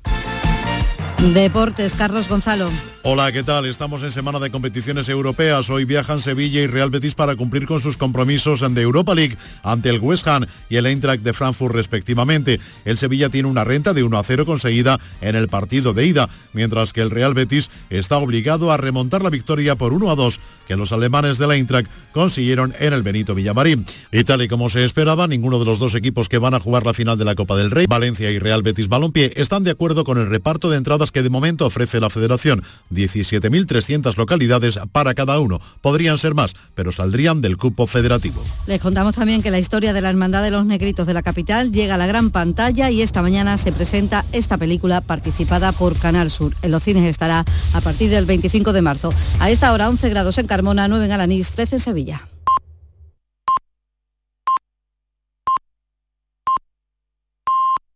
Deportes, 1.19 1.95
Carlos 1.95 2.29
Gonzalo. 2.29 2.71
Hola, 3.03 3.33
¿qué 3.33 3.43
tal? 3.43 3.67
Estamos 3.67 4.03
en 4.05 4.13
semana 4.13 4.39
de 4.39 4.51
competiciones 4.51 5.09
europeas. 5.09 5.69
Hoy 5.69 5.85
viajan 5.85 6.21
Sevilla 6.21 6.61
y 6.61 6.67
Real 6.67 6.91
Betis 6.91 7.15
para 7.15 7.35
cumplir 7.35 7.67
con 7.67 7.81
sus 7.81 7.97
compromisos 7.97 8.63
en 8.63 8.75
de 8.75 8.83
Europa 8.83 9.15
League 9.15 9.37
ante 9.63 9.89
el 9.89 9.99
West 9.99 10.29
Ham 10.29 10.47
y 10.69 10.77
el 10.77 10.87
Eintracht 10.87 11.23
de 11.23 11.33
Frankfurt 11.33 11.75
respectivamente. 11.75 12.61
El 12.85 12.99
Sevilla 12.99 13.31
tiene 13.31 13.49
una 13.49 13.65
renta 13.65 13.95
de 13.95 14.05
1 14.05 14.19
a 14.19 14.23
0 14.23 14.47
conseguida 14.47 15.01
en 15.21 15.35
el 15.35 15.49
partido 15.49 15.93
de 15.93 16.07
ida, 16.07 16.29
mientras 16.53 16.93
que 16.93 17.01
el 17.01 17.11
Real 17.11 17.35
Betis 17.35 17.71
está 17.91 18.19
obligado 18.19 18.71
a 18.71 18.77
remontar 18.77 19.23
la 19.23 19.31
victoria 19.31 19.75
por 19.75 19.93
1 19.93 20.11
a 20.11 20.15
2 20.15 20.41
que 20.69 20.77
los 20.77 20.93
alemanes 20.93 21.39
del 21.39 21.53
Eintracht 21.53 21.91
consiguieron 22.13 22.75
en 22.79 22.93
el 22.93 23.03
Benito 23.03 23.35
Villamarín. 23.35 23.87
Y 24.13 24.25
tal 24.25 24.43
y 24.43 24.49
como 24.49 24.69
se 24.69 24.85
esperaba, 24.85 25.27
ninguno 25.27 25.59
de 25.59 25.65
los 25.65 25.79
dos 25.79 25.95
equipos 25.95 26.29
que 26.29 26.39
van 26.39 26.55
a 26.55 26.61
jugar 26.61 26.85
la 26.85 26.95
final 26.95 27.17
de 27.17 27.25
la 27.25 27.35
Copa 27.35 27.57
del 27.57 27.71
Rey, 27.71 27.87
Valencia 27.87 28.31
y 28.31 28.39
Real 28.39 28.63
Betis 28.63 28.89
Balompié, 28.89 29.33
están 29.37 29.65
de 29.65 29.71
acuerdo 29.71 30.05
con 30.05 30.19
el 30.19 30.29
reparto 30.29 30.69
de 30.69 30.77
entradas 30.77 31.08
que 31.13 31.23
de 31.23 31.31
momento 31.31 31.67
ofrece 31.67 32.01
la 32.01 32.11
Federación. 32.11 32.63
17.300 32.93 34.17
localidades 34.17 34.79
para 34.93 35.15
cada 35.15 35.39
uno. 35.39 35.61
Podrían 35.81 36.19
ser 36.19 36.35
más, 36.35 36.55
pero 36.75 36.93
saldrían 36.93 37.41
del 37.41 37.57
cupo 37.57 37.87
federativo. 37.87 38.43
Les 38.67 38.81
contamos 38.81 39.15
también 39.15 39.43
que 39.43 39.51
la 39.51 39.59
historia 39.59 39.93
de 39.93 40.01
la 40.01 40.11
Hermandad 40.11 40.43
de 40.43 40.51
los 40.51 40.67
Negritos 40.67 41.07
de 41.07 41.15
la 41.15 41.23
capital 41.23 41.73
llega 41.73 41.95
a 41.95 41.99
la 41.99 42.07
gran 42.07 42.31
pantalla 42.31 42.91
y 42.91 43.03
esta 43.03 43.23
mañana 43.23 43.57
se 43.57 43.73
presenta 43.73 44.25
esta 44.33 44.59
película 44.59 45.01
participada 45.01 45.73
por 45.73 45.97
Canal 45.99 46.31
Sur. 46.31 46.55
En 46.63 46.71
los 46.71 46.83
cines 46.83 47.09
estará 47.09 47.45
a 47.73 47.81
partir 47.81 48.11
del 48.11 48.25
25 48.25 48.73
de 48.73 48.83
marzo. 48.83 49.13
A 49.41 49.51
esta 49.51 49.73
hora 49.73 49.89
11 49.89 50.09
grados 50.09 50.39
en 50.39 50.47
Carmona, 50.47 50.89
9 50.89 51.05
en 51.07 51.13
Alanís, 51.13 51.51
13 51.53 51.77
en 51.77 51.81
Sevilla. 51.81 52.23